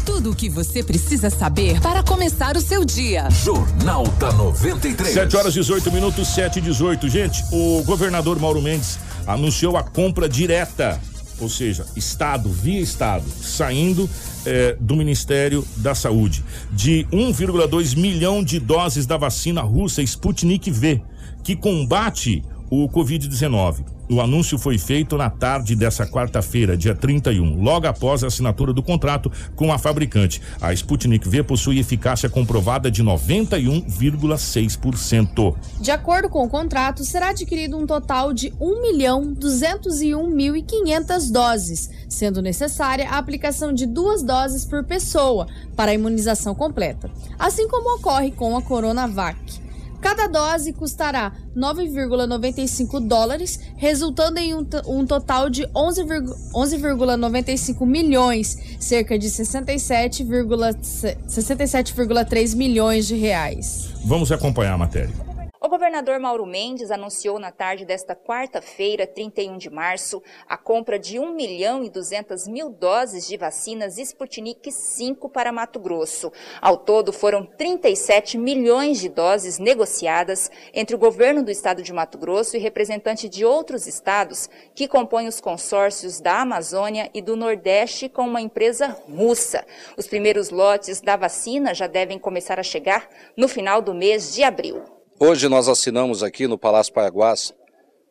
Tudo 0.06 0.32
o 0.32 0.36
que 0.36 0.50
você 0.50 0.82
precisa 0.82 1.30
saber 1.30 1.80
para 1.80 2.02
começar 2.02 2.56
o 2.58 2.62
seu 2.62 2.84
dia. 2.84 3.30
Jornal 3.30 4.08
da 4.20 4.32
93. 4.32 5.14
7 5.14 5.38
horas 5.38 5.54
18 5.54 5.92
minutos, 5.92 6.28
7 6.30 6.58
e 6.58 6.62
18. 6.62 7.10
Gente, 7.10 7.44
o 7.52 7.84
governador 7.84 8.40
Mauro 8.40 8.62
Mendes 8.62 8.98
anunciou 9.28 9.78
a 9.78 9.84
compra 9.84 10.28
direta, 10.28 11.00
ou 11.42 11.50
seja, 11.50 11.86
Estado 11.96 12.50
via 12.50 12.80
Estado, 12.80 13.26
saindo 13.42 14.10
eh, 14.46 14.78
do 14.80 14.96
Ministério 14.96 15.66
da 15.78 15.96
Saúde, 15.96 16.44
de 16.72 17.06
1,2 17.12 17.98
milhão 17.98 18.44
de 18.44 18.60
doses 18.60 19.06
da 19.06 19.18
vacina 19.18 19.62
russa 19.62 20.02
Sputnik 20.02 20.70
V, 20.70 21.02
que 21.44 21.56
combate 21.56 22.44
o 22.70 22.88
Covid-19. 22.88 23.84
O 24.12 24.20
anúncio 24.20 24.60
foi 24.60 24.78
feito 24.78 25.16
na 25.16 25.30
tarde 25.30 25.74
dessa 25.74 26.06
quarta-feira, 26.06 26.76
dia 26.76 26.94
31, 26.94 27.64
logo 27.64 27.88
após 27.88 28.26
a 28.26 28.28
assinatura 28.28 28.74
do 28.74 28.84
contrato 28.84 29.32
com 29.56 29.72
a 29.72 29.78
fabricante. 29.78 30.42
A 30.60 30.74
Sputnik 30.74 31.30
V 31.30 31.44
possui 31.44 31.80
eficácia 31.80 32.30
comprovada 32.30 32.92
de 32.92 33.02
91,6%. 33.02 35.56
De 35.80 35.92
acordo 35.92 36.28
com 36.28 36.44
o 36.44 36.50
contrato, 36.50 37.06
será 37.06 37.30
adquirido 37.30 37.78
um 37.78 37.88
total 37.88 38.34
de 38.34 38.54
1 38.60 38.82
milhão 38.82 39.34
201.500 39.34 41.32
doses, 41.32 41.90
sendo 42.10 42.42
necessária 42.42 43.10
a 43.10 43.18
aplicação 43.18 43.72
de 43.72 43.86
duas 43.86 44.22
doses 44.22 44.66
por 44.66 44.84
pessoa 44.84 45.48
para 45.74 45.92
a 45.92 45.94
imunização 45.94 46.54
completa, 46.54 47.10
assim 47.40 47.66
como 47.70 47.96
ocorre 47.96 48.32
com 48.32 48.58
a 48.58 48.62
Coronavac. 48.62 49.61
Cada 50.02 50.28
dose 50.28 50.74
custará 50.74 51.32
9,95 51.56 53.00
dólares, 53.08 53.60
resultando 53.78 54.40
em 54.40 54.54
um, 54.56 54.68
um 54.88 55.06
total 55.06 55.50
de 55.50 55.64
11,95 55.68 56.52
11,95 56.54 57.86
milhões, 57.86 58.58
cerca 58.80 59.18
de 59.18 59.28
67,3 59.28 61.18
67,3 61.28 62.56
milhões 62.56 63.08
de 63.08 63.16
reais. 63.16 63.90
Vamos 64.06 64.32
acompanhar 64.32 64.74
a 64.74 64.78
matéria. 64.78 65.31
O 65.64 65.70
governador 65.70 66.20
Mauro 66.20 66.44
Mendes 66.44 66.90
anunciou 66.90 67.38
na 67.38 67.52
tarde 67.52 67.86
desta 67.86 68.16
quarta-feira, 68.16 69.06
31 69.06 69.60
de 69.60 69.70
março, 69.70 70.20
a 70.50 70.58
compra 70.58 70.98
de 70.98 71.20
1 71.20 71.36
milhão 71.36 71.84
e 71.84 71.90
200 71.92 72.48
mil 72.48 72.72
doses 72.72 73.28
de 73.28 73.38
vacinas 73.38 74.00
Sputnik 74.00 74.72
5 74.72 75.30
para 75.30 75.52
Mato 75.52 75.80
Grosso. 75.80 76.32
Ao 76.60 76.78
todo, 76.78 77.14
foram 77.14 77.46
37 77.46 78.40
milhões 78.40 79.00
de 79.00 79.08
doses 79.08 79.60
negociadas 79.60 80.50
entre 80.74 80.96
o 80.96 81.00
governo 81.00 81.44
do 81.44 81.52
estado 81.52 81.84
de 81.84 81.94
Mato 81.94 82.18
Grosso 82.18 82.58
e 82.58 82.60
representantes 82.60 83.30
de 83.30 83.46
outros 83.46 83.86
estados 83.86 84.50
que 84.74 84.88
compõem 84.88 85.28
os 85.28 85.40
consórcios 85.40 86.20
da 86.20 86.42
Amazônia 86.42 87.08
e 87.14 87.22
do 87.22 87.36
Nordeste 87.36 88.10
com 88.10 88.24
uma 88.24 88.42
empresa 88.42 88.98
russa. 89.16 89.64
Os 89.96 90.08
primeiros 90.08 90.50
lotes 90.50 91.02
da 91.02 91.16
vacina 91.16 91.72
já 91.76 91.86
devem 91.86 92.18
começar 92.18 92.60
a 92.60 92.64
chegar 92.64 93.08
no 93.38 93.48
final 93.48 93.80
do 93.80 93.94
mês 93.94 94.34
de 94.34 94.42
abril. 94.42 95.01
Hoje 95.24 95.48
nós 95.48 95.68
assinamos 95.68 96.24
aqui 96.24 96.48
no 96.48 96.58
Palácio 96.58 96.92
Paiaguás 96.92 97.54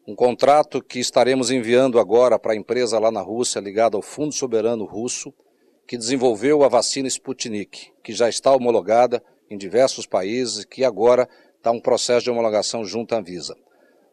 um 0.07 0.15
contrato 0.15 0.81
que 0.81 1.01
estaremos 1.01 1.51
enviando 1.51 1.99
agora 1.99 2.39
para 2.39 2.53
a 2.53 2.57
empresa 2.57 3.01
lá 3.01 3.11
na 3.11 3.21
Rússia 3.21 3.59
ligada 3.59 3.97
ao 3.97 4.01
Fundo 4.01 4.33
Soberano 4.33 4.85
Russo, 4.85 5.35
que 5.89 5.99
desenvolveu 5.99 6.63
a 6.63 6.69
vacina 6.69 7.09
Sputnik, 7.09 7.91
que 8.01 8.13
já 8.13 8.29
está 8.29 8.55
homologada 8.55 9.21
em 9.51 9.59
diversos 9.59 10.07
países, 10.07 10.65
que 10.65 10.85
agora 10.85 11.29
está 11.57 11.73
um 11.73 11.81
processo 11.81 12.23
de 12.23 12.31
homologação 12.31 12.85
junto 12.85 13.13
à 13.13 13.19
Anvisa. 13.19 13.57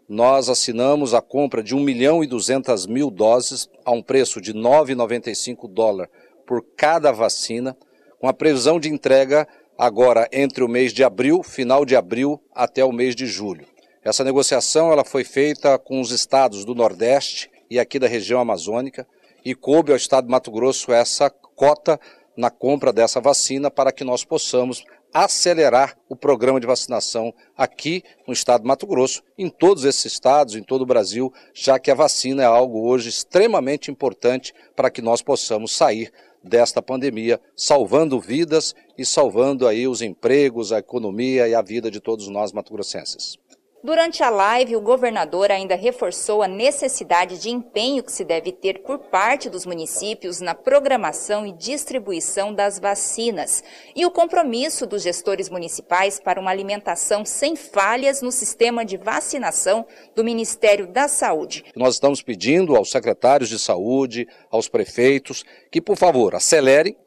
Nós 0.10 0.50
assinamos 0.50 1.14
a 1.14 1.22
compra 1.22 1.62
de 1.62 1.76
1 1.76 1.80
milhão 1.80 2.24
e 2.24 2.28
200 2.28 2.88
mil 2.88 3.12
doses 3.12 3.70
a 3.86 3.91
um 3.91 4.02
preço 4.02 4.41
de 4.41 4.56
9,95 4.56 5.72
dólares 5.72 6.12
por 6.48 6.66
cada 6.76 7.12
vacina, 7.12 7.78
com 8.20 8.28
a 8.28 8.34
previsão 8.34 8.80
de 8.80 8.89
entrega 8.89 9.48
agora 9.78 10.28
entre 10.32 10.63
o 10.63 10.67
mês 10.67 10.91
de 10.91 11.03
abril, 11.03 11.43
final 11.43 11.86
de 11.86 11.95
abril, 11.95 12.41
até 12.53 12.84
o 12.84 12.91
mês 12.91 13.15
de 13.15 13.25
julho. 13.25 13.65
Essa 14.03 14.23
negociação 14.23 14.91
ela 14.91 15.03
foi 15.03 15.23
feita 15.23 15.78
com 15.78 16.01
os 16.01 16.11
estados 16.11 16.65
do 16.65 16.73
Nordeste 16.73 17.51
e 17.69 17.80
aqui 17.80 17.99
da 17.99 18.07
região 18.07 18.39
amazônica 18.39 19.05
e 19.43 19.53
coube 19.53 19.91
ao 19.91 19.97
estado 19.97 20.25
de 20.25 20.32
Mato 20.32 20.51
Grosso 20.51 20.91
essa 20.91 21.30
cota 21.30 21.99
na 22.36 22.49
compra 22.49 22.93
dessa 22.93 23.19
vacina 23.19 23.69
para 23.69 23.91
que 23.91 24.03
nós 24.03 24.23
possamos 24.23 24.86
acelerar 25.13 25.97
o 26.07 26.15
programa 26.15 26.59
de 26.59 26.67
vacinação 26.67 27.34
aqui 27.57 28.03
no 28.28 28.34
estado 28.34 28.61
de 28.61 28.67
Mato 28.67 28.86
Grosso, 28.86 29.23
em 29.38 29.49
todos 29.49 29.84
esses 29.86 30.05
estados, 30.05 30.55
em 30.55 30.61
todo 30.61 30.82
o 30.82 30.86
Brasil, 30.86 31.34
já 31.53 31.80
que 31.80 31.89
a 31.89 31.95
vacina 31.95 32.43
é 32.43 32.45
algo 32.45 32.88
hoje 32.88 33.09
extremamente 33.09 33.89
importante 33.89 34.53
para 34.75 34.89
que 34.89 35.01
nós 35.01 35.21
possamos 35.21 35.75
sair 35.75 36.11
desta 36.43 36.81
pandemia, 36.81 37.39
salvando 37.55 38.19
vidas 38.19 38.75
e 38.97 39.05
salvando 39.05 39.67
aí 39.67 39.88
os 39.88 40.01
empregos, 40.01 40.71
a 40.71 40.79
economia 40.79 41.47
e 41.47 41.55
a 41.55 41.61
vida 41.61 41.89
de 41.91 41.99
todos 41.99 42.27
nós 42.27 42.51
mato-grossenses. 42.51 43.38
Durante 43.84 44.23
a 44.23 44.30
live, 44.30 44.75
o 44.75 44.82
governador 44.82 45.51
ainda 45.51 45.75
reforçou 45.75 46.41
a 46.41 46.47
necessidade 46.47 47.38
de 47.38 47.51
empenho 47.51 48.03
que 48.03 48.11
se 48.11 48.25
deve 48.25 48.51
ter 48.51 48.80
por 48.80 48.97
parte 48.97 49.51
dos 49.51 49.67
municípios 49.67 50.41
na 50.41 50.55
programação 50.55 51.45
e 51.45 51.51
distribuição 51.51 52.51
das 52.51 52.80
vacinas 52.80 53.63
e 53.95 54.03
o 54.03 54.09
compromisso 54.09 54.88
dos 54.88 55.03
gestores 55.03 55.47
municipais 55.47 56.19
para 56.19 56.41
uma 56.41 56.49
alimentação 56.49 57.23
sem 57.23 57.55
falhas 57.55 58.19
no 58.19 58.32
sistema 58.32 58.84
de 58.84 58.97
vacinação 58.97 59.86
do 60.15 60.23
Ministério 60.23 60.88
da 60.88 61.07
Saúde. 61.07 61.63
Nós 61.75 61.93
estamos 61.93 62.23
pedindo 62.23 62.75
aos 62.75 62.89
secretários 62.89 63.47
de 63.47 63.59
saúde, 63.59 64.28
aos 64.49 64.67
prefeitos, 64.67 65.45
que, 65.71 65.80
por 65.80 65.95
favor, 65.95 66.34
acelerem 66.34 66.97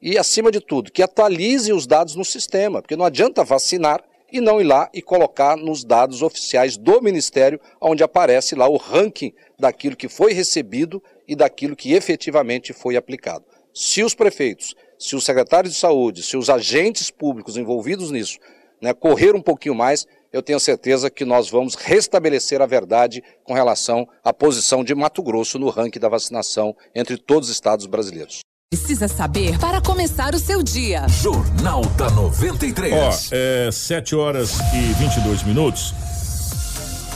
e, 0.00 0.16
acima 0.16 0.50
de 0.50 0.60
tudo, 0.60 0.90
que 0.90 1.02
atualizem 1.02 1.74
os 1.74 1.86
dados 1.86 2.14
no 2.14 2.24
sistema, 2.24 2.80
porque 2.80 2.96
não 2.96 3.04
adianta 3.04 3.44
vacinar 3.44 4.02
e 4.34 4.40
não 4.40 4.60
ir 4.60 4.64
lá 4.64 4.90
e 4.92 5.00
colocar 5.00 5.56
nos 5.56 5.84
dados 5.84 6.20
oficiais 6.20 6.76
do 6.76 7.00
Ministério, 7.00 7.60
onde 7.80 8.02
aparece 8.02 8.56
lá 8.56 8.68
o 8.68 8.76
ranking 8.76 9.32
daquilo 9.56 9.94
que 9.94 10.08
foi 10.08 10.32
recebido 10.32 11.00
e 11.28 11.36
daquilo 11.36 11.76
que 11.76 11.92
efetivamente 11.92 12.72
foi 12.72 12.96
aplicado. 12.96 13.44
Se 13.72 14.02
os 14.02 14.12
prefeitos, 14.12 14.74
se 14.98 15.14
os 15.14 15.24
secretários 15.24 15.72
de 15.72 15.78
saúde, 15.78 16.24
se 16.24 16.36
os 16.36 16.50
agentes 16.50 17.12
públicos 17.12 17.56
envolvidos 17.56 18.10
nisso 18.10 18.40
né, 18.82 18.92
correr 18.92 19.36
um 19.36 19.40
pouquinho 19.40 19.74
mais, 19.74 20.04
eu 20.32 20.42
tenho 20.42 20.58
certeza 20.58 21.08
que 21.08 21.24
nós 21.24 21.48
vamos 21.48 21.76
restabelecer 21.76 22.60
a 22.60 22.66
verdade 22.66 23.22
com 23.44 23.54
relação 23.54 24.04
à 24.24 24.32
posição 24.32 24.82
de 24.82 24.96
Mato 24.96 25.22
Grosso 25.22 25.60
no 25.60 25.70
ranking 25.70 26.00
da 26.00 26.08
vacinação 26.08 26.74
entre 26.92 27.16
todos 27.16 27.48
os 27.48 27.54
estados 27.54 27.86
brasileiros. 27.86 28.40
Precisa 28.74 29.06
saber 29.06 29.56
para 29.60 29.80
começar 29.80 30.34
o 30.34 30.38
seu 30.40 30.60
dia. 30.60 31.06
Jornal 31.08 31.84
da 31.96 32.10
93. 32.10 32.92
Ó, 32.92 33.10
é 33.30 33.70
7 33.70 34.16
horas 34.16 34.58
e 34.74 34.92
22 34.94 35.44
minutos. 35.44 35.94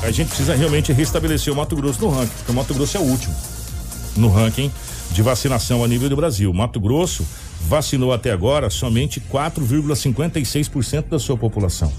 A 0.01 0.13
gente 0.13 0.29
precisa 0.29 0.55
realmente 0.55 0.93
restabelecer 0.93 1.53
o 1.53 1.57
Mato 1.57 1.75
Grosso 1.75 2.01
no 2.01 2.11
ranking, 2.11 2.33
porque 2.37 2.53
o 2.53 2.55
Mato 2.55 2.73
Grosso 2.75 2.97
é 2.97 3.01
o 3.01 3.03
último 3.03 3.35
no 4.17 4.29
ranking 4.29 4.71
de 5.11 5.21
vacinação 5.21 5.83
a 5.83 5.89
nível 5.89 6.09
do 6.09 6.15
Brasil. 6.15 6.55
Mato 6.55 6.79
Grosso 6.79 7.27
vacinou 7.63 8.13
até 8.13 8.31
agora 8.31 8.71
somente 8.71 9.21
4,56% 9.21 11.09
da 11.09 11.19
sua 11.19 11.37
população, 11.37 11.93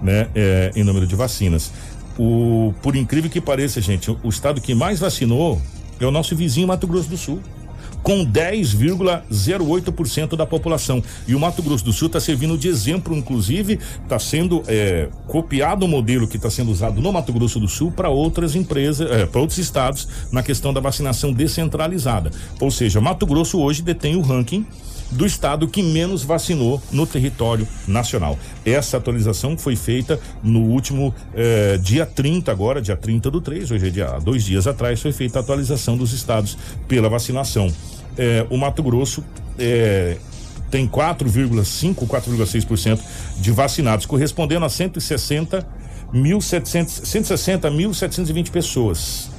né, 0.00 0.28
é, 0.32 0.70
em 0.76 0.84
número 0.84 1.08
de 1.08 1.16
vacinas. 1.16 1.72
O, 2.16 2.72
por 2.80 2.94
incrível 2.94 3.28
que 3.28 3.40
pareça, 3.40 3.80
gente, 3.80 4.16
o 4.22 4.28
estado 4.28 4.60
que 4.60 4.76
mais 4.76 5.00
vacinou 5.00 5.60
é 5.98 6.06
o 6.06 6.12
nosso 6.12 6.36
vizinho 6.36 6.68
Mato 6.68 6.86
Grosso 6.86 7.08
do 7.08 7.16
Sul 7.16 7.42
com 8.02 8.26
10,08% 8.26 10.36
da 10.36 10.46
população. 10.46 11.02
E 11.26 11.34
o 11.34 11.40
Mato 11.40 11.62
Grosso 11.62 11.84
do 11.84 11.92
Sul 11.92 12.06
está 12.06 12.20
servindo 12.20 12.58
de 12.58 12.68
exemplo, 12.68 13.16
inclusive, 13.16 13.78
está 14.02 14.18
sendo 14.18 14.62
é, 14.66 15.08
copiado 15.26 15.86
o 15.86 15.88
modelo 15.88 16.26
que 16.26 16.36
está 16.36 16.50
sendo 16.50 16.70
usado 16.70 17.00
no 17.00 17.12
Mato 17.12 17.32
Grosso 17.32 17.60
do 17.60 17.68
Sul 17.68 17.92
para 17.92 18.08
outras 18.08 18.54
empresas, 18.54 19.10
é, 19.10 19.26
para 19.26 19.40
outros 19.40 19.58
estados, 19.58 20.08
na 20.30 20.42
questão 20.42 20.72
da 20.72 20.80
vacinação 20.80 21.32
descentralizada. 21.32 22.30
Ou 22.60 22.70
seja, 22.70 23.00
Mato 23.00 23.26
Grosso 23.26 23.60
hoje 23.60 23.82
detém 23.82 24.16
o 24.16 24.20
ranking 24.20 24.66
do 25.12 25.26
estado 25.26 25.68
que 25.68 25.82
menos 25.82 26.24
vacinou 26.24 26.82
no 26.90 27.06
território 27.06 27.68
nacional. 27.86 28.38
Essa 28.64 28.96
atualização 28.96 29.56
foi 29.56 29.76
feita 29.76 30.18
no 30.42 30.60
último 30.60 31.14
eh, 31.34 31.78
dia 31.82 32.06
30, 32.06 32.50
agora, 32.50 32.80
dia 32.80 32.96
30 32.96 33.30
do 33.30 33.40
3, 33.40 33.70
hoje 33.70 33.88
é 33.88 33.90
dia, 33.90 34.18
dois 34.20 34.44
dias 34.44 34.66
atrás, 34.66 35.00
foi 35.00 35.12
feita 35.12 35.38
a 35.38 35.42
atualização 35.42 35.96
dos 35.96 36.12
estados 36.12 36.56
pela 36.88 37.08
vacinação. 37.08 37.70
Eh, 38.16 38.46
o 38.50 38.56
Mato 38.56 38.82
Grosso 38.82 39.24
eh, 39.58 40.16
tem 40.70 40.86
4,5%, 40.88 42.06
4,6% 42.06 43.00
de 43.38 43.50
vacinados, 43.50 44.06
correspondendo 44.06 44.64
a 44.64 44.68
160 44.68 45.66
1.700 46.12 47.02
160.720 47.02 48.50
pessoas. 48.50 49.30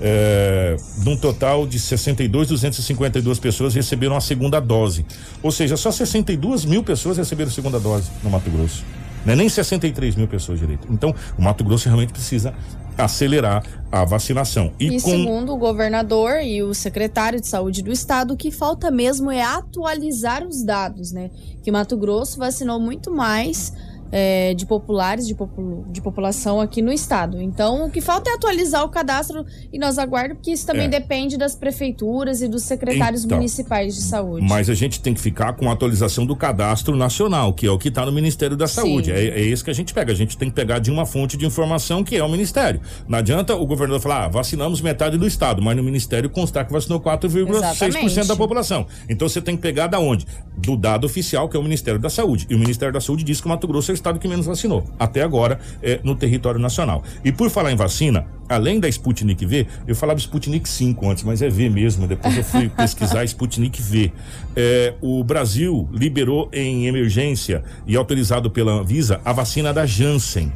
é, 0.00 0.76
num 0.98 1.16
total 1.16 1.66
de 1.66 1.78
62.252 1.78 3.40
pessoas 3.40 3.74
receberam 3.74 4.16
a 4.16 4.20
segunda 4.20 4.60
dose. 4.60 5.06
Ou 5.42 5.50
seja, 5.50 5.76
só 5.76 5.90
62 5.90 6.64
mil 6.66 6.82
pessoas 6.82 7.16
receberam 7.16 7.48
a 7.50 7.52
segunda 7.52 7.80
dose 7.80 8.10
no 8.22 8.28
Mato 8.28 8.50
Grosso. 8.50 8.84
Não 9.24 9.32
é 9.32 9.36
nem 9.36 9.48
63 9.48 10.14
mil 10.14 10.28
pessoas 10.28 10.58
direito. 10.60 10.86
Então, 10.90 11.14
o 11.38 11.42
Mato 11.42 11.64
Grosso 11.64 11.86
realmente 11.86 12.12
precisa 12.12 12.52
acelerar 12.96 13.62
a 13.90 14.04
vacinação. 14.04 14.72
E, 14.78 15.00
com- 15.00 15.10
segundo 15.10 15.52
o 15.52 15.56
governador 15.56 16.40
e 16.42 16.62
o 16.62 16.74
secretário 16.74 17.40
de 17.40 17.46
saúde 17.46 17.82
do 17.82 17.92
estado, 17.92 18.34
o 18.34 18.36
que 18.36 18.50
falta 18.50 18.90
mesmo 18.90 19.30
é 19.30 19.42
atualizar 19.42 20.44
os 20.46 20.62
dados, 20.62 21.12
né? 21.12 21.30
Que 21.62 21.70
Mato 21.70 21.96
Grosso 21.96 22.38
vacinou 22.38 22.78
muito 22.80 23.10
mais 23.10 23.72
é, 24.12 24.54
de 24.54 24.64
populares, 24.66 25.26
de, 25.26 25.34
popu- 25.34 25.84
de 25.88 26.00
população 26.00 26.60
aqui 26.60 26.80
no 26.82 26.92
estado. 26.92 27.40
Então, 27.40 27.86
o 27.86 27.90
que 27.90 28.00
falta 28.00 28.30
é 28.30 28.34
atualizar 28.34 28.84
o 28.84 28.88
cadastro 28.88 29.44
e 29.72 29.78
nós 29.78 29.98
aguardamos, 29.98 30.38
porque 30.38 30.52
isso 30.52 30.66
também 30.66 30.86
É. 30.86 30.88
depende 30.88 31.36
das 31.36 31.54
prefeituras 31.54 32.40
e 32.42 32.48
dos 32.48 32.62
secretários 32.62 33.24
Então, 33.24 33.38
municipais 33.38 33.94
de 33.94 34.02
saúde. 34.02 34.46
Mas 34.48 34.70
a 34.70 34.74
gente 34.74 35.00
tem 35.00 35.12
que 35.14 35.20
ficar 35.20 35.52
com 35.54 35.68
a 35.68 35.72
atualização 35.72 36.24
do 36.26 36.34
cadastro 36.36 36.96
nacional, 36.96 37.52
que 37.52 37.66
é 37.66 37.70
o 37.70 37.78
que 37.78 37.88
está 37.88 38.04
no 38.06 38.12
Ministério 38.12 38.56
da 38.56 38.66
Saúde. 38.68 39.10
É, 39.12 39.26
é 39.28 39.40
isso 39.42 39.64
que 39.64 39.70
a 39.70 39.74
gente 39.74 39.92
pega. 39.92 40.12
A 40.12 40.16
gente 40.16 40.36
tem 40.36 40.48
que 40.48 40.54
pegar 40.54 40.78
de 40.78 40.90
uma 40.90 41.04
fonte 41.06 41.36
de 41.36 41.44
informação 41.46 42.02
que 42.04 42.16
é 42.16 42.22
o 42.24 42.28
Ministério. 42.28 42.80
Não 43.08 43.18
adianta 43.18 43.54
o 43.54 43.66
governador 43.66 44.00
falar, 44.00 44.24
ah, 44.24 44.28
vacinamos 44.28 44.80
metade 44.80 45.16
do 45.18 45.26
Estado, 45.26 45.60
mas 45.62 45.76
no 45.76 45.82
Ministério 45.82 46.30
constar 46.30 46.66
que 46.66 46.72
vacinou 46.72 47.00
4,6% 47.00 48.26
da 48.26 48.36
população. 48.36 48.86
Então 49.08 49.28
você 49.28 49.40
tem 49.40 49.56
que 49.56 49.62
pegar 49.62 49.86
da 49.86 49.98
onde? 49.98 50.26
Do 50.56 50.76
dado 50.76 51.04
oficial, 51.04 51.48
que 51.48 51.56
é 51.56 51.60
o 51.60 51.62
Ministério 51.62 52.00
da 52.00 52.08
Saúde. 52.10 52.46
E 52.48 52.54
o 52.54 52.58
Ministério 52.58 52.92
da 52.92 53.00
Saúde 53.00 53.24
diz 53.24 53.40
que 53.40 53.46
o 53.46 53.48
Mato 53.50 53.66
Grosso 53.66 53.90
é 53.90 53.94
estado 53.96 54.18
que 54.18 54.28
menos 54.28 54.46
vacinou, 54.46 54.84
até 54.98 55.22
agora, 55.22 55.58
é, 55.82 56.00
no 56.04 56.14
território 56.14 56.60
nacional. 56.60 57.02
E 57.24 57.32
por 57.32 57.50
falar 57.50 57.72
em 57.72 57.76
vacina, 57.76 58.26
além 58.48 58.78
da 58.78 58.88
Sputnik 58.88 59.44
V, 59.44 59.66
eu 59.86 59.96
falava 59.96 60.18
Sputnik 60.18 60.68
5 60.68 61.10
antes, 61.10 61.24
mas 61.24 61.42
é 61.42 61.48
V 61.48 61.68
mesmo. 61.68 62.06
Depois 62.06 62.36
eu 62.36 62.44
fui 62.44 62.68
pesquisar 62.76 63.24
Sputnik 63.24 63.82
V. 63.82 64.12
É, 64.54 64.94
o 65.00 65.24
Brasil 65.24 65.88
liberou 65.92 66.48
em 66.52 66.86
emergência 66.86 67.64
e 67.86 67.96
autorizado 67.96 68.50
pela 68.50 68.72
Anvisa 68.72 69.20
a 69.24 69.32
vacina 69.32 69.72
da 69.72 69.84
Janssen. 69.84 70.52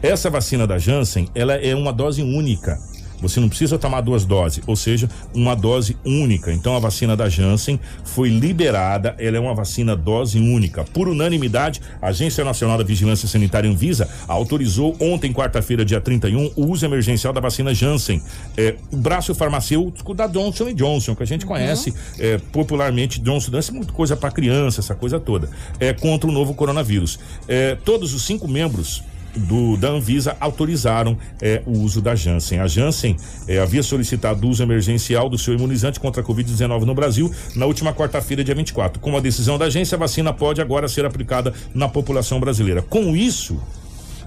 Essa 0.00 0.30
vacina 0.30 0.66
da 0.66 0.78
Janssen, 0.78 1.28
ela 1.34 1.54
é 1.54 1.74
uma 1.74 1.92
dose 1.92 2.22
única. 2.22 2.78
Você 3.20 3.40
não 3.40 3.48
precisa 3.48 3.78
tomar 3.78 4.00
duas 4.00 4.24
doses, 4.24 4.62
ou 4.66 4.76
seja, 4.76 5.08
uma 5.34 5.54
dose 5.54 5.96
única. 6.04 6.52
Então 6.52 6.76
a 6.76 6.78
vacina 6.78 7.16
da 7.16 7.28
Janssen 7.28 7.78
foi 8.04 8.28
liberada, 8.28 9.14
ela 9.18 9.36
é 9.36 9.40
uma 9.40 9.54
vacina 9.54 9.96
dose 9.96 10.38
única. 10.38 10.84
Por 10.84 11.08
unanimidade, 11.08 11.80
a 12.00 12.08
Agência 12.08 12.44
Nacional 12.44 12.78
da 12.78 12.84
Vigilância 12.84 13.28
Sanitária 13.28 13.70
Anvisa 13.70 14.08
autorizou 14.26 14.96
ontem, 15.00 15.32
quarta-feira, 15.32 15.84
dia 15.84 16.00
31, 16.00 16.52
o 16.56 16.66
uso 16.66 16.84
emergencial 16.84 17.32
da 17.32 17.40
vacina 17.40 17.74
Janssen. 17.74 18.22
É, 18.56 18.76
o 18.90 18.96
braço 18.96 19.34
farmacêutico 19.34 20.14
da 20.14 20.26
Johnson 20.26 20.72
Johnson, 20.72 21.14
que 21.14 21.22
a 21.22 21.26
gente 21.26 21.44
conhece 21.44 21.94
é, 22.18 22.38
popularmente 22.52 23.20
Johnson 23.20 23.50
Johnson, 23.50 23.72
muita 23.72 23.92
coisa 23.92 24.16
para 24.16 24.30
criança, 24.30 24.80
essa 24.80 24.94
coisa 24.94 25.18
toda. 25.18 25.50
É 25.80 25.92
contra 25.92 26.28
o 26.28 26.32
novo 26.32 26.54
coronavírus. 26.54 27.18
É, 27.46 27.76
todos 27.84 28.14
os 28.14 28.22
cinco 28.22 28.48
membros 28.48 29.02
do, 29.36 29.76
da 29.76 29.88
Anvisa 29.88 30.36
autorizaram 30.40 31.16
eh, 31.40 31.62
o 31.66 31.78
uso 31.80 32.00
da 32.00 32.14
Janssen. 32.14 32.60
A 32.60 32.66
Janssen 32.66 33.16
eh, 33.46 33.58
havia 33.58 33.82
solicitado 33.82 34.46
o 34.46 34.50
uso 34.50 34.62
emergencial 34.62 35.28
do 35.28 35.38
seu 35.38 35.54
imunizante 35.54 36.00
contra 36.00 36.22
a 36.22 36.24
Covid-19 36.24 36.82
no 36.82 36.94
Brasil 36.94 37.32
na 37.54 37.66
última 37.66 37.92
quarta-feira, 37.92 38.42
dia 38.42 38.54
24. 38.54 39.00
Com 39.00 39.16
a 39.16 39.20
decisão 39.20 39.58
da 39.58 39.66
agência, 39.66 39.96
a 39.96 39.98
vacina 39.98 40.32
pode 40.32 40.60
agora 40.60 40.88
ser 40.88 41.04
aplicada 41.04 41.52
na 41.74 41.88
população 41.88 42.40
brasileira. 42.40 42.82
Com 42.82 43.16
isso, 43.16 43.60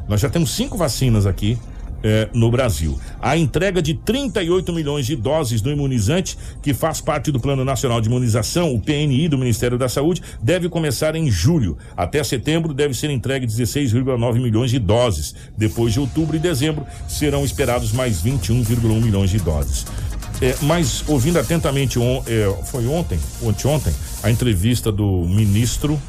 nós 0.08 0.20
já 0.22 0.30
temos 0.30 0.52
cinco 0.52 0.78
vacinas 0.78 1.26
aqui. 1.26 1.58
Eh, 2.04 2.30
no 2.34 2.50
Brasil. 2.52 3.00
A 3.22 3.38
entrega 3.38 3.82
de 3.82 3.94
38 3.94 4.72
milhões 4.74 5.06
de 5.06 5.16
doses 5.16 5.62
do 5.62 5.70
imunizante, 5.72 6.38
que 6.62 6.74
faz 6.74 7.00
parte 7.02 7.32
do 7.32 7.40
Plano 7.40 7.64
Nacional 7.66 8.02
de 8.02 8.08
Imunização, 8.08 8.74
o 8.74 8.80
PNI 8.80 9.28
do 9.28 9.38
Ministério 9.38 9.78
da 9.78 9.88
Saúde, 9.90 10.22
deve 10.42 10.70
começar 10.70 11.16
em 11.16 11.30
julho. 11.30 11.78
Até 11.96 12.24
setembro 12.24 12.74
deve 12.74 12.94
ser 12.94 13.10
entregue 13.10 13.46
16,9 13.46 14.40
milhões 14.40 14.72
de 14.72 14.80
doses. 14.80 15.34
Depois 15.58 15.94
de 15.94 16.00
outubro 16.00 16.36
e 16.36 16.40
dezembro 16.40 16.86
serão 17.08 17.44
esperados 17.46 17.92
mais 17.92 18.22
21,1 18.22 19.02
milhões 19.02 19.30
de 19.30 19.38
doses. 19.40 19.86
É, 20.42 20.56
mas 20.64 21.04
ouvindo 21.08 21.38
atentamente, 21.38 22.00
on- 22.00 22.24
é, 22.26 22.52
foi 22.66 22.88
ontem, 22.88 23.20
ontem, 23.64 23.94
a 24.24 24.32
entrevista 24.32 24.92
do 24.92 25.26
ministro, 25.28 26.02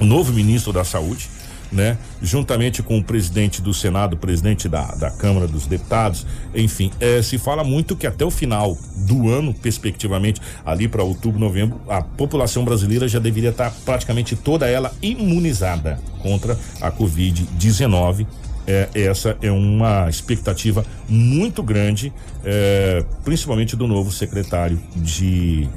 o 0.00 0.04
novo 0.04 0.32
ministro 0.32 0.72
da 0.72 0.82
Saúde, 0.82 1.28
né? 1.74 1.98
Juntamente 2.22 2.82
com 2.82 2.98
o 2.98 3.04
presidente 3.04 3.60
do 3.60 3.74
Senado, 3.74 4.16
presidente 4.16 4.68
da, 4.68 4.94
da 4.94 5.10
Câmara 5.10 5.46
dos 5.48 5.66
Deputados, 5.66 6.24
enfim, 6.54 6.90
eh, 7.00 7.20
se 7.20 7.36
fala 7.36 7.64
muito 7.64 7.96
que 7.96 8.06
até 8.06 8.24
o 8.24 8.30
final 8.30 8.78
do 8.96 9.28
ano, 9.28 9.52
perspectivamente, 9.52 10.40
ali 10.64 10.86
para 10.86 11.02
outubro, 11.02 11.40
novembro, 11.40 11.80
a 11.88 12.00
população 12.00 12.64
brasileira 12.64 13.08
já 13.08 13.18
deveria 13.18 13.50
estar 13.50 13.72
praticamente 13.84 14.36
toda 14.36 14.68
ela 14.68 14.92
imunizada 15.02 15.98
contra 16.22 16.56
a 16.80 16.90
Covid-19. 16.90 18.26
É, 18.66 18.88
essa 18.94 19.36
é 19.42 19.50
uma 19.50 20.08
expectativa 20.08 20.86
muito 21.06 21.62
grande, 21.62 22.10
é, 22.42 23.04
principalmente 23.22 23.76
do 23.76 23.86
novo 23.86 24.10
secretário 24.10 24.80
de 24.96 25.68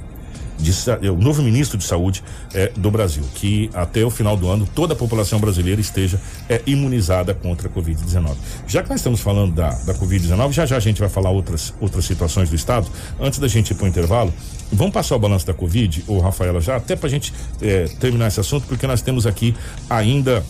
de 0.57 0.71
é, 1.01 1.11
o 1.11 1.17
novo 1.17 1.41
ministro 1.41 1.77
de 1.77 1.83
saúde 1.83 2.23
é, 2.53 2.71
do 2.75 2.89
Brasil, 2.89 3.23
que 3.35 3.69
até 3.73 4.03
o 4.03 4.09
final 4.09 4.35
do 4.35 4.49
ano 4.49 4.67
toda 4.73 4.93
a 4.93 4.95
população 4.95 5.39
brasileira 5.39 5.79
esteja 5.79 6.19
é, 6.49 6.61
imunizada 6.65 7.33
contra 7.33 7.67
a 7.67 7.71
Covid-19. 7.71 8.35
Já 8.67 8.83
que 8.83 8.89
nós 8.89 8.99
estamos 8.99 9.19
falando 9.19 9.53
da, 9.53 9.69
da 9.69 9.93
Covid-19, 9.93 10.51
já 10.51 10.65
já 10.65 10.77
a 10.77 10.79
gente 10.79 10.99
vai 10.99 11.09
falar 11.09 11.29
outras, 11.29 11.73
outras 11.79 12.05
situações 12.05 12.49
do 12.49 12.55
estado. 12.55 12.87
Antes 13.19 13.39
da 13.39 13.47
gente 13.47 13.71
ir 13.71 13.75
para 13.75 13.85
o 13.85 13.87
intervalo, 13.87 14.33
vamos 14.71 14.93
passar 14.93 15.15
o 15.15 15.19
balanço 15.19 15.45
da 15.45 15.53
Covid, 15.53 16.03
ô 16.07 16.19
Rafaela, 16.19 16.59
já 16.59 16.75
até 16.75 16.95
para 16.95 17.07
a 17.07 17.09
gente 17.09 17.33
é, 17.61 17.85
terminar 17.99 18.27
esse 18.27 18.39
assunto, 18.39 18.65
porque 18.67 18.87
nós 18.87 19.01
temos 19.01 19.25
aqui 19.25 19.55
ainda 19.89 20.43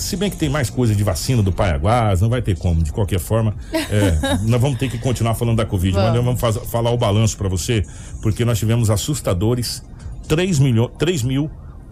se 0.00 0.16
bem 0.16 0.30
que 0.30 0.36
tem 0.36 0.48
mais 0.48 0.68
coisa 0.70 0.94
de 0.94 1.02
vacina 1.04 1.42
do 1.42 1.52
Paiaguás, 1.52 2.20
não 2.20 2.28
vai 2.28 2.42
ter 2.42 2.56
como, 2.58 2.82
de 2.82 2.90
qualquer 2.92 3.20
forma. 3.20 3.54
é, 3.72 4.38
nós 4.48 4.60
vamos 4.60 4.78
ter 4.78 4.88
que 4.90 4.98
continuar 4.98 5.34
falando 5.34 5.58
da 5.58 5.66
Covid, 5.66 5.94
mas 5.96 6.14
nós 6.14 6.24
vamos 6.24 6.40
faz- 6.40 6.56
falar 6.70 6.90
o 6.90 6.96
balanço 6.98 7.36
para 7.36 7.48
você, 7.48 7.84
porque 8.22 8.44
nós 8.44 8.58
tivemos 8.58 8.90
assustadores 8.90 9.82
3 10.28 10.58
milhões, 10.58 10.90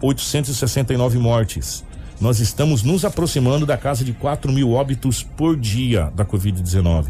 3.869 0.01 1.19
mortes. 1.19 1.83
Nós 2.21 2.41
estamos 2.41 2.83
nos 2.83 3.05
aproximando 3.05 3.65
da 3.65 3.77
casa 3.77 4.03
de 4.03 4.11
4 4.11 4.51
mil 4.51 4.73
óbitos 4.73 5.23
por 5.23 5.55
dia 5.55 6.11
da 6.13 6.25
Covid-19. 6.25 7.05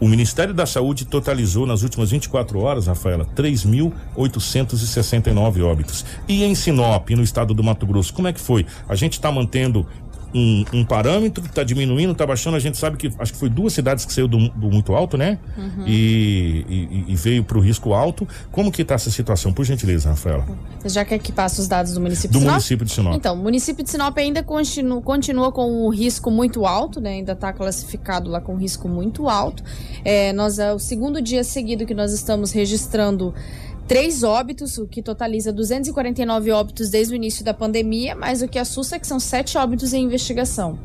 O 0.00 0.08
Ministério 0.08 0.52
da 0.52 0.66
Saúde 0.66 1.04
totalizou 1.04 1.64
nas 1.64 1.84
últimas 1.84 2.10
24 2.10 2.58
horas, 2.60 2.88
Rafaela, 2.88 3.24
3.869 3.36 5.62
óbitos. 5.64 6.04
E 6.26 6.42
em 6.42 6.56
Sinop, 6.56 7.08
no 7.10 7.22
estado 7.22 7.54
do 7.54 7.62
Mato 7.62 7.86
Grosso, 7.86 8.12
como 8.12 8.26
é 8.26 8.32
que 8.32 8.40
foi? 8.40 8.66
A 8.88 8.96
gente 8.96 9.12
está 9.12 9.30
mantendo 9.30 9.86
um, 10.34 10.64
um 10.72 10.84
parâmetro, 10.84 11.44
está 11.44 11.62
diminuindo, 11.64 12.12
está 12.12 12.26
baixando. 12.26 12.56
A 12.56 12.60
gente 12.60 12.76
sabe 12.78 12.96
que 12.96 13.10
acho 13.18 13.32
que 13.32 13.38
foi 13.38 13.48
duas 13.48 13.72
cidades 13.72 14.04
que 14.04 14.12
saiu 14.12 14.28
do, 14.28 14.48
do 14.50 14.70
muito 14.70 14.94
alto, 14.94 15.16
né? 15.16 15.38
Uhum. 15.56 15.84
E, 15.86 16.64
e- 16.68 17.04
e 17.12 17.16
veio 17.16 17.42
para 17.44 17.58
o 17.58 17.60
risco 17.60 17.92
alto. 17.94 18.26
Como 18.50 18.70
que 18.70 18.82
está 18.82 18.94
essa 18.94 19.10
situação? 19.10 19.52
Por 19.52 19.64
gentileza, 19.64 20.10
Rafaela. 20.10 20.46
Você 20.80 20.88
já 20.90 21.04
quer 21.04 21.18
que 21.18 21.32
passe 21.32 21.60
os 21.60 21.66
dados 21.68 21.92
do 21.94 22.00
município 22.00 22.30
Do 22.32 22.38
de 22.38 22.38
Sinop? 22.40 22.52
município 22.54 22.84
de 22.86 22.92
Sinop. 22.92 23.14
Então, 23.14 23.34
o 23.34 23.38
município 23.42 23.82
de 23.84 23.90
Sinop 23.90 24.16
ainda 24.18 24.42
continua, 24.42 25.00
continua 25.02 25.50
com 25.52 25.86
um 25.86 25.88
risco 25.88 26.30
muito 26.30 26.64
alto, 26.66 27.00
né? 27.00 27.10
Ainda 27.14 27.32
está 27.32 27.52
classificado 27.52 28.30
lá 28.30 28.40
com 28.40 28.54
risco 28.56 28.88
muito 28.88 29.28
alto. 29.28 29.62
É, 30.04 30.32
nós 30.32 30.58
é 30.58 30.72
o 30.72 30.78
segundo 30.78 31.20
dia 31.20 31.42
seguido 31.44 31.84
que 31.86 31.94
nós 31.94 32.12
estamos 32.12 32.52
registrando 32.52 33.34
três 33.88 34.22
óbitos, 34.22 34.78
o 34.78 34.86
que 34.86 35.02
totaliza 35.02 35.52
249 35.52 36.50
óbitos 36.52 36.90
desde 36.90 37.14
o 37.14 37.16
início 37.16 37.44
da 37.44 37.54
pandemia, 37.54 38.14
mas 38.14 38.42
o 38.42 38.46
que 38.48 38.58
assusta 38.58 38.96
é 38.96 38.98
que 38.98 39.06
são 39.06 39.18
sete 39.18 39.56
óbitos 39.58 39.92
em 39.92 40.04
investigação. 40.04 40.78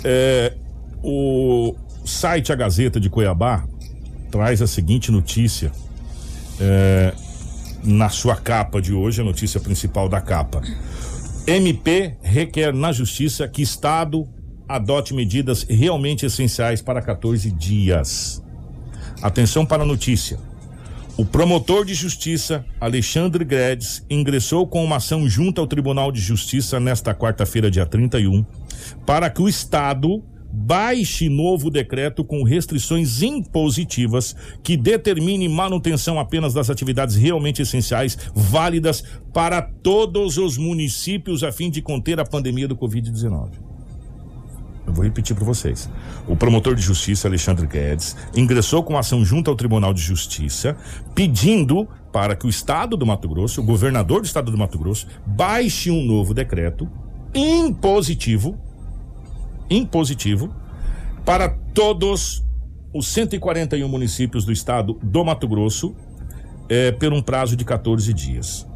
É, 0.05 0.53
o 1.03 1.75
site 2.05 2.53
A 2.53 2.55
Gazeta 2.55 3.01
de 3.01 3.09
Cuiabá 3.09 3.65
traz 4.31 4.61
a 4.61 4.67
seguinte 4.67 5.11
notícia 5.11 5.73
é, 6.61 7.15
na 7.83 8.11
sua 8.11 8.37
capa 8.37 8.79
de 8.79 8.93
hoje, 8.93 9.23
a 9.23 9.25
notícia 9.25 9.59
principal 9.59 10.07
da 10.07 10.21
capa. 10.21 10.61
MP 11.47 12.15
requer 12.21 12.75
na 12.75 12.93
justiça 12.93 13.49
que 13.49 13.63
Estado 13.63 14.29
adote 14.69 15.15
medidas 15.15 15.63
realmente 15.63 16.27
essenciais 16.27 16.83
para 16.83 17.01
14 17.01 17.51
dias. 17.51 18.43
Atenção 19.23 19.67
para 19.67 19.83
a 19.83 19.87
notícia. 19.87 20.39
O 21.17 21.25
promotor 21.27 21.85
de 21.85 21.93
justiça, 21.93 22.65
Alexandre 22.81 23.45
Guedes, 23.45 24.03
ingressou 24.09 24.67
com 24.67 24.83
uma 24.83 24.97
ação 24.97 25.29
junto 25.29 25.61
ao 25.61 25.67
Tribunal 25.67 26.11
de 26.11 26.21
Justiça 26.21 26.81
nesta 26.81 27.15
quarta-feira, 27.15 27.71
dia 27.71 27.85
31, 27.85 28.43
para 29.05 29.29
que 29.29 29.43
o 29.43 29.49
Estado 29.49 30.23
baixe 30.51 31.29
novo 31.29 31.71
decreto 31.71 32.25
com 32.25 32.43
restrições 32.43 33.21
impositivas 33.23 34.35
que 34.63 34.77
determine 34.77 35.49
manutenção 35.49 36.19
apenas 36.19 36.55
das 36.55 36.71
atividades 36.71 37.15
realmente 37.15 37.61
essenciais, 37.61 38.17
válidas 38.35 39.05
para 39.33 39.61
todos 39.61 40.39
os 40.39 40.57
municípios 40.57 41.45
a 41.45 41.53
fim 41.53 41.71
de 41.71 41.83
conter 41.83 42.19
a 42.19 42.25
pandemia 42.25 42.67
do 42.67 42.77
Covid-19. 42.77 43.70
Eu 44.91 44.95
vou 44.95 45.05
repetir 45.05 45.37
para 45.37 45.45
vocês. 45.45 45.89
O 46.27 46.35
promotor 46.35 46.75
de 46.75 46.83
justiça, 46.83 47.29
Alexandre 47.29 47.67
Guedes, 47.67 48.17
ingressou 48.35 48.83
com 48.83 48.99
ação 48.99 49.25
junto 49.25 49.49
ao 49.49 49.57
Tribunal 49.57 49.95
de 49.95 50.03
Justiça, 50.03 50.77
pedindo 51.15 51.89
para 52.13 52.35
que 52.35 52.45
o 52.45 52.51
Estado 52.51 52.97
do 52.97 53.07
Mato 53.07 53.29
Grosso, 53.29 53.61
o 53.61 53.65
governador 53.65 54.21
do 54.21 54.27
Estado 54.27 54.51
do 54.51 54.59
Mato 54.59 54.77
Grosso, 54.79 55.07
baixe 55.25 55.93
um 55.93 56.05
novo 56.05 56.35
decreto 56.35 56.89
impositivo, 57.33 58.59
impositivo, 59.71 60.53
para 61.25 61.49
todos 61.73 62.45
os 62.93 63.07
141 63.07 63.89
municípios 63.89 64.45
do 64.45 64.51
Estado 64.51 64.99
do 65.01 65.25
Mato 65.25 65.47
Grosso, 65.47 65.95
eh, 66.69 66.91
por 66.91 67.13
um 67.13 67.23
prazo 67.23 67.55
de 67.55 67.65
14 67.65 68.13
dias. 68.13 68.67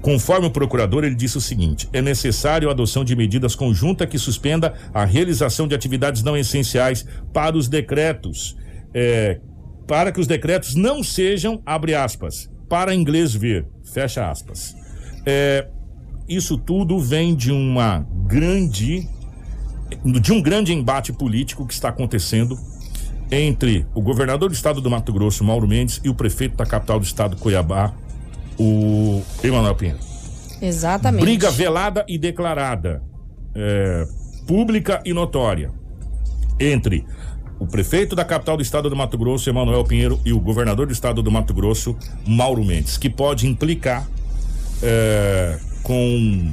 Conforme 0.00 0.46
o 0.46 0.50
procurador, 0.50 1.04
ele 1.04 1.14
disse 1.14 1.36
o 1.36 1.40
seguinte: 1.40 1.88
é 1.92 2.00
necessário 2.00 2.68
a 2.68 2.72
adoção 2.72 3.04
de 3.04 3.14
medidas 3.16 3.54
conjuntas 3.54 4.08
que 4.08 4.18
suspenda 4.18 4.74
a 4.92 5.04
realização 5.04 5.66
de 5.66 5.74
atividades 5.74 6.22
não 6.22 6.36
essenciais 6.36 7.04
para 7.32 7.56
os 7.56 7.68
decretos, 7.68 8.56
é, 8.94 9.40
para 9.86 10.12
que 10.12 10.20
os 10.20 10.26
decretos 10.26 10.74
não 10.74 11.02
sejam, 11.02 11.62
abre 11.64 11.94
aspas, 11.94 12.50
para 12.68 12.94
inglês 12.94 13.34
ver, 13.34 13.66
fecha 13.84 14.30
aspas. 14.30 14.76
É, 15.24 15.66
isso 16.28 16.58
tudo 16.58 16.98
vem 16.98 17.34
de 17.34 17.50
uma 17.50 18.06
grande, 18.26 19.08
de 20.04 20.32
um 20.32 20.42
grande 20.42 20.74
embate 20.74 21.12
político 21.12 21.66
que 21.66 21.72
está 21.72 21.88
acontecendo 21.88 22.58
entre 23.30 23.86
o 23.94 24.00
governador 24.00 24.48
do 24.48 24.54
estado 24.54 24.80
do 24.80 24.90
Mato 24.90 25.12
Grosso, 25.12 25.44
Mauro 25.44 25.66
Mendes, 25.66 26.00
e 26.04 26.08
o 26.08 26.14
prefeito 26.14 26.56
da 26.56 26.66
capital 26.66 26.98
do 26.98 27.04
estado, 27.04 27.36
Cuiabá, 27.36 27.94
o 28.58 29.17
Emanuel 29.42 29.74
Pinheiro. 29.74 30.00
Exatamente. 30.60 31.22
Briga 31.22 31.50
velada 31.50 32.04
e 32.08 32.18
declarada, 32.18 33.02
é, 33.54 34.06
pública 34.46 35.00
e 35.04 35.12
notória, 35.12 35.70
entre 36.58 37.04
o 37.58 37.66
prefeito 37.66 38.14
da 38.14 38.24
capital 38.24 38.56
do 38.56 38.62
estado 38.62 38.88
do 38.88 38.96
Mato 38.96 39.18
Grosso, 39.18 39.48
Emanuel 39.48 39.84
Pinheiro, 39.84 40.20
e 40.24 40.32
o 40.32 40.40
governador 40.40 40.86
do 40.86 40.92
estado 40.92 41.22
do 41.22 41.30
Mato 41.30 41.52
Grosso, 41.52 41.96
Mauro 42.26 42.64
Mendes, 42.64 42.96
que 42.96 43.10
pode 43.10 43.46
implicar 43.46 44.06
é, 44.82 45.58
com 45.82 46.52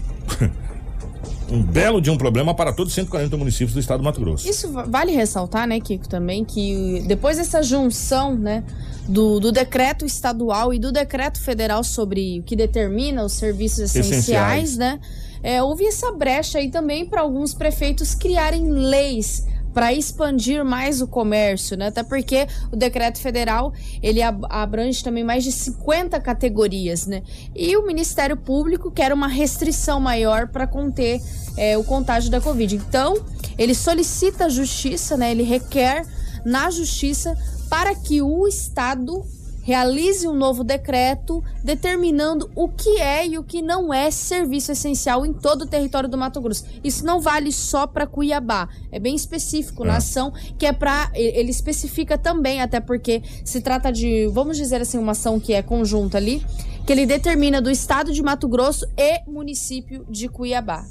um 1.52 1.62
belo 1.62 2.02
de 2.02 2.10
um 2.10 2.18
problema 2.18 2.54
para 2.54 2.74
todos 2.74 2.92
os 2.92 2.96
140 2.96 3.38
municípios 3.38 3.74
do 3.74 3.80
estado 3.80 4.00
do 4.00 4.04
Mato 4.04 4.20
Grosso. 4.20 4.48
Isso 4.50 4.72
va- 4.72 4.84
vale 4.84 5.12
ressaltar, 5.12 5.68
né, 5.68 5.80
Kiko, 5.80 6.08
também, 6.10 6.44
que 6.44 7.04
depois 7.08 7.38
dessa 7.38 7.62
junção, 7.62 8.36
né, 8.36 8.64
do, 9.08 9.40
do 9.40 9.52
decreto 9.52 10.06
estadual 10.06 10.74
e 10.74 10.80
do 10.80 10.92
decreto 10.92 11.40
federal 11.40 11.84
sobre 11.84 12.40
o 12.40 12.44
que 12.44 12.56
determina 12.56 13.24
os 13.24 13.34
serviços 13.34 13.80
essenciais, 13.80 14.18
Essenciais. 14.18 14.78
né, 14.78 15.00
é, 15.44 15.62
houve 15.62 15.86
essa 15.86 16.12
brecha 16.12 16.58
aí 16.58 16.72
também 16.72 17.06
para 17.06 17.22
alguns 17.22 17.54
prefeitos 17.54 18.16
criarem 18.16 18.68
leis 18.72 19.46
para 19.76 19.94
expandir 19.94 20.64
mais 20.64 21.02
o 21.02 21.08
comércio, 21.08 21.76
né? 21.76 21.88
Até 21.88 22.02
porque 22.02 22.48
o 22.72 22.78
decreto 22.78 23.20
federal 23.20 23.74
ele 24.02 24.22
ab- 24.22 24.48
abrange 24.50 25.04
também 25.04 25.22
mais 25.22 25.44
de 25.44 25.52
50 25.52 26.18
categorias, 26.22 27.06
né? 27.06 27.22
E 27.54 27.76
o 27.76 27.86
Ministério 27.86 28.38
Público 28.38 28.90
quer 28.90 29.12
uma 29.12 29.28
restrição 29.28 30.00
maior 30.00 30.48
para 30.48 30.66
conter 30.66 31.22
é, 31.58 31.78
o 31.78 31.84
contágio 31.84 32.32
da 32.32 32.40
Covid. 32.40 32.74
Então, 32.74 33.16
ele 33.58 33.76
solicita 33.76 34.46
a 34.46 34.50
justiça, 34.50 35.18
né? 35.18 35.32
Ele 35.32 35.44
requer 35.44 36.06
na 36.46 36.72
justiça 36.72 37.36
para 37.70 37.94
que 37.94 38.22
o 38.22 38.48
Estado 38.48 39.22
realize 39.66 40.28
um 40.28 40.36
novo 40.36 40.64
decreto 40.64 41.44
determinando 41.64 42.52
o 42.56 42.70
que 42.70 43.02
é 43.02 43.28
e 43.28 43.36
o 43.36 43.44
que 43.44 43.64
não 43.64 43.92
é 43.92 44.12
serviço 44.12 44.72
essencial 44.72 45.26
em 45.26 45.34
todo 45.34 45.64
o 45.64 45.66
território 45.66 46.08
do 46.08 46.16
Mato 46.16 46.40
Grosso. 46.40 46.66
Isso 46.84 47.04
não 47.04 47.20
vale 47.20 47.52
só 47.52 47.88
para 47.88 48.06
Cuiabá, 48.06 48.70
é 48.92 49.00
bem 49.00 49.16
específico 49.16 49.84
na 49.84 49.96
É. 49.96 49.98
ação, 49.98 50.32
que 50.60 50.68
é 50.68 50.72
para 50.72 51.10
ele 51.16 51.50
especifica 51.50 52.16
também, 52.16 52.62
até 52.62 52.80
porque 52.80 53.24
se 53.44 53.60
trata 53.60 53.92
de, 53.92 54.28
vamos 54.28 54.56
dizer 54.56 54.82
assim, 54.82 55.00
uma 55.00 55.14
ação 55.14 55.40
que 55.40 55.52
é 55.52 55.64
conjunta 55.64 56.18
ali, 56.18 56.46
que 56.86 56.94
ele 56.94 57.08
determina 57.08 57.60
do 57.60 57.72
estado 57.72 58.14
de 58.14 58.22
Mato 58.22 58.48
Grosso 58.48 58.86
e 58.96 59.28
município 59.28 60.06
de 60.08 60.30
Cuiabá. 60.30 60.86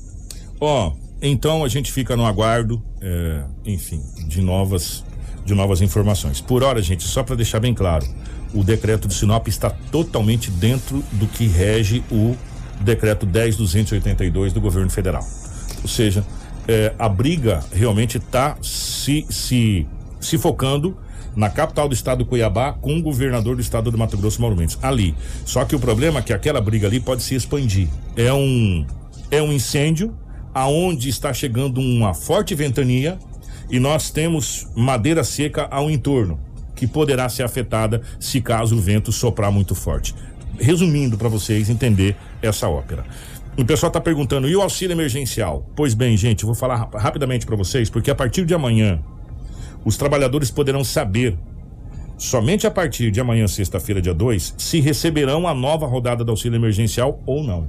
Ó, 0.61 0.93
então 1.23 1.63
a 1.63 1.69
gente 1.69 1.93
fica 1.93 2.17
no 2.17 2.27
aguardo, 2.27 2.83
é, 3.01 3.45
enfim, 3.65 4.03
de 4.27 4.43
novas, 4.43 5.05
de 5.45 5.55
novas 5.55 5.81
informações. 5.81 6.41
Por 6.41 6.65
hora, 6.65 6.83
gente, 6.83 7.05
só 7.05 7.23
para 7.23 7.37
deixar 7.37 7.61
bem 7.61 7.73
claro, 7.73 8.05
o 8.55 8.63
decreto 8.63 9.09
de 9.09 9.15
Sinop 9.15 9.49
está 9.49 9.69
totalmente 9.69 10.51
dentro 10.51 11.03
do 11.13 11.27
que 11.27 11.47
rege 11.47 12.03
o 12.11 12.37
decreto 12.81 13.27
10.282 13.27 14.53
do 14.53 14.61
governo 14.61 14.91
federal. 14.91 15.27
Ou 15.83 15.89
seja, 15.89 16.25
é, 16.67 16.95
a 16.99 17.09
briga 17.09 17.63
realmente 17.73 18.19
está 18.19 18.57
se, 18.63 19.27
se, 19.29 19.87
se 20.21 20.39
focando 20.39 20.97
na 21.37 21.51
capital 21.51 21.89
do 21.89 21.95
estado 21.95 22.19
do 22.19 22.27
Cuiabá 22.27 22.73
com 22.73 22.97
o 22.97 23.03
governador 23.03 23.57
do 23.57 23.63
estado 23.63 23.91
do 23.91 23.99
Mato 23.99 24.17
Grosso, 24.17 24.41
Mauro 24.41 24.57
Mendes, 24.57 24.79
ali. 24.81 25.15
Só 25.45 25.65
que 25.65 25.75
o 25.75 25.81
problema 25.81 26.21
é 26.21 26.23
que 26.23 26.33
aquela 26.33 26.61
briga 26.61 26.87
ali 26.87 27.01
pode 27.01 27.23
se 27.23 27.35
expandir. 27.35 27.89
É 28.17 28.33
um, 28.33 28.87
é 29.31 29.43
um 29.43 29.53
incêndio 29.53 30.15
aonde 30.55 31.09
está 31.09 31.35
chegando 31.35 31.81
uma 31.81 32.15
forte 32.15 32.55
ventania 32.55 33.19
e 33.69 33.81
nós 33.81 34.11
temos 34.11 34.69
madeira 34.77 35.25
seca 35.25 35.67
ao 35.71 35.91
entorno, 35.91 36.39
que 36.75 36.87
poderá 36.87 37.29
ser 37.29 37.43
afetada 37.43 38.03
se 38.19 38.41
caso 38.41 38.77
o 38.77 38.81
vento 38.81 39.13
soprar 39.13 39.51
muito 39.51 39.75
forte. 39.75 40.15
Resumindo 40.59 41.17
para 41.17 41.29
vocês 41.29 41.69
entender 41.69 42.17
essa 42.43 42.69
ópera. 42.69 43.05
O 43.57 43.65
pessoal 43.65 43.89
está 43.89 44.01
perguntando, 44.01 44.49
e 44.49 44.57
o 44.57 44.61
auxílio 44.63 44.95
emergencial? 44.95 45.69
Pois 45.77 45.95
bem, 45.95 46.17
gente, 46.17 46.43
eu 46.43 46.47
vou 46.47 46.55
falar 46.57 46.77
rap- 46.77 46.95
rapidamente 46.97 47.47
para 47.47 47.55
vocês, 47.57 47.89
porque 47.89 48.11
a 48.11 48.15
partir 48.15 48.45
de 48.45 48.53
amanhã, 48.55 49.01
os 49.85 49.97
trabalhadores 49.97 50.51
poderão 50.51 50.83
saber, 50.83 51.37
somente 52.19 52.67
a 52.67 52.71
partir 52.71 53.11
de 53.13 53.21
amanhã, 53.21 53.47
sexta-feira, 53.47 54.03
dia 54.03 54.15
2, 54.15 54.55
se 54.59 54.81
receberão 54.81 55.47
a 55.47 55.55
nova 55.55 55.87
rodada 55.87 56.25
do 56.25 56.31
auxílio 56.31 56.57
emergencial 56.57 57.21
ou 57.27 57.45
não. 57.45 57.69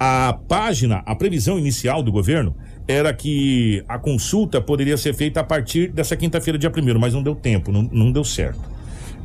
A 0.00 0.32
página, 0.46 1.02
a 1.04 1.14
previsão 1.16 1.58
inicial 1.58 2.02
do 2.02 2.12
governo 2.12 2.54
era 2.86 3.12
que 3.12 3.82
a 3.88 3.98
consulta 3.98 4.60
poderia 4.60 4.96
ser 4.96 5.12
feita 5.12 5.40
a 5.40 5.44
partir 5.44 5.90
dessa 5.90 6.16
quinta-feira, 6.16 6.56
dia 6.56 6.70
1 6.70 6.98
mas 6.98 7.12
não 7.12 7.22
deu 7.22 7.34
tempo, 7.34 7.72
não, 7.72 7.82
não 7.82 8.12
deu 8.12 8.22
certo. 8.22 8.60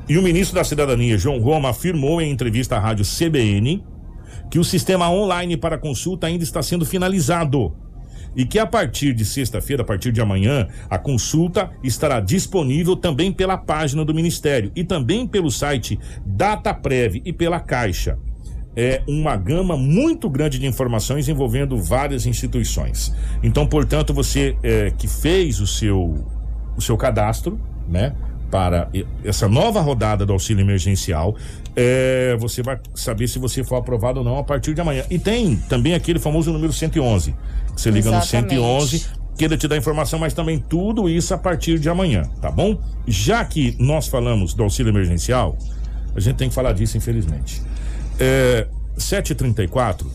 E 0.09 0.17
o 0.17 0.21
ministro 0.21 0.55
da 0.55 0.63
Cidadania, 0.63 1.17
João 1.17 1.39
Roma, 1.39 1.69
afirmou 1.69 2.19
em 2.19 2.31
entrevista 2.31 2.75
à 2.75 2.79
rádio 2.79 3.05
CBN 3.05 3.83
que 4.49 4.59
o 4.59 4.63
sistema 4.63 5.09
online 5.09 5.55
para 5.55 5.77
consulta 5.77 6.27
ainda 6.27 6.43
está 6.43 6.61
sendo 6.61 6.85
finalizado 6.85 7.73
e 8.35 8.45
que 8.45 8.57
a 8.57 8.65
partir 8.65 9.13
de 9.13 9.25
sexta-feira, 9.25 9.83
a 9.83 9.85
partir 9.85 10.11
de 10.11 10.21
amanhã, 10.21 10.67
a 10.89 10.97
consulta 10.97 11.69
estará 11.83 12.19
disponível 12.19 12.95
também 12.95 13.31
pela 13.31 13.57
página 13.57 14.03
do 14.03 14.13
Ministério 14.13 14.71
e 14.75 14.83
também 14.83 15.27
pelo 15.27 15.51
site 15.51 15.99
DataPrev 16.25 17.21
e 17.23 17.31
pela 17.31 17.59
Caixa. 17.59 18.17
É 18.75 19.01
uma 19.07 19.35
gama 19.35 19.77
muito 19.77 20.29
grande 20.29 20.57
de 20.57 20.65
informações 20.65 21.29
envolvendo 21.29 21.77
várias 21.77 22.25
instituições. 22.25 23.13
Então, 23.43 23.67
portanto, 23.67 24.13
você 24.13 24.57
é, 24.63 24.91
que 24.97 25.07
fez 25.07 25.59
o 25.59 25.67
seu, 25.67 26.25
o 26.75 26.81
seu 26.81 26.97
cadastro, 26.97 27.59
né? 27.87 28.13
Para 28.49 28.87
essa 29.23 29.47
nova 29.47 29.81
rodada 29.81 30.25
do 30.27 30.33
auxílio 30.33 30.61
emergencial, 30.61 31.35
é, 31.75 32.37
você 32.39 32.61
vai 32.61 32.79
saber 32.93 33.27
se 33.27 33.39
você 33.39 33.63
for 33.63 33.77
aprovado 33.77 34.19
ou 34.19 34.25
não 34.25 34.37
a 34.37 34.43
partir 34.43 34.75
de 34.75 34.81
amanhã. 34.81 35.03
E 35.09 35.17
tem 35.17 35.55
também 35.55 35.95
aquele 35.95 36.19
famoso 36.19 36.53
número 36.53 36.71
111. 36.71 37.31
que 37.75 37.81
Você 37.81 37.89
liga 37.89 38.09
Exatamente. 38.09 38.55
no 38.55 38.61
111 38.61 39.23
que 39.37 39.45
ele 39.45 39.57
te 39.57 39.67
dá 39.67 39.75
informação, 39.75 40.19
mas 40.19 40.33
também 40.33 40.59
tudo 40.59 41.09
isso 41.09 41.33
a 41.33 41.37
partir 41.37 41.79
de 41.79 41.89
amanhã, 41.89 42.23
tá 42.39 42.51
bom? 42.51 42.79
Já 43.07 43.43
que 43.43 43.75
nós 43.79 44.07
falamos 44.07 44.53
do 44.53 44.63
auxílio 44.63 44.91
emergencial, 44.91 45.57
a 46.15 46.19
gente 46.19 46.35
tem 46.35 46.49
que 46.49 46.55
falar 46.55 46.73
disso, 46.73 46.97
infelizmente. 46.97 47.61
É, 48.19 48.67
7h34, 48.97 50.05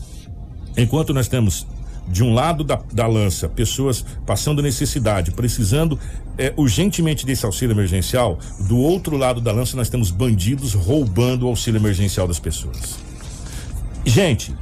enquanto 0.77 1.13
nós 1.13 1.27
temos 1.27 1.67
de 2.07 2.23
um 2.23 2.33
lado 2.33 2.63
da, 2.63 2.81
da 2.91 3.05
lança 3.05 3.47
pessoas 3.47 4.03
passando 4.25 4.61
necessidade, 4.61 5.31
precisando 5.31 5.99
é, 6.37 6.53
urgentemente 6.57 7.25
desse 7.25 7.45
auxílio 7.45 7.73
emergencial, 7.73 8.39
do 8.67 8.77
outro 8.77 9.15
lado 9.15 9.39
da 9.39 9.51
lança 9.51 9.77
nós 9.77 9.89
temos 9.89 10.09
bandidos 10.09 10.73
roubando 10.73 11.43
o 11.43 11.49
auxílio 11.49 11.79
emergencial 11.79 12.27
das 12.27 12.39
pessoas. 12.39 12.97
Gente, 14.05 14.55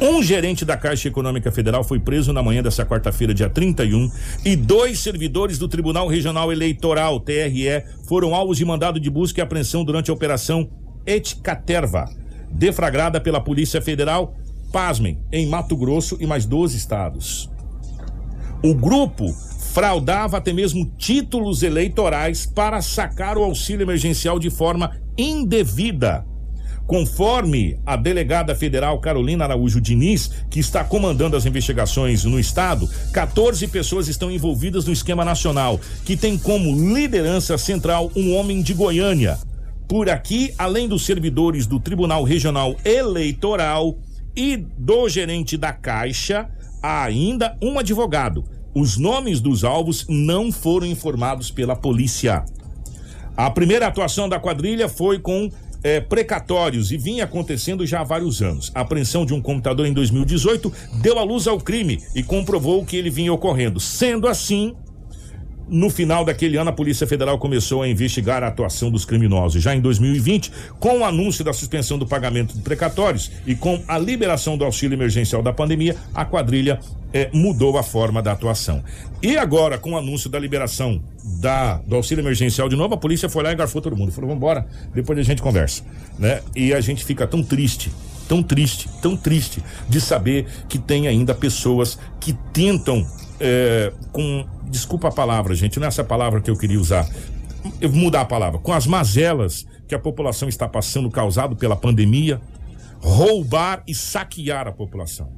um 0.00 0.22
gerente 0.22 0.64
da 0.64 0.76
Caixa 0.76 1.08
Econômica 1.08 1.50
Federal 1.50 1.82
foi 1.82 1.98
preso 1.98 2.32
na 2.32 2.42
manhã 2.42 2.62
dessa 2.62 2.84
quarta-feira, 2.84 3.32
dia 3.32 3.48
31, 3.48 4.10
e 4.44 4.54
dois 4.54 5.00
servidores 5.00 5.58
do 5.58 5.66
Tribunal 5.66 6.06
Regional 6.06 6.52
Eleitoral, 6.52 7.18
TRE, 7.18 7.82
foram 8.06 8.34
alvos 8.34 8.58
de 8.58 8.64
mandado 8.64 9.00
de 9.00 9.08
busca 9.10 9.40
e 9.40 9.42
apreensão 9.42 9.82
durante 9.84 10.10
a 10.10 10.14
Operação 10.14 10.68
Etcaterva, 11.06 12.10
deflagrada 12.50 13.20
pela 13.20 13.40
Polícia 13.40 13.80
Federal, 13.80 14.34
pasmem, 14.72 15.18
em 15.32 15.46
Mato 15.46 15.76
Grosso 15.76 16.16
e 16.20 16.26
mais 16.26 16.44
12 16.44 16.76
estados. 16.76 17.50
O 18.62 18.74
grupo 18.74 19.32
fraudava 19.72 20.38
até 20.38 20.52
mesmo 20.52 20.90
títulos 20.96 21.62
eleitorais 21.62 22.46
para 22.46 22.80
sacar 22.80 23.36
o 23.36 23.44
auxílio 23.44 23.84
emergencial 23.84 24.38
de 24.38 24.50
forma 24.50 24.96
indevida. 25.16 26.24
Conforme 26.86 27.78
a 27.84 27.96
delegada 27.96 28.54
federal 28.54 29.00
Carolina 29.00 29.44
Araújo 29.44 29.80
Diniz, 29.80 30.30
que 30.48 30.60
está 30.60 30.84
comandando 30.84 31.36
as 31.36 31.44
investigações 31.44 32.24
no 32.24 32.38
estado, 32.38 32.88
14 33.12 33.66
pessoas 33.66 34.06
estão 34.06 34.30
envolvidas 34.30 34.84
no 34.86 34.92
esquema 34.92 35.24
nacional, 35.24 35.80
que 36.04 36.16
tem 36.16 36.38
como 36.38 36.94
liderança 36.94 37.58
central 37.58 38.10
um 38.14 38.36
homem 38.36 38.62
de 38.62 38.72
Goiânia. 38.72 39.36
Por 39.88 40.10
aqui, 40.10 40.52
além 40.58 40.88
dos 40.88 41.04
servidores 41.04 41.66
do 41.66 41.78
Tribunal 41.78 42.24
Regional 42.24 42.74
Eleitoral 42.84 43.96
e 44.34 44.56
do 44.56 45.08
gerente 45.08 45.56
da 45.56 45.72
Caixa, 45.72 46.48
há 46.82 47.04
ainda 47.04 47.56
um 47.62 47.78
advogado. 47.78 48.44
Os 48.74 48.96
nomes 48.96 49.40
dos 49.40 49.62
alvos 49.62 50.04
não 50.08 50.50
foram 50.50 50.86
informados 50.86 51.50
pela 51.50 51.76
polícia. 51.76 52.44
A 53.36 53.48
primeira 53.48 53.86
atuação 53.86 54.28
da 54.28 54.40
quadrilha 54.40 54.88
foi 54.88 55.20
com 55.20 55.50
eh, 55.84 56.00
precatórios 56.00 56.90
e 56.90 56.96
vinha 56.96 57.24
acontecendo 57.24 57.86
já 57.86 58.00
há 58.00 58.04
vários 58.04 58.42
anos. 58.42 58.72
A 58.74 58.80
apreensão 58.80 59.24
de 59.24 59.32
um 59.32 59.40
computador 59.40 59.86
em 59.86 59.92
2018 59.92 60.72
deu 61.00 61.16
à 61.18 61.22
luz 61.22 61.46
ao 61.46 61.60
crime 61.60 62.02
e 62.14 62.24
comprovou 62.24 62.84
que 62.84 62.96
ele 62.96 63.08
vinha 63.08 63.32
ocorrendo. 63.32 63.78
Sendo 63.78 64.26
assim, 64.26 64.74
no 65.68 65.90
final 65.90 66.24
daquele 66.24 66.56
ano, 66.56 66.70
a 66.70 66.72
Polícia 66.72 67.06
Federal 67.06 67.38
começou 67.38 67.82
a 67.82 67.88
investigar 67.88 68.42
a 68.42 68.48
atuação 68.48 68.90
dos 68.90 69.04
criminosos. 69.04 69.62
Já 69.62 69.74
em 69.74 69.80
2020, 69.80 70.52
com 70.78 71.00
o 71.00 71.04
anúncio 71.04 71.44
da 71.44 71.52
suspensão 71.52 71.98
do 71.98 72.06
pagamento 72.06 72.54
de 72.54 72.62
precatórios 72.62 73.30
e 73.46 73.54
com 73.54 73.82
a 73.88 73.98
liberação 73.98 74.56
do 74.56 74.64
auxílio 74.64 74.94
emergencial 74.94 75.42
da 75.42 75.52
pandemia, 75.52 75.96
a 76.14 76.24
quadrilha 76.24 76.78
eh, 77.12 77.28
mudou 77.32 77.76
a 77.78 77.82
forma 77.82 78.22
da 78.22 78.32
atuação. 78.32 78.82
E 79.22 79.36
agora, 79.36 79.76
com 79.76 79.92
o 79.92 79.96
anúncio 79.96 80.30
da 80.30 80.38
liberação 80.38 81.02
da, 81.40 81.78
do 81.78 81.96
auxílio 81.96 82.22
emergencial 82.22 82.68
de 82.68 82.76
novo, 82.76 82.94
a 82.94 82.98
polícia 82.98 83.28
foi 83.28 83.42
lá 83.42 83.52
e 83.52 83.56
garfou 83.56 83.82
todo 83.82 83.96
mundo. 83.96 84.12
Falou, 84.12 84.30
vambora, 84.30 84.66
depois 84.94 85.18
a 85.18 85.22
gente 85.22 85.42
conversa. 85.42 85.82
Né? 86.18 86.42
E 86.54 86.72
a 86.72 86.80
gente 86.80 87.04
fica 87.04 87.26
tão 87.26 87.42
triste 87.42 87.90
tão 88.28 88.42
triste, 88.42 88.88
tão 89.00 89.16
triste 89.16 89.62
de 89.88 90.00
saber 90.00 90.46
que 90.68 90.78
tem 90.78 91.06
ainda 91.06 91.34
pessoas 91.34 91.98
que 92.20 92.32
tentam 92.52 93.06
é, 93.40 93.92
com 94.12 94.46
desculpa 94.68 95.08
a 95.08 95.12
palavra, 95.12 95.54
gente, 95.54 95.78
não 95.78 95.86
é 95.86 95.88
essa 95.88 96.04
palavra 96.04 96.40
que 96.40 96.50
eu 96.50 96.56
queria 96.56 96.80
usar. 96.80 97.08
Eu 97.80 97.88
vou 97.90 97.98
mudar 97.98 98.22
a 98.22 98.24
palavra, 98.24 98.58
com 98.58 98.72
as 98.72 98.86
mazelas 98.86 99.66
que 99.88 99.94
a 99.94 99.98
população 99.98 100.48
está 100.48 100.68
passando 100.68 101.10
causado 101.10 101.56
pela 101.56 101.76
pandemia, 101.76 102.40
roubar 103.00 103.82
e 103.86 103.94
saquear 103.94 104.66
a 104.66 104.72
população. 104.72 105.32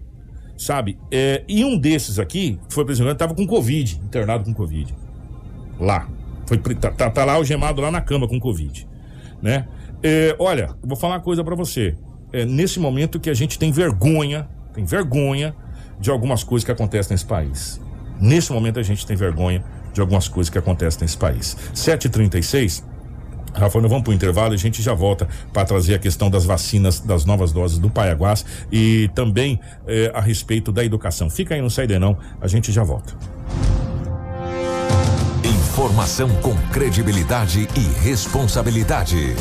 Sabe? 0.57 0.99
É, 1.11 1.45
e 1.47 1.65
um 1.65 1.79
desses 1.79 2.19
aqui, 2.19 2.59
que 2.69 2.75
foi 2.75 2.85
presidente, 2.85 3.13
estava 3.13 3.35
com 3.35 3.47
Covid, 3.47 4.01
internado 4.05 4.45
com 4.45 4.53
Covid. 4.53 4.95
Lá. 5.79 6.09
Foi, 6.47 6.59
tá, 6.59 6.91
tá- 6.91 7.11
tá 7.11 7.25
lá 7.25 7.35
algemado 7.35 7.81
lá 7.81 7.91
na 7.91 8.01
cama 8.01 8.27
com 8.27 8.41
Covid. 8.41 8.89
Né? 9.41 9.69
É, 10.03 10.35
olha, 10.39 10.75
vou 10.83 10.97
falar 10.97 11.15
uma 11.15 11.21
coisa 11.21 11.45
pra 11.45 11.55
você. 11.55 11.97
É 12.33 12.45
nesse 12.45 12.81
momento 12.81 13.21
que 13.21 13.31
a 13.31 13.35
gente 13.35 13.59
tem 13.59 13.71
vergonha, 13.71 14.49
tem 14.75 14.85
vergonha 14.85 15.55
de 16.01 16.11
algumas 16.11 16.43
coisas 16.43 16.65
que 16.65 16.73
acontecem 16.73 17.15
nesse 17.15 17.25
país. 17.27 17.81
Nesse 18.21 18.53
momento 18.53 18.79
a 18.79 18.83
gente 18.83 19.07
tem 19.07 19.17
vergonha 19.17 19.63
de 19.93 20.01
algumas 20.01 20.29
coisas 20.29 20.51
que 20.51 20.59
acontecem 20.59 21.01
nesse 21.03 21.17
país. 21.17 21.57
7h36. 21.75 22.83
Rafael, 23.55 23.83
nós 23.83 23.91
vamos 23.91 24.05
para 24.05 24.13
o 24.13 24.15
intervalo 24.15 24.55
e 24.55 24.57
a 24.57 24.59
gente 24.59 24.83
já 24.83 24.95
volta 24.95 25.29
para 25.53 25.65
trazer 25.65 25.95
a 25.95 25.99
questão 25.99 26.31
das 26.31 26.45
vacinas, 26.45 27.01
das 27.01 27.25
novas 27.25 27.53
doses 27.53 27.79
do 27.79 27.91
Paiaguás 27.91 28.45
e 28.71 29.11
também 29.15 29.59
eh, 29.87 30.11
a 30.15 30.21
respeito 30.21 30.71
da 30.71 30.85
educação. 30.85 31.29
Fica 31.29 31.55
aí, 31.55 31.63
não 31.63 31.71
sai 31.71 31.87
daí 31.87 31.99
não, 31.99 32.17
a 32.41 32.47
gente 32.47 32.71
já 32.71 32.85
volta. 32.85 33.15
Informação 35.45 36.29
com 36.43 36.55
credibilidade 36.73 37.69
e 37.75 38.03
responsabilidade. 38.03 39.35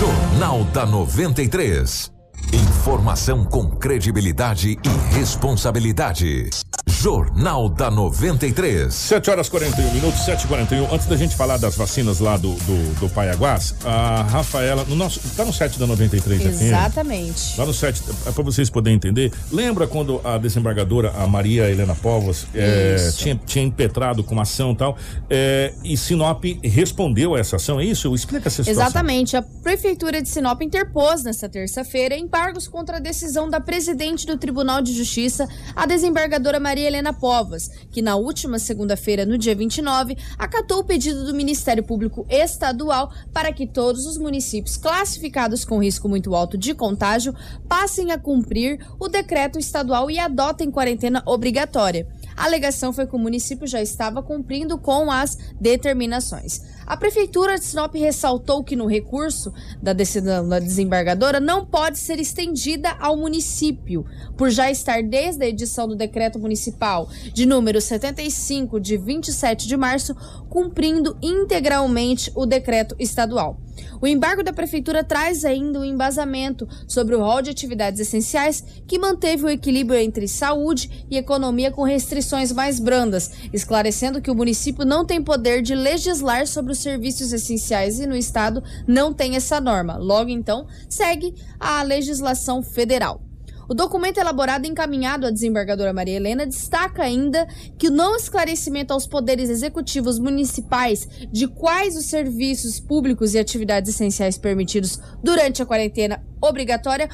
Jornal 0.00 0.64
da 0.64 0.84
93. 0.84 2.15
Informação 2.52 3.44
com 3.44 3.68
credibilidade 3.68 4.78
e 4.82 5.14
responsabilidade. 5.16 6.50
Jornal 6.88 7.68
da 7.68 7.90
93. 7.90 8.94
7 8.94 9.30
horas 9.30 9.48
41 9.48 9.92
minutos, 9.92 10.24
7 10.24 10.44
e 10.44 10.46
41 10.46 10.94
Antes 10.94 11.06
da 11.06 11.16
gente 11.16 11.36
falar 11.36 11.56
das 11.56 11.76
vacinas 11.76 12.20
lá 12.20 12.36
do, 12.36 12.54
do, 12.54 13.00
do 13.00 13.08
Paiaguás, 13.10 13.74
a 13.84 14.22
Rafaela, 14.22 14.84
no 14.84 14.94
nosso, 14.94 15.20
tá 15.36 15.44
no 15.44 15.52
site 15.52 15.78
da 15.78 15.86
93 15.86 16.42
FM. 16.42 16.62
Exatamente. 16.62 17.58
Lá 17.58 17.66
no 17.66 17.74
site, 17.74 18.02
é 18.24 18.30
para 18.30 18.42
vocês 18.42 18.70
poderem 18.70 18.96
entender. 18.96 19.32
Lembra 19.50 19.86
quando 19.86 20.20
a 20.24 20.38
desembargadora, 20.38 21.12
a 21.16 21.26
Maria 21.26 21.68
Helena 21.68 21.94
Povos, 21.94 22.46
é, 22.54 23.10
tinha, 23.16 23.40
tinha 23.44 23.64
impetrado 23.64 24.22
com 24.22 24.32
uma 24.32 24.42
ação 24.42 24.72
e 24.72 24.76
tal, 24.76 24.96
é, 25.28 25.74
e 25.84 25.96
Sinop 25.96 26.44
respondeu 26.62 27.34
a 27.34 27.40
essa 27.40 27.56
ação, 27.56 27.80
é 27.80 27.84
isso? 27.84 28.14
Explica 28.14 28.48
essa 28.48 28.62
situação. 28.62 28.84
Exatamente. 28.84 29.36
A 29.36 29.42
Prefeitura 29.42 30.22
de 30.22 30.28
Sinop 30.28 30.62
interpôs 30.62 31.24
nesta 31.24 31.48
terça-feira 31.48 32.16
embargos 32.36 32.68
contra 32.68 32.98
a 32.98 33.00
decisão 33.00 33.48
da 33.48 33.58
presidente 33.58 34.26
do 34.26 34.36
Tribunal 34.36 34.82
de 34.82 34.92
Justiça, 34.92 35.48
a 35.74 35.86
desembargadora 35.86 36.60
Maria 36.60 36.86
Helena 36.86 37.10
Povas, 37.10 37.70
que 37.90 38.02
na 38.02 38.14
última 38.14 38.58
segunda-feira, 38.58 39.24
no 39.24 39.38
dia 39.38 39.54
29, 39.54 40.18
acatou 40.36 40.80
o 40.80 40.84
pedido 40.84 41.24
do 41.24 41.32
Ministério 41.32 41.82
Público 41.82 42.26
Estadual 42.28 43.10
para 43.32 43.54
que 43.54 43.66
todos 43.66 44.04
os 44.04 44.18
municípios 44.18 44.76
classificados 44.76 45.64
com 45.64 45.82
risco 45.82 46.10
muito 46.10 46.34
alto 46.34 46.58
de 46.58 46.74
contágio 46.74 47.34
passem 47.66 48.12
a 48.12 48.18
cumprir 48.18 48.86
o 49.00 49.08
decreto 49.08 49.58
estadual 49.58 50.10
e 50.10 50.18
adotem 50.18 50.70
quarentena 50.70 51.22
obrigatória. 51.24 52.06
A 52.36 52.44
alegação 52.44 52.92
foi 52.92 53.06
que 53.06 53.16
o 53.16 53.18
município 53.18 53.66
já 53.66 53.80
estava 53.80 54.22
cumprindo 54.22 54.76
com 54.76 55.10
as 55.10 55.38
determinações. 55.58 56.60
A 56.86 56.96
Prefeitura 56.96 57.58
de 57.58 57.64
Sinop 57.64 57.92
ressaltou 57.96 58.62
que 58.62 58.76
no 58.76 58.86
recurso 58.86 59.52
da 59.82 59.92
decisão 59.92 60.48
da 60.48 60.60
desembargadora 60.60 61.40
não 61.40 61.66
pode 61.66 61.98
ser 61.98 62.20
estendida 62.20 62.94
ao 63.00 63.16
município, 63.16 64.06
por 64.36 64.50
já 64.50 64.70
estar 64.70 65.02
desde 65.02 65.44
a 65.44 65.48
edição 65.48 65.88
do 65.88 65.96
decreto 65.96 66.38
municipal 66.38 67.08
de 67.34 67.44
número 67.44 67.80
75 67.80 68.78
de 68.78 68.96
27 68.96 69.66
de 69.66 69.76
março, 69.76 70.14
cumprindo 70.48 71.18
integralmente 71.20 72.30
o 72.36 72.46
decreto 72.46 72.94
estadual. 73.00 73.58
O 74.00 74.06
embargo 74.06 74.42
da 74.42 74.52
prefeitura 74.52 75.02
traz 75.02 75.44
ainda 75.44 75.80
um 75.80 75.84
embasamento 75.84 76.68
sobre 76.86 77.14
o 77.14 77.20
rol 77.20 77.42
de 77.42 77.50
atividades 77.50 78.00
essenciais 78.00 78.64
que 78.86 78.98
manteve 78.98 79.44
o 79.44 79.48
equilíbrio 79.48 79.98
entre 79.98 80.28
saúde 80.28 81.06
e 81.10 81.16
economia 81.16 81.70
com 81.70 81.82
restrições 81.82 82.52
mais 82.52 82.78
brandas, 82.78 83.30
esclarecendo 83.52 84.20
que 84.20 84.30
o 84.30 84.34
município 84.34 84.84
não 84.84 85.04
tem 85.04 85.22
poder 85.22 85.62
de 85.62 85.74
legislar 85.74 86.46
sobre 86.46 86.72
os 86.72 86.78
serviços 86.78 87.32
essenciais 87.32 87.98
e 87.98 88.06
no 88.06 88.16
estado 88.16 88.62
não 88.86 89.12
tem 89.12 89.36
essa 89.36 89.60
norma. 89.60 89.96
Logo 89.96 90.30
então, 90.30 90.66
segue 90.88 91.34
a 91.58 91.82
legislação 91.82 92.62
federal. 92.62 93.25
O 93.68 93.74
documento 93.74 94.18
elaborado 94.18 94.64
e 94.64 94.68
encaminhado 94.68 95.26
à 95.26 95.30
desembargadora 95.30 95.92
Maria 95.92 96.16
Helena 96.16 96.46
destaca 96.46 97.02
ainda 97.02 97.46
que 97.76 97.88
o 97.88 97.90
não 97.90 98.14
esclarecimento 98.14 98.92
aos 98.92 99.06
poderes 99.06 99.50
executivos 99.50 100.18
municipais 100.18 101.08
de 101.32 101.48
quais 101.48 101.96
os 101.96 102.06
serviços 102.06 102.78
públicos 102.78 103.34
e 103.34 103.38
atividades 103.38 103.94
essenciais 103.94 104.38
permitidos 104.38 105.00
durante 105.22 105.62
a 105.62 105.66
quarentena 105.66 106.22
obrigatória 106.40 107.08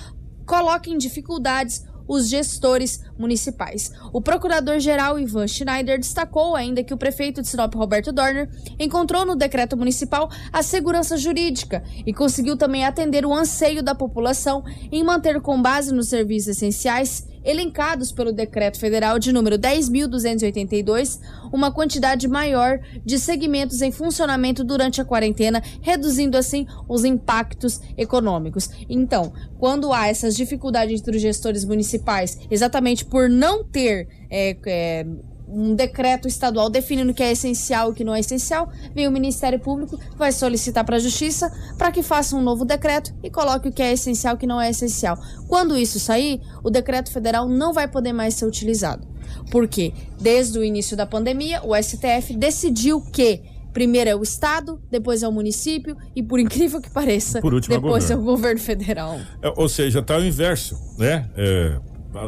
coloca 0.45 0.91
em 0.91 0.99
dificuldades 0.99 1.85
os 2.07 2.29
gestores 2.29 3.01
municipais. 3.19 3.91
O 4.13 4.21
procurador-geral 4.21 5.19
Ivan 5.19 5.47
Schneider 5.47 5.99
destacou 5.99 6.55
ainda 6.55 6.83
que 6.83 6.95
o 6.95 6.99
prefeito 6.99 7.43
de 7.43 7.49
Sinop, 7.49 7.75
Roberto 7.75 8.13
Dorner, 8.13 8.49
encontrou 8.79 9.25
no 9.25 9.37
decreto 9.37 9.77
municipal 9.77 10.31
a 10.53 10.63
segurança 10.63 11.17
jurídica 11.17 11.83
e 12.07 12.13
conseguiu 12.13 12.57
também 12.57 12.85
atender 12.85 13.25
o 13.25 13.33
anseio 13.33 13.83
da 13.83 13.95
população 13.95 14.65
em 14.91 15.03
manter, 15.05 15.41
com 15.41 15.61
base 15.61 15.93
nos 15.93 16.09
serviços 16.09 16.57
essenciais, 16.57 17.27
elencados 17.45 18.13
pelo 18.13 18.33
decreto 18.33 18.79
federal 18.79 19.19
de 19.19 19.33
número 19.33 19.59
10.282, 19.59 21.21
uma 21.53 21.73
quantidade 21.73 22.29
maior 22.29 22.81
de 23.05 23.19
segmentos 23.19 23.83
em 23.83 23.91
funcionamento 23.91 24.65
durante 24.65 25.01
a 25.01 25.05
quarentena, 25.05 25.63
reduzindo 25.81 26.37
assim 26.37 26.67
os 26.89 27.05
impactos 27.05 27.81
econômicos. 27.97 28.69
Então, 28.89 29.33
quando 29.59 29.93
há 29.93 30.09
essas 30.09 30.37
dificuldades 30.37 31.01
entre 31.01 31.17
os 31.17 31.23
gestores 31.23 31.65
municipais, 31.65 32.39
exatamente 32.51 33.05
por 33.05 33.29
não 33.29 33.65
ter 33.65 34.09
é, 34.31 34.57
é, 34.67 35.07
um 35.53 35.75
decreto 35.75 36.27
estadual 36.27 36.71
definindo 36.71 37.13
o 37.13 37.15
que 37.15 37.23
é 37.23 37.31
essencial 37.31 37.89
e 37.89 37.93
o 37.93 37.95
que 37.95 38.05
não 38.05 38.15
é 38.15 38.21
essencial, 38.21 38.71
vem 38.95 39.07
o 39.07 39.13
Ministério 39.13 39.61
Público, 39.61 39.99
vai 40.17 40.33
solicitar 40.33 40.85
para 40.85 40.97
a 40.97 40.99
Justiça 40.99 41.53
para 41.77 41.93
que 41.93 42.03
faça 42.03 42.35
um 42.35 42.43
novo 42.43 42.65
decreto 42.65 43.15
e 43.23 43.31
coloque 43.31 43.69
o 43.69 43.73
que 43.73 43.83
é 43.83 43.93
essencial 43.93 44.35
e 44.35 44.37
o 44.37 44.39
que 44.39 44.47
não 44.47 44.61
é 44.61 44.71
essencial. 44.71 45.19
Quando 45.47 45.77
isso 45.77 46.01
sair, 46.01 46.41
o 46.65 46.71
decreto 46.71 47.13
federal 47.13 47.49
não 47.49 47.73
vai 47.73 47.87
poder 47.87 48.13
mais 48.13 48.35
ser 48.35 48.47
utilizado. 48.47 49.07
Porque 49.51 49.93
desde 50.21 50.59
o 50.59 50.65
início 50.65 50.97
da 50.97 51.07
pandemia, 51.07 51.61
o 51.65 51.75
STF 51.77 52.35
decidiu 52.35 53.01
que 53.01 53.43
primeiro 53.73 54.11
é 54.11 54.15
o 54.15 54.23
estado, 54.23 54.81
depois 54.91 55.23
é 55.23 55.29
o 55.29 55.33
município 55.33 55.97
e 56.15 56.23
por 56.23 56.39
incrível 56.41 56.81
que 56.81 56.91
pareça, 56.91 57.41
último, 57.43 57.75
depois 57.75 58.11
é 58.11 58.15
é 58.15 58.17
o 58.17 58.21
o 58.21 58.25
governo 58.25 58.61
federal. 58.61 59.19
É, 59.43 59.53
ou 59.57 59.69
seja, 59.69 60.01
está 60.01 60.17
o 60.17 60.25
inverso, 60.25 60.79
né? 60.99 61.29
É, 61.37 61.81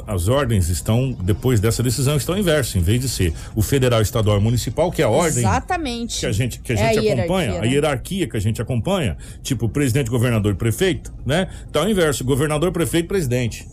as 0.06 0.28
ordens 0.28 0.68
estão, 0.68 1.12
depois 1.12 1.60
dessa 1.60 1.82
decisão, 1.82 2.16
estão 2.16 2.36
inverso, 2.36 2.78
em 2.78 2.80
vez 2.80 3.00
de 3.00 3.08
ser 3.08 3.34
o 3.54 3.62
federal, 3.62 4.00
estadual 4.00 4.38
e 4.38 4.40
municipal, 4.40 4.90
que 4.90 5.02
é 5.02 5.04
a 5.04 5.08
ordem 5.08 5.38
Exatamente. 5.38 6.20
que 6.20 6.26
a 6.26 6.32
gente, 6.32 6.60
que 6.60 6.72
a 6.72 6.76
É 6.76 6.94
gente 6.94 7.08
a 7.08 7.14
acompanha, 7.14 7.58
a 7.58 7.60
né? 7.60 7.68
hierarquia 7.68 8.26
que 8.26 8.36
a 8.36 8.40
gente 8.40 8.60
acompanha, 8.60 9.16
tipo 9.42 9.68
presidente, 9.68 10.10
governador 10.10 10.52
e 10.52 10.56
prefeito, 10.56 11.12
né? 11.24 11.48
Tá 11.72 11.82
o 11.82 11.88
inverso, 11.88 12.24
governador, 12.24 12.72
prefeito, 12.72 13.08
presidente. 13.08 13.66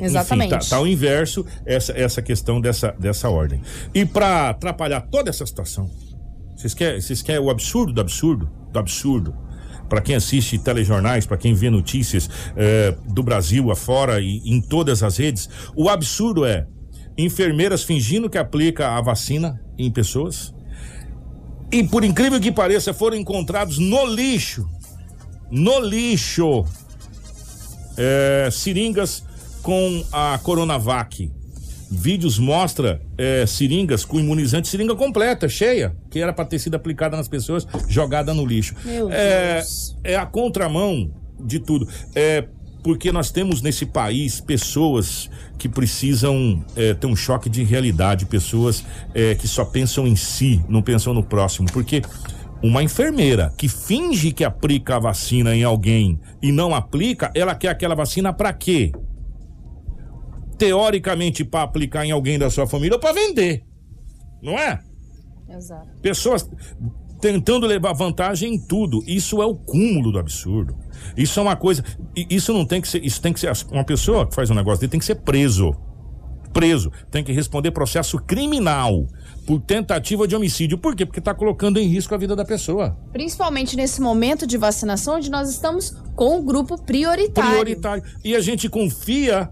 Exatamente. 0.00 0.54
Enfim, 0.54 0.68
tá, 0.68 0.76
tá 0.76 0.80
o 0.80 0.86
inverso 0.86 1.44
essa, 1.66 1.92
essa 1.92 2.22
questão 2.22 2.60
dessa, 2.60 2.94
dessa 2.98 3.28
ordem. 3.28 3.60
E 3.92 4.04
para 4.04 4.50
atrapalhar 4.50 5.00
toda 5.00 5.30
essa 5.30 5.44
situação, 5.44 5.90
vocês 6.56 6.74
querem, 6.74 7.00
vocês 7.00 7.22
querem 7.22 7.40
o 7.40 7.50
absurdo 7.50 7.92
do 7.92 8.00
absurdo? 8.00 8.50
Do 8.72 8.78
absurdo. 8.78 9.34
Para 9.88 10.00
quem 10.00 10.14
assiste 10.14 10.58
telejornais, 10.58 11.26
para 11.26 11.36
quem 11.36 11.54
vê 11.54 11.70
notícias 11.70 12.28
eh, 12.56 12.94
do 13.06 13.22
Brasil 13.22 13.70
afora 13.70 14.20
e 14.20 14.42
em 14.44 14.60
todas 14.60 15.02
as 15.02 15.16
redes, 15.16 15.48
o 15.74 15.88
absurdo 15.88 16.44
é 16.44 16.66
enfermeiras 17.16 17.82
fingindo 17.82 18.28
que 18.28 18.38
aplica 18.38 18.96
a 18.96 19.00
vacina 19.00 19.60
em 19.76 19.90
pessoas 19.90 20.54
e, 21.70 21.84
por 21.84 22.02
incrível 22.02 22.40
que 22.40 22.50
pareça, 22.50 22.94
foram 22.94 23.16
encontrados 23.16 23.78
no 23.78 24.06
lixo, 24.06 24.66
no 25.50 25.80
lixo, 25.80 26.64
é, 27.96 28.48
seringas 28.50 29.22
com 29.62 30.02
a 30.10 30.38
Coronavac. 30.42 31.30
Vídeos 31.90 32.38
mostra 32.38 33.00
é, 33.16 33.46
seringas 33.46 34.04
com 34.04 34.18
imunizante, 34.18 34.68
seringa 34.68 34.94
completa, 34.94 35.48
cheia, 35.48 35.96
que 36.10 36.20
era 36.20 36.32
para 36.32 36.44
ter 36.44 36.58
sido 36.58 36.74
aplicada 36.74 37.16
nas 37.16 37.28
pessoas, 37.28 37.66
jogada 37.88 38.34
no 38.34 38.44
lixo. 38.44 38.74
É, 39.10 39.62
é 40.04 40.16
a 40.16 40.26
contramão 40.26 41.10
de 41.40 41.58
tudo. 41.58 41.88
É 42.14 42.46
porque 42.82 43.10
nós 43.10 43.30
temos 43.30 43.60
nesse 43.60 43.84
país 43.84 44.40
pessoas 44.40 45.28
que 45.58 45.68
precisam 45.68 46.64
é, 46.76 46.94
ter 46.94 47.06
um 47.06 47.16
choque 47.16 47.50
de 47.50 47.64
realidade, 47.64 48.24
pessoas 48.24 48.84
que 49.40 49.48
só 49.48 49.64
pensam 49.64 50.06
em 50.06 50.14
si, 50.14 50.62
não 50.68 50.80
pensam 50.80 51.12
no 51.12 51.22
próximo. 51.22 51.68
Porque 51.72 52.02
uma 52.62 52.82
enfermeira 52.82 53.52
que 53.56 53.68
finge 53.68 54.32
que 54.32 54.44
aplica 54.44 54.96
a 54.96 54.98
vacina 54.98 55.54
em 55.54 55.64
alguém 55.64 56.18
e 56.42 56.50
não 56.50 56.74
aplica, 56.74 57.30
ela 57.34 57.54
quer 57.54 57.68
aquela 57.68 57.94
vacina 57.94 58.32
para 58.32 58.52
quê? 58.52 58.92
Teoricamente 60.58 61.44
para 61.44 61.62
aplicar 61.62 62.04
em 62.04 62.10
alguém 62.10 62.38
da 62.38 62.50
sua 62.50 62.66
família 62.66 62.96
ou 62.96 63.00
para 63.00 63.12
vender. 63.12 63.64
Não 64.42 64.58
é? 64.58 64.80
Exato. 65.48 65.88
Pessoas 66.02 66.48
tentando 67.20 67.66
levar 67.66 67.92
vantagem 67.92 68.54
em 68.54 68.58
tudo. 68.58 69.02
Isso 69.06 69.42
é 69.42 69.46
o 69.46 69.54
cúmulo 69.54 70.12
do 70.12 70.18
absurdo. 70.18 70.76
Isso 71.16 71.38
é 71.38 71.42
uma 71.42 71.56
coisa. 71.56 71.84
Isso 72.14 72.52
não 72.52 72.64
tem 72.64 72.80
que 72.80 72.88
ser. 72.88 73.04
Isso 73.04 73.20
tem 73.20 73.32
que 73.32 73.40
ser. 73.40 73.52
Uma 73.70 73.84
pessoa 73.84 74.26
que 74.26 74.34
faz 74.34 74.50
um 74.50 74.54
negócio 74.54 74.80
dele 74.80 74.90
tem 74.90 75.00
que 75.00 75.06
ser 75.06 75.16
preso. 75.16 75.74
Preso. 76.52 76.90
Tem 77.10 77.22
que 77.22 77.32
responder 77.32 77.70
processo 77.70 78.18
criminal 78.18 79.06
por 79.46 79.60
tentativa 79.60 80.26
de 80.26 80.34
homicídio. 80.34 80.78
Por 80.78 80.94
quê? 80.94 81.04
Porque 81.04 81.18
está 81.18 81.34
colocando 81.34 81.78
em 81.78 81.86
risco 81.86 82.14
a 82.14 82.18
vida 82.18 82.34
da 82.34 82.44
pessoa. 82.44 82.96
Principalmente 83.12 83.76
nesse 83.76 84.00
momento 84.00 84.46
de 84.46 84.56
vacinação, 84.56 85.16
onde 85.16 85.30
nós 85.30 85.48
estamos 85.48 85.90
com 86.14 86.38
o 86.38 86.42
grupo 86.42 86.80
prioritário. 86.82 87.50
Prioritário. 87.50 88.02
E 88.24 88.34
a 88.34 88.40
gente 88.40 88.68
confia 88.68 89.50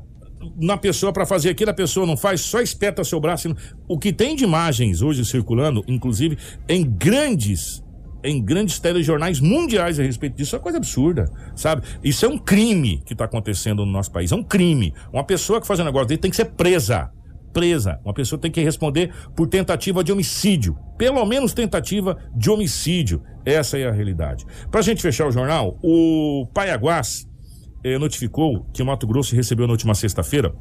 na 0.57 0.77
pessoa 0.77 1.13
para 1.13 1.27
fazer 1.27 1.51
aquilo, 1.51 1.71
a 1.71 1.75
pessoa 1.75 2.07
não 2.07 2.17
faz, 2.17 2.41
só 2.41 2.61
espeta 2.61 3.05
seu 3.05 3.21
braço. 3.21 3.55
O 3.89 3.99
que 3.99 4.13
tem 4.13 4.37
de 4.37 4.45
imagens 4.45 5.03
hoje 5.03 5.25
circulando, 5.25 5.85
inclusive 5.89 6.39
em 6.69 6.85
grandes 6.85 7.85
em 8.25 8.43
grandes 8.43 8.81
telejornais 8.81 9.39
mundiais 9.39 10.01
a 10.01 10.03
respeito 10.03 10.37
disso, 10.37 10.57
é 10.57 10.59
uma 10.59 10.63
coisa 10.63 10.79
absurda, 10.79 11.31
sabe? 11.55 11.83
Isso 12.03 12.27
é 12.27 12.29
um 12.29 12.37
crime 12.37 13.01
que 13.07 13.13
está 13.13 13.25
acontecendo 13.25 13.87
no 13.87 13.93
nosso 13.93 14.11
país, 14.11 14.33
é 14.33 14.35
um 14.35 14.43
crime. 14.43 14.93
Uma 15.13 15.23
pessoa 15.23 15.61
que 15.61 15.67
faz 15.67 15.79
um 15.79 15.85
negócio 15.85 16.09
dele 16.09 16.21
tem 16.21 16.31
que 16.31 16.37
ser 16.37 16.47
presa. 16.47 17.11
Presa. 17.53 18.01
Uma 18.05 18.13
pessoa 18.13 18.39
tem 18.39 18.51
que 18.51 18.61
responder 18.61 19.13
por 19.37 19.47
tentativa 19.47 20.03
de 20.03 20.11
homicídio. 20.11 20.77
Pelo 20.99 21.25
menos 21.25 21.55
tentativa 21.55 22.19
de 22.35 22.51
homicídio. 22.51 23.23
Essa 23.45 23.79
é 23.79 23.87
a 23.87 23.93
realidade. 23.93 24.45
Pra 24.73 24.83
gente 24.83 25.01
fechar 25.01 25.29
o 25.29 25.31
jornal, 25.31 25.79
o 25.83 26.49
Paiaguás 26.53 27.29
eh, 27.87 27.99
notificou 27.99 28.67
que 28.73 28.83
Mato 28.83 29.07
Grosso 29.07 29.35
recebeu 29.35 29.67
na 29.67 29.73
última 29.73 29.95
sexta-feira 29.95 30.53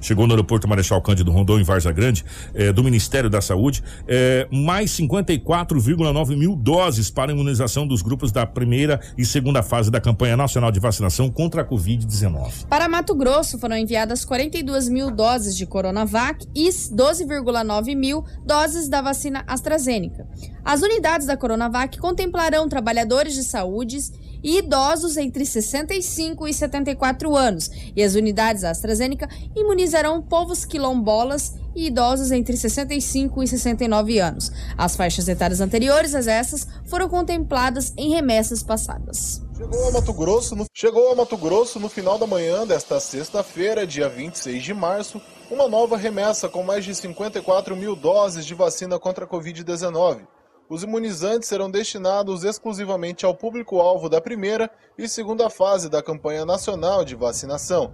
chegou 0.00 0.26
no 0.26 0.32
aeroporto 0.32 0.68
Marechal 0.68 1.00
Cândido 1.02 1.30
Rondon, 1.30 1.58
em 1.58 1.62
Varza 1.62 1.92
Grande, 1.92 2.24
eh, 2.54 2.72
do 2.72 2.82
Ministério 2.82 3.28
da 3.28 3.40
Saúde, 3.40 3.82
eh, 4.06 4.46
mais 4.50 4.90
54,9 4.90 6.36
mil 6.36 6.54
doses 6.56 7.10
para 7.10 7.32
imunização 7.32 7.86
dos 7.86 8.02
grupos 8.02 8.32
da 8.32 8.46
primeira 8.46 9.00
e 9.16 9.24
segunda 9.24 9.62
fase 9.62 9.90
da 9.90 10.00
campanha 10.00 10.36
nacional 10.36 10.70
de 10.70 10.80
vacinação 10.80 11.30
contra 11.30 11.62
a 11.62 11.64
Covid-19. 11.64 12.66
Para 12.68 12.88
Mato 12.88 13.14
Grosso 13.14 13.58
foram 13.58 13.76
enviadas 13.76 14.24
42 14.24 14.88
mil 14.88 15.10
doses 15.10 15.56
de 15.56 15.66
Coronavac 15.66 16.46
e 16.54 16.68
12,9 16.68 17.94
mil 17.94 18.24
doses 18.44 18.88
da 18.88 19.00
vacina 19.00 19.44
AstraZeneca. 19.46 20.26
As 20.64 20.82
unidades 20.82 21.26
da 21.26 21.36
Coronavac 21.36 21.98
contemplarão 21.98 22.68
trabalhadores 22.68 23.34
de 23.34 23.42
saúde 23.42 23.98
e 24.42 24.58
idosos 24.58 25.16
entre 25.16 25.46
65 25.46 26.48
e 26.48 26.54
74 26.54 27.36
anos, 27.36 27.70
e 27.94 28.02
as 28.02 28.14
unidades 28.14 28.64
AstraZeneca 28.64 29.28
imunizarão 29.54 30.20
povos 30.20 30.64
quilombolas 30.64 31.54
e 31.74 31.86
idosos 31.86 32.30
entre 32.30 32.56
65 32.56 33.42
e 33.42 33.48
69 33.48 34.18
anos. 34.18 34.50
As 34.76 34.96
faixas 34.96 35.28
etárias 35.28 35.60
anteriores 35.60 36.14
a 36.14 36.30
essas 36.30 36.66
foram 36.86 37.08
contempladas 37.08 37.92
em 37.96 38.10
remessas 38.10 38.62
passadas. 38.62 39.42
Chegou 39.56 39.88
a 39.88 39.92
Mato 39.92 40.12
Grosso 40.12 40.56
no, 40.56 40.66
chegou 40.74 41.12
a 41.12 41.14
Mato 41.14 41.36
Grosso 41.36 41.78
no 41.78 41.88
final 41.88 42.18
da 42.18 42.26
manhã 42.26 42.66
desta 42.66 42.98
sexta-feira, 42.98 43.86
dia 43.86 44.08
26 44.08 44.62
de 44.62 44.74
março, 44.74 45.20
uma 45.50 45.68
nova 45.68 45.96
remessa 45.96 46.48
com 46.48 46.62
mais 46.62 46.84
de 46.84 46.94
54 46.94 47.76
mil 47.76 47.94
doses 47.94 48.44
de 48.44 48.54
vacina 48.54 48.98
contra 48.98 49.24
a 49.24 49.28
Covid-19. 49.28 50.26
Os 50.72 50.82
imunizantes 50.82 51.50
serão 51.50 51.70
destinados 51.70 52.44
exclusivamente 52.44 53.26
ao 53.26 53.34
público-alvo 53.34 54.08
da 54.08 54.22
primeira 54.22 54.70
e 54.96 55.06
segunda 55.06 55.50
fase 55.50 55.90
da 55.90 56.02
campanha 56.02 56.46
nacional 56.46 57.04
de 57.04 57.14
vacinação. 57.14 57.92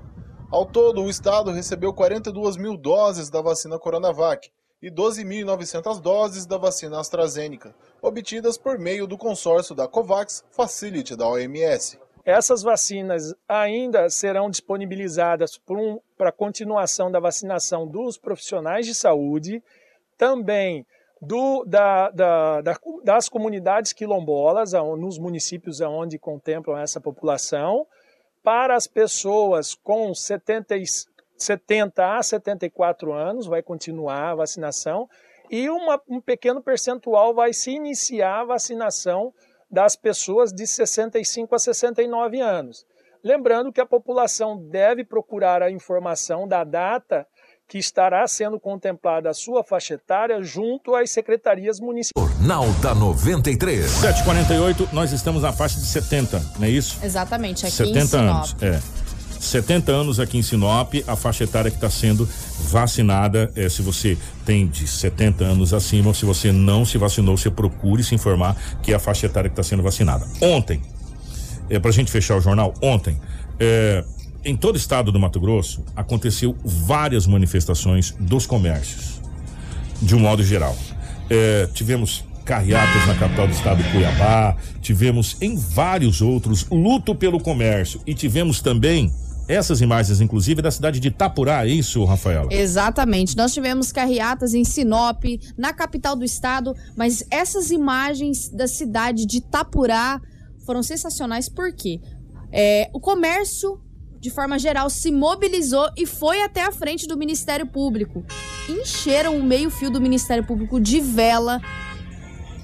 Ao 0.48 0.64
todo, 0.64 1.02
o 1.02 1.10
estado 1.10 1.50
recebeu 1.50 1.92
42 1.92 2.56
mil 2.56 2.76
doses 2.76 3.28
da 3.28 3.42
vacina 3.42 3.80
Coronavac 3.80 4.48
e 4.80 4.92
12.900 4.92 6.00
doses 6.00 6.46
da 6.46 6.56
vacina 6.56 7.00
AstraZeneca, 7.00 7.74
obtidas 8.00 8.56
por 8.56 8.78
meio 8.78 9.08
do 9.08 9.18
consórcio 9.18 9.74
da 9.74 9.88
COVAX 9.88 10.44
Facility 10.52 11.16
da 11.16 11.26
OMS. 11.26 11.98
Essas 12.24 12.62
vacinas 12.62 13.34
ainda 13.48 14.08
serão 14.08 14.48
disponibilizadas 14.48 15.58
para 15.58 15.76
um, 15.76 15.98
continuação 16.36 17.10
da 17.10 17.18
vacinação 17.18 17.88
dos 17.88 18.16
profissionais 18.16 18.86
de 18.86 18.94
saúde, 18.94 19.60
também 20.16 20.86
do, 21.20 21.64
da, 21.64 22.10
da, 22.10 22.60
da, 22.60 22.76
das 23.04 23.28
comunidades 23.28 23.92
quilombolas, 23.92 24.72
nos 24.72 25.18
municípios 25.18 25.80
onde 25.80 26.18
contemplam 26.18 26.78
essa 26.78 27.00
população, 27.00 27.86
para 28.42 28.76
as 28.76 28.86
pessoas 28.86 29.74
com 29.74 30.14
70, 30.14 30.74
70 31.36 32.18
a 32.18 32.22
74 32.22 33.12
anos, 33.12 33.46
vai 33.46 33.62
continuar 33.62 34.30
a 34.30 34.34
vacinação, 34.36 35.08
e 35.50 35.68
uma, 35.68 36.00
um 36.08 36.20
pequeno 36.20 36.62
percentual 36.62 37.34
vai 37.34 37.52
se 37.52 37.70
iniciar 37.70 38.40
a 38.40 38.44
vacinação 38.44 39.32
das 39.70 39.96
pessoas 39.96 40.52
de 40.52 40.66
65 40.66 41.54
a 41.54 41.58
69 41.58 42.40
anos. 42.40 42.86
Lembrando 43.22 43.72
que 43.72 43.80
a 43.80 43.86
população 43.86 44.56
deve 44.56 45.04
procurar 45.04 45.62
a 45.62 45.70
informação 45.70 46.46
da 46.46 46.64
data 46.64 47.26
que 47.68 47.76
estará 47.76 48.26
sendo 48.26 48.58
contemplada 48.58 49.28
a 49.28 49.34
sua 49.34 49.62
faixa 49.62 49.94
etária 49.94 50.42
junto 50.42 50.94
às 50.94 51.10
secretarias 51.10 51.78
municipais. 51.78 52.26
Jornal 52.26 52.66
da 52.80 52.94
93. 52.94 53.90
748, 53.90 54.88
nós 54.92 55.12
estamos 55.12 55.42
na 55.42 55.52
faixa 55.52 55.78
de 55.78 55.84
70, 55.84 56.42
não 56.58 56.66
é 56.66 56.70
isso? 56.70 56.98
Exatamente, 57.02 57.66
aqui 57.66 57.76
70 57.76 57.98
em 57.98 58.06
Sinop. 58.06 58.36
anos, 58.36 58.56
é. 58.62 58.80
70 59.38 59.92
anos 59.92 60.18
aqui 60.18 60.38
em 60.38 60.42
Sinop, 60.42 60.94
a 61.06 61.14
faixa 61.14 61.44
etária 61.44 61.70
que 61.70 61.76
está 61.76 61.90
sendo 61.90 62.26
vacinada. 62.70 63.52
É, 63.54 63.68
se 63.68 63.82
você 63.82 64.16
tem 64.46 64.66
de 64.66 64.86
70 64.86 65.44
anos 65.44 65.74
acima, 65.74 66.08
ou 66.08 66.14
se 66.14 66.24
você 66.24 66.50
não 66.50 66.86
se 66.86 66.96
vacinou, 66.96 67.36
você 67.36 67.50
procure 67.50 68.02
se 68.02 68.14
informar 68.14 68.56
que 68.82 68.92
é 68.92 68.96
a 68.96 68.98
faixa 68.98 69.26
etária 69.26 69.48
que 69.48 69.52
está 69.52 69.62
sendo 69.62 69.82
vacinada. 69.82 70.26
Ontem, 70.40 70.82
é, 71.68 71.78
para 71.78 71.90
a 71.90 71.92
gente 71.92 72.10
fechar 72.10 72.36
o 72.36 72.40
jornal, 72.40 72.72
ontem, 72.82 73.20
é, 73.60 74.02
em 74.48 74.56
todo 74.56 74.76
o 74.76 74.78
estado 74.78 75.12
do 75.12 75.20
Mato 75.20 75.38
Grosso, 75.38 75.84
aconteceu 75.94 76.56
várias 76.64 77.26
manifestações 77.26 78.14
dos 78.18 78.46
comércios, 78.46 79.20
de 80.00 80.16
um 80.16 80.20
modo 80.20 80.42
geral. 80.42 80.74
É, 81.28 81.68
tivemos 81.74 82.24
carreatas 82.46 83.06
na 83.06 83.14
capital 83.14 83.46
do 83.46 83.52
estado, 83.52 83.84
Cuiabá, 83.92 84.56
tivemos 84.80 85.36
em 85.42 85.54
vários 85.54 86.22
outros 86.22 86.66
luto 86.70 87.14
pelo 87.14 87.38
comércio 87.38 88.00
e 88.06 88.14
tivemos 88.14 88.62
também 88.62 89.12
essas 89.46 89.82
imagens, 89.82 90.22
inclusive, 90.22 90.62
da 90.62 90.70
cidade 90.70 90.98
de 90.98 91.08
Itapurá, 91.08 91.66
é 91.66 91.70
isso, 91.70 92.02
Rafaela? 92.04 92.48
Exatamente. 92.50 93.36
Nós 93.36 93.52
tivemos 93.52 93.92
carreatas 93.92 94.54
em 94.54 94.64
Sinop, 94.64 95.24
na 95.58 95.74
capital 95.74 96.16
do 96.16 96.24
estado, 96.24 96.74
mas 96.96 97.22
essas 97.30 97.70
imagens 97.70 98.48
da 98.48 98.66
cidade 98.66 99.26
de 99.26 99.38
Itapurá 99.38 100.20
foram 100.64 100.82
sensacionais 100.82 101.50
porque 101.50 102.00
é, 102.50 102.90
o 102.94 103.00
comércio 103.00 103.80
de 104.28 104.34
forma 104.34 104.58
geral, 104.58 104.90
se 104.90 105.10
mobilizou 105.10 105.88
e 105.96 106.04
foi 106.04 106.42
até 106.42 106.62
a 106.62 106.70
frente 106.70 107.06
do 107.06 107.16
Ministério 107.16 107.66
Público. 107.66 108.22
Encheram 108.68 109.38
o 109.38 109.42
meio-fio 109.42 109.90
do 109.90 110.00
Ministério 110.00 110.44
Público 110.44 110.78
de 110.78 111.00
vela, 111.00 111.58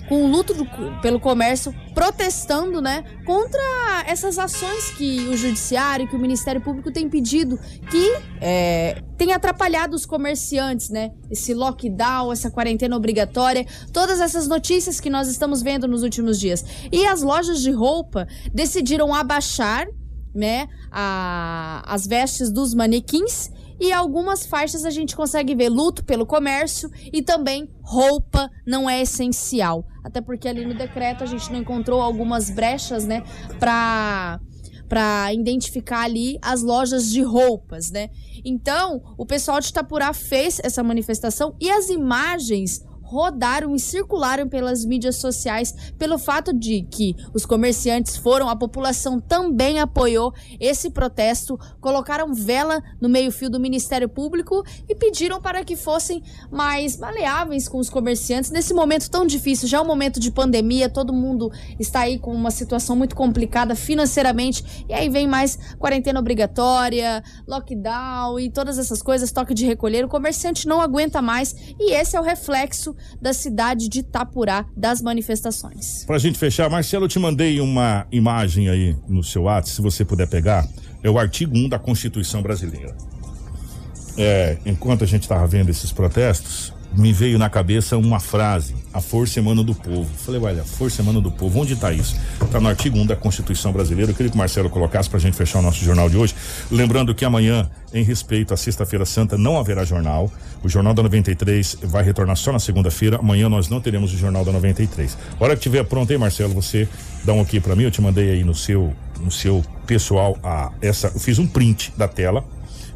com 0.06 0.22
o 0.22 0.26
luto 0.26 0.52
do- 0.52 0.66
pelo 1.00 1.18
comércio, 1.18 1.74
protestando, 1.94 2.82
né, 2.82 3.02
contra 3.24 4.04
essas 4.06 4.38
ações 4.38 4.90
que 4.90 5.20
o 5.30 5.36
Judiciário, 5.38 6.06
que 6.06 6.14
o 6.14 6.18
Ministério 6.18 6.60
Público 6.60 6.92
tem 6.92 7.08
pedido, 7.08 7.58
que 7.90 8.12
é, 8.42 9.02
tem 9.16 9.32
atrapalhado 9.32 9.96
os 9.96 10.04
comerciantes, 10.04 10.90
né? 10.90 11.12
Esse 11.30 11.54
lockdown, 11.54 12.30
essa 12.30 12.50
quarentena 12.50 12.94
obrigatória, 12.94 13.64
todas 13.90 14.20
essas 14.20 14.46
notícias 14.46 15.00
que 15.00 15.08
nós 15.08 15.28
estamos 15.28 15.62
vendo 15.62 15.88
nos 15.88 16.02
últimos 16.02 16.38
dias. 16.38 16.62
E 16.92 17.06
as 17.06 17.22
lojas 17.22 17.62
de 17.62 17.70
roupa 17.70 18.26
decidiram 18.52 19.14
abaixar 19.14 19.86
né, 20.34 20.68
a- 20.90 21.82
as 21.86 22.06
vestes 22.06 22.50
dos 22.50 22.74
manequins 22.74 23.50
e 23.80 23.92
algumas 23.92 24.46
faixas 24.46 24.84
a 24.84 24.90
gente 24.90 25.16
consegue 25.16 25.54
ver 25.54 25.68
luto 25.68 26.04
pelo 26.04 26.24
comércio 26.26 26.90
e 27.12 27.22
também 27.22 27.68
roupa 27.82 28.50
não 28.66 28.88
é 28.88 29.00
essencial. 29.02 29.84
Até 30.04 30.20
porque 30.20 30.48
ali 30.48 30.64
no 30.64 30.74
decreto 30.74 31.24
a 31.24 31.26
gente 31.26 31.50
não 31.50 31.58
encontrou 31.58 32.00
algumas 32.00 32.50
brechas, 32.50 33.04
né, 33.04 33.22
para 33.58 34.40
para 34.86 35.32
identificar 35.32 36.02
ali 36.02 36.38
as 36.42 36.62
lojas 36.62 37.10
de 37.10 37.22
roupas, 37.22 37.90
né? 37.90 38.10
Então, 38.44 39.00
o 39.16 39.24
pessoal 39.24 39.58
de 39.58 39.68
Itapurá 39.68 40.12
fez 40.12 40.60
essa 40.62 40.82
manifestação 40.84 41.56
e 41.58 41.70
as 41.70 41.88
imagens 41.88 42.84
rodaram 43.04 43.74
e 43.74 43.78
circularam 43.78 44.48
pelas 44.48 44.84
mídias 44.84 45.16
sociais 45.16 45.74
pelo 45.98 46.18
fato 46.18 46.52
de 46.52 46.82
que 46.82 47.14
os 47.32 47.44
comerciantes 47.46 48.16
foram, 48.16 48.48
a 48.48 48.56
população 48.56 49.20
também 49.20 49.78
apoiou 49.78 50.32
esse 50.58 50.90
protesto, 50.90 51.58
colocaram 51.80 52.34
vela 52.34 52.82
no 53.00 53.08
meio-fio 53.08 53.50
do 53.50 53.60
Ministério 53.60 54.08
Público 54.08 54.64
e 54.88 54.94
pediram 54.94 55.40
para 55.40 55.64
que 55.64 55.76
fossem 55.76 56.22
mais 56.50 56.96
maleáveis 56.96 57.68
com 57.68 57.78
os 57.78 57.90
comerciantes. 57.90 58.50
Nesse 58.50 58.72
momento 58.72 59.10
tão 59.10 59.26
difícil, 59.26 59.68
já 59.68 59.78
é 59.78 59.80
um 59.80 59.86
momento 59.86 60.18
de 60.18 60.30
pandemia, 60.30 60.88
todo 60.88 61.12
mundo 61.12 61.52
está 61.78 62.00
aí 62.00 62.18
com 62.18 62.32
uma 62.32 62.50
situação 62.50 62.96
muito 62.96 63.14
complicada 63.14 63.74
financeiramente, 63.74 64.84
e 64.88 64.94
aí 64.94 65.08
vem 65.08 65.26
mais 65.26 65.58
quarentena 65.78 66.18
obrigatória, 66.18 67.22
lockdown 67.46 68.40
e 68.40 68.50
todas 68.50 68.78
essas 68.78 69.02
coisas, 69.02 69.30
toque 69.30 69.52
de 69.52 69.66
recolher, 69.66 70.04
o 70.04 70.08
comerciante 70.08 70.66
não 70.66 70.80
aguenta 70.80 71.20
mais 71.20 71.54
e 71.78 71.92
esse 71.92 72.16
é 72.16 72.20
o 72.20 72.22
reflexo 72.22 72.93
da 73.20 73.32
cidade 73.32 73.88
de 73.88 74.00
Itapurá 74.00 74.66
das 74.76 75.00
manifestações. 75.00 76.04
Pra 76.04 76.18
gente 76.18 76.38
fechar, 76.38 76.68
Marcelo, 76.68 77.04
eu 77.04 77.08
te 77.08 77.18
mandei 77.18 77.60
uma 77.60 78.06
imagem 78.10 78.68
aí 78.68 78.96
no 79.08 79.22
seu 79.22 79.42
WhatsApp, 79.42 79.76
se 79.76 79.82
você 79.82 80.04
puder 80.04 80.28
pegar. 80.28 80.68
É 81.02 81.08
o 81.08 81.18
artigo 81.18 81.56
1 81.56 81.68
da 81.68 81.78
Constituição 81.78 82.42
Brasileira. 82.42 82.96
É, 84.16 84.58
enquanto 84.66 85.04
a 85.04 85.06
gente 85.06 85.22
estava 85.22 85.46
vendo 85.46 85.70
esses 85.70 85.92
protestos, 85.92 86.73
me 86.96 87.12
veio 87.12 87.38
na 87.38 87.50
cabeça 87.50 87.96
uma 87.96 88.20
frase: 88.20 88.74
a 88.92 89.00
força 89.00 89.38
emana 89.38 89.62
do 89.62 89.74
povo. 89.74 90.08
Falei, 90.16 90.40
olha, 90.40 90.62
a 90.62 90.64
força 90.64 91.02
emana 91.02 91.20
do 91.20 91.30
povo, 91.30 91.60
onde 91.60 91.74
está 91.74 91.92
isso? 91.92 92.16
Está 92.40 92.60
no 92.60 92.68
artigo 92.68 92.98
1 92.98 93.06
da 93.06 93.16
Constituição 93.16 93.72
Brasileira. 93.72 94.12
Eu 94.12 94.14
queria 94.14 94.30
que 94.30 94.36
o 94.36 94.38
Marcelo 94.38 94.70
colocasse 94.70 95.08
para 95.08 95.18
a 95.18 95.20
gente 95.20 95.36
fechar 95.36 95.58
o 95.58 95.62
nosso 95.62 95.84
jornal 95.84 96.08
de 96.08 96.16
hoje. 96.16 96.34
Lembrando 96.70 97.14
que 97.14 97.24
amanhã, 97.24 97.68
em 97.92 98.04
respeito 98.04 98.54
à 98.54 98.56
Sexta-feira 98.56 99.04
Santa, 99.04 99.36
não 99.36 99.58
haverá 99.58 99.84
jornal. 99.84 100.30
O 100.62 100.68
Jornal 100.68 100.94
da 100.94 101.02
93 101.02 101.78
vai 101.82 102.02
retornar 102.02 102.36
só 102.36 102.50
na 102.50 102.58
segunda-feira. 102.58 103.18
Amanhã 103.18 103.48
nós 103.50 103.68
não 103.68 103.80
teremos 103.80 104.14
o 104.14 104.16
Jornal 104.16 104.44
da 104.44 104.52
93. 104.52 105.18
A 105.38 105.44
hora 105.44 105.56
que 105.56 105.62
tiver 105.62 105.84
pronto 105.84 106.10
aí, 106.10 106.18
Marcelo, 106.18 106.54
você 106.54 106.88
dá 107.22 107.34
um 107.34 107.40
aqui 107.42 107.60
para 107.60 107.76
mim. 107.76 107.82
Eu 107.82 107.90
te 107.90 108.00
mandei 108.00 108.30
aí 108.30 108.44
no 108.44 108.54
seu, 108.54 108.94
no 109.20 109.30
seu 109.30 109.62
pessoal 109.86 110.38
a 110.42 110.72
essa. 110.80 111.08
Eu 111.08 111.20
fiz 111.20 111.38
um 111.38 111.46
print 111.46 111.92
da 111.98 112.08
tela 112.08 112.42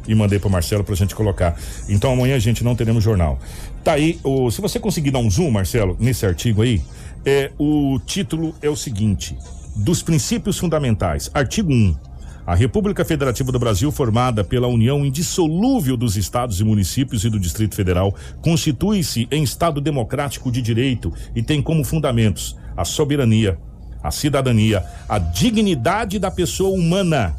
e 0.09 0.15
mandei 0.15 0.39
para 0.39 0.49
Marcelo 0.49 0.83
pra 0.83 0.95
gente 0.95 1.13
colocar. 1.13 1.55
Então 1.87 2.11
amanhã 2.11 2.35
a 2.35 2.39
gente 2.39 2.63
não 2.63 2.75
teremos 2.75 3.03
jornal. 3.03 3.39
Tá 3.83 3.93
aí, 3.93 4.19
o, 4.23 4.51
se 4.51 4.61
você 4.61 4.79
conseguir 4.79 5.11
dar 5.11 5.19
um 5.19 5.29
zoom, 5.29 5.51
Marcelo, 5.51 5.95
nesse 5.99 6.25
artigo 6.25 6.61
aí, 6.61 6.81
é, 7.25 7.51
o 7.57 7.99
título 8.05 8.53
é 8.61 8.69
o 8.69 8.75
seguinte: 8.75 9.37
dos 9.75 10.01
princípios 10.01 10.57
fundamentais, 10.57 11.29
artigo 11.33 11.71
1. 11.71 12.09
A 12.45 12.55
República 12.55 13.05
Federativa 13.05 13.51
do 13.51 13.59
Brasil, 13.59 13.91
formada 13.91 14.43
pela 14.43 14.67
união 14.67 15.05
indissolúvel 15.05 15.95
dos 15.95 16.17
estados 16.17 16.59
e 16.59 16.63
municípios 16.63 17.23
e 17.23 17.29
do 17.29 17.39
Distrito 17.39 17.75
Federal, 17.75 18.15
constitui-se 18.41 19.27
em 19.29 19.43
Estado 19.43 19.79
democrático 19.79 20.51
de 20.51 20.59
direito 20.59 21.13
e 21.35 21.43
tem 21.43 21.61
como 21.61 21.83
fundamentos 21.83 22.57
a 22.75 22.83
soberania, 22.83 23.59
a 24.01 24.09
cidadania, 24.09 24.83
a 25.07 25.19
dignidade 25.19 26.17
da 26.17 26.31
pessoa 26.31 26.75
humana, 26.75 27.35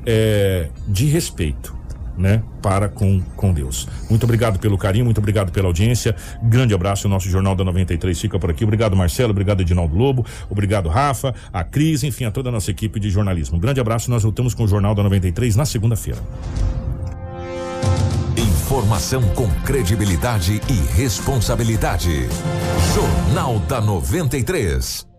é, 0.05 0.69
de 0.87 1.05
respeito 1.05 1.74
né, 2.17 2.41
para 2.61 2.89
com, 2.89 3.21
com 3.35 3.53
Deus. 3.53 3.87
Muito 4.09 4.23
obrigado 4.23 4.59
pelo 4.59 4.77
carinho, 4.77 5.05
muito 5.05 5.17
obrigado 5.17 5.51
pela 5.51 5.67
audiência. 5.67 6.15
Grande 6.43 6.73
abraço. 6.73 7.07
O 7.07 7.09
nosso 7.09 7.29
Jornal 7.29 7.55
da 7.55 7.63
93 7.63 8.19
fica 8.19 8.39
por 8.39 8.49
aqui. 8.49 8.63
Obrigado, 8.63 8.95
Marcelo. 8.95 9.31
Obrigado, 9.31 9.61
Edinaldo 9.61 9.95
Lobo. 9.95 10.25
Obrigado, 10.49 10.89
Rafa, 10.89 11.33
a 11.51 11.63
Cris, 11.63 12.03
enfim, 12.03 12.25
a 12.25 12.31
toda 12.31 12.49
a 12.49 12.51
nossa 12.51 12.71
equipe 12.71 12.99
de 12.99 13.09
jornalismo. 13.09 13.59
Grande 13.59 13.79
abraço. 13.79 14.09
Nós 14.09 14.23
voltamos 14.23 14.53
com 14.53 14.63
o 14.63 14.67
Jornal 14.67 14.95
da 14.95 15.03
93 15.03 15.55
na 15.55 15.65
segunda-feira. 15.65 16.19
Informação 18.37 19.21
com 19.29 19.47
credibilidade 19.63 20.61
e 20.67 20.97
responsabilidade. 20.97 22.27
Jornal 22.93 23.59
da 23.59 23.79
93. 23.79 25.14